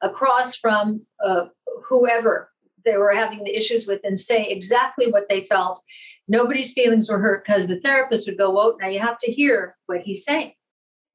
across 0.02 0.56
from 0.56 1.06
uh, 1.24 1.46
whoever 1.88 2.50
they 2.84 2.98
were 2.98 3.14
having 3.14 3.44
the 3.44 3.56
issues 3.56 3.86
with 3.86 4.02
and 4.04 4.20
say 4.20 4.48
exactly 4.48 5.12
what 5.12 5.30
they 5.30 5.42
felt. 5.42 5.84
Nobody's 6.28 6.74
feelings 6.74 7.12
were 7.12 7.20
hurt 7.20 7.46
because 7.46 7.68
the 7.68 7.80
therapist 7.82 8.28
would 8.28 8.40
go, 8.40 8.60
Oh, 8.60 8.76
now 8.82 8.88
you 8.88 9.00
have 9.00 9.20
to 9.20 9.32
hear 9.32 9.78
what 9.86 10.02
he's 10.02 10.26
saying. 10.26 10.54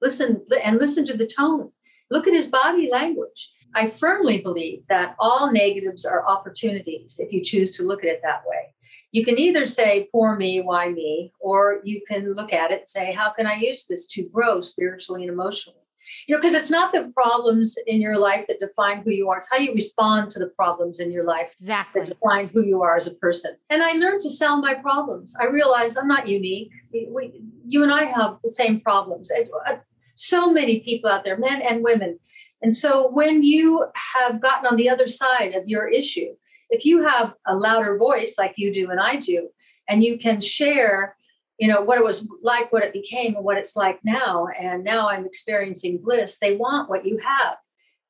Listen 0.01 0.47
and 0.63 0.79
listen 0.79 1.05
to 1.09 1.17
the 1.17 1.27
tone. 1.27 1.73
Look 2.09 2.29
at 2.29 2.35
his 2.35 2.47
body 2.47 2.89
language. 2.89 3.51
I 3.77 3.91
firmly 3.91 4.39
believe 4.39 4.85
that 4.89 5.15
all 5.19 5.53
negatives 5.53 6.07
are 6.07 6.27
opportunities 6.27 7.21
if 7.23 7.31
you 7.31 7.45
choose 7.45 7.77
to 7.77 7.83
look 7.83 8.03
at 8.03 8.11
it 8.11 8.21
that 8.23 8.43
way. 8.47 8.75
You 9.13 9.23
can 9.23 9.39
either 9.39 9.67
say, 9.67 10.09
poor 10.11 10.35
me, 10.35 10.63
why 10.63 10.89
me? 10.89 11.33
Or 11.41 11.81
you 11.85 12.01
can 12.09 12.33
look 12.33 12.55
at 12.55 12.71
it 12.71 12.81
and 12.81 12.89
say, 12.89 13.13
how 13.13 13.31
can 13.31 13.47
I 13.47 13.57
use 13.57 13.85
this 13.85 14.07
to 14.09 14.23
grow 14.23 14.63
spiritually 14.63 15.25
and 15.25 15.33
emotionally? 15.33 15.79
You 16.27 16.35
know, 16.35 16.41
because 16.41 16.55
it's 16.55 16.71
not 16.71 16.93
the 16.93 17.13
problems 17.15 17.77
in 17.87 18.01
your 18.01 18.17
life 18.17 18.47
that 18.49 18.61
define 18.61 19.03
who 19.03 19.11
you 19.11 19.29
are. 19.29 19.39
It's 19.39 19.51
how 19.51 19.59
you 19.59 19.75
respond 19.75 20.31
to 20.31 20.39
the 20.39 20.47
problems 20.47 20.99
in 20.99 21.13
your 21.13 21.25
life 21.25 21.51
exactly. 21.51 22.01
that 22.01 22.09
define 22.09 22.49
who 22.49 22.63
you 22.63 22.81
are 22.83 22.97
as 22.97 23.07
a 23.07 23.15
person. 23.15 23.57
And 23.69 23.83
I 23.83 23.93
learned 23.93 24.21
to 24.21 24.31
sell 24.31 24.57
my 24.61 24.75
problems. 24.75 25.37
I 25.39 25.47
realized 25.47 25.99
I'm 25.99 26.09
not 26.09 26.29
unique. 26.29 26.71
We, 26.93 27.43
you 27.67 27.83
and 27.83 27.93
I 27.93 28.05
have 28.05 28.39
the 28.43 28.51
same 28.51 28.81
problems. 28.81 29.31
I, 29.31 29.47
uh, 29.71 29.79
so 30.15 30.51
many 30.51 30.81
people 30.81 31.11
out 31.11 31.25
there, 31.25 31.37
men 31.37 31.61
and 31.61 31.85
women. 31.85 32.19
And 32.63 32.75
so 32.75 33.09
when 33.11 33.43
you 33.43 33.87
have 34.17 34.41
gotten 34.41 34.67
on 34.67 34.77
the 34.77 34.89
other 34.89 35.09
side 35.09 35.55
of 35.55 35.69
your 35.69 35.89
issue, 35.89 36.35
if 36.71 36.85
you 36.85 37.03
have 37.03 37.35
a 37.47 37.55
louder 37.55 37.97
voice 37.97 38.37
like 38.39 38.55
you 38.57 38.73
do 38.73 38.91
and 38.91 39.01
I 39.01 39.17
do, 39.17 39.49
and 39.89 40.03
you 40.03 40.19
can 40.19 40.41
share, 40.41 41.17
you 41.59 41.69
know, 41.69 41.81
what 41.81 41.99
it 41.99 42.05
was 42.05 42.29
like, 42.43 42.73
what 42.73 42.83
it 42.83 42.93
became, 42.93 43.37
and 43.37 43.45
what 43.45 43.57
it's 43.57 43.77
like 43.77 44.01
now, 44.05 44.49
and 44.59 44.83
now 44.83 45.09
I'm 45.09 45.27
experiencing 45.27 45.99
bliss, 46.03 46.39
they 46.39 46.57
want 46.57 46.91
what 46.91 47.07
you 47.07 47.19
have. 47.19 47.57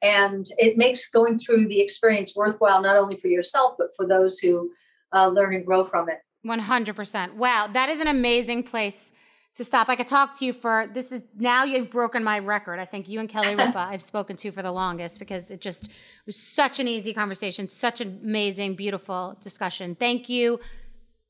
And 0.03 0.47
it 0.59 0.77
makes 0.77 1.09
going 1.09 1.39
through 1.39 1.69
the 1.69 1.81
experience 1.81 2.37
worthwhile, 2.37 2.83
not 2.83 2.97
only 2.97 3.17
for 3.17 3.29
yourself, 3.29 3.75
but 3.79 3.89
for 3.97 4.07
those 4.07 4.39
who 4.39 4.71
uh, 5.13 5.29
learn 5.29 5.55
and 5.55 5.67
grow 5.67 5.85
from 5.85 6.09
it. 6.09 6.19
100%. 6.47 7.35
Wow, 7.35 7.69
that 7.73 7.89
is 7.89 8.01
an 8.01 8.07
amazing 8.07 8.63
place 8.63 9.13
to 9.57 9.65
stop. 9.65 9.89
I 9.89 9.97
could 9.97 10.07
talk 10.07 10.39
to 10.39 10.45
you 10.45 10.53
for 10.53 10.87
this 10.93 11.13
is 11.13 11.25
now 11.37 11.65
you've 11.65 11.91
broken 11.91 12.23
my 12.23 12.39
record. 12.39 12.79
I 12.79 12.85
think 12.85 13.09
you 13.09 13.21
and 13.21 13.29
Kelly 13.29 13.55
Ripa 13.55 13.79
I've 13.91 14.03
spoken 14.03 14.37
to 14.37 14.51
for 14.53 14.63
the 14.63 14.71
longest 14.71 15.19
because 15.19 15.51
it 15.51 15.61
just 15.61 15.89
was 16.27 16.37
such 16.37 16.79
an 16.79 16.87
easy 16.87 17.13
conversation, 17.13 17.67
such 17.67 18.01
an 18.01 18.21
amazing, 18.23 18.77
beautiful 18.77 19.37
discussion. 19.41 19.95
Thank 19.95 20.29
you 20.29 20.61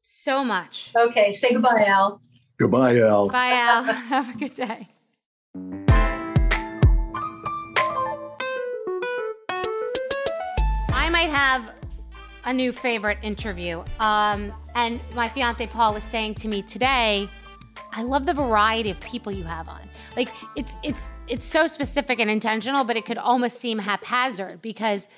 so 0.02 0.44
much. 0.44 0.92
Okay, 0.96 1.32
say 1.32 1.52
goodbye, 1.52 1.84
Al. 1.86 2.20
Goodbye, 2.58 2.98
Al. 2.98 3.28
Bye, 3.28 3.52
Al. 3.52 3.82
Have 3.84 4.34
a 4.34 4.38
good 4.38 4.54
day. 4.54 4.88
I 10.92 11.10
might 11.10 11.30
have 11.30 11.70
a 12.44 12.52
new 12.52 12.72
favorite 12.72 13.18
interview. 13.22 13.84
Um, 14.00 14.52
and 14.74 15.00
my 15.14 15.28
fiance 15.28 15.64
Paul 15.68 15.94
was 15.94 16.02
saying 16.02 16.34
to 16.36 16.48
me 16.48 16.62
today 16.62 17.28
I 17.96 18.02
love 18.02 18.26
the 18.26 18.34
variety 18.34 18.90
of 18.90 19.00
people 19.00 19.32
you 19.32 19.44
have 19.44 19.68
on. 19.68 19.88
Like 20.16 20.28
it's 20.54 20.76
it's 20.82 21.08
it's 21.28 21.46
so 21.46 21.66
specific 21.66 22.20
and 22.20 22.30
intentional, 22.30 22.84
but 22.84 22.96
it 22.96 23.06
could 23.06 23.18
almost 23.18 23.58
seem 23.58 23.78
haphazard 23.78 24.60
because 24.62 25.08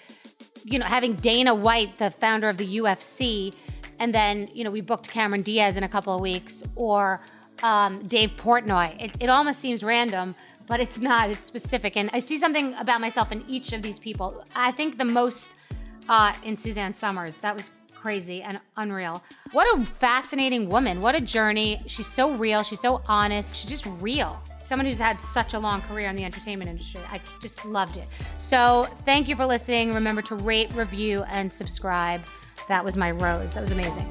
you 0.64 0.78
know, 0.78 0.86
having 0.86 1.14
Dana 1.14 1.54
White, 1.54 1.96
the 1.98 2.10
founder 2.10 2.48
of 2.48 2.56
the 2.56 2.78
UFC, 2.78 3.54
and 3.98 4.14
then, 4.14 4.48
you 4.52 4.64
know, 4.64 4.70
we 4.70 4.80
booked 4.80 5.08
Cameron 5.08 5.42
Diaz 5.42 5.76
in 5.76 5.82
a 5.82 5.88
couple 5.88 6.14
of 6.14 6.20
weeks 6.20 6.62
or 6.76 7.20
um, 7.62 8.00
Dave 8.04 8.36
Portnoy. 8.36 8.94
It, 9.02 9.16
it 9.20 9.28
almost 9.28 9.58
seems 9.58 9.82
random, 9.82 10.34
but 10.66 10.80
it's 10.80 11.00
not. 11.00 11.30
It's 11.30 11.46
specific. 11.46 11.96
And 11.96 12.10
I 12.12 12.20
see 12.20 12.38
something 12.38 12.74
about 12.74 13.00
myself 13.00 13.32
in 13.32 13.44
each 13.48 13.72
of 13.72 13.82
these 13.82 13.98
people. 13.98 14.44
I 14.54 14.70
think 14.70 14.98
the 14.98 15.04
most 15.04 15.50
uh, 16.08 16.32
in 16.44 16.56
Suzanne 16.56 16.92
Somers. 16.92 17.38
That 17.38 17.54
was 17.54 17.70
crazy 18.00 18.42
and 18.42 18.60
unreal. 18.76 19.22
What 19.52 19.66
a 19.78 19.84
fascinating 19.84 20.68
woman. 20.68 21.00
What 21.00 21.14
a 21.14 21.20
journey. 21.20 21.80
She's 21.86 22.06
so 22.06 22.32
real. 22.32 22.62
She's 22.62 22.80
so 22.80 23.02
honest. 23.06 23.56
She's 23.56 23.70
just 23.70 23.86
real. 24.00 24.40
Someone 24.62 24.86
who's 24.86 24.98
had 24.98 25.18
such 25.18 25.54
a 25.54 25.58
long 25.58 25.80
career 25.82 26.08
in 26.08 26.16
the 26.16 26.24
entertainment 26.24 26.70
industry. 26.70 27.00
I 27.10 27.20
just 27.40 27.64
loved 27.64 27.96
it. 27.96 28.06
So, 28.36 28.86
thank 29.04 29.28
you 29.28 29.36
for 29.36 29.46
listening. 29.46 29.94
Remember 29.94 30.22
to 30.22 30.34
rate, 30.34 30.70
review, 30.74 31.22
and 31.28 31.50
subscribe. 31.50 32.22
That 32.68 32.84
was 32.84 32.96
my 32.96 33.10
rose. 33.10 33.54
That 33.54 33.62
was 33.62 33.72
amazing. 33.72 34.10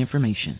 information. 0.00 0.58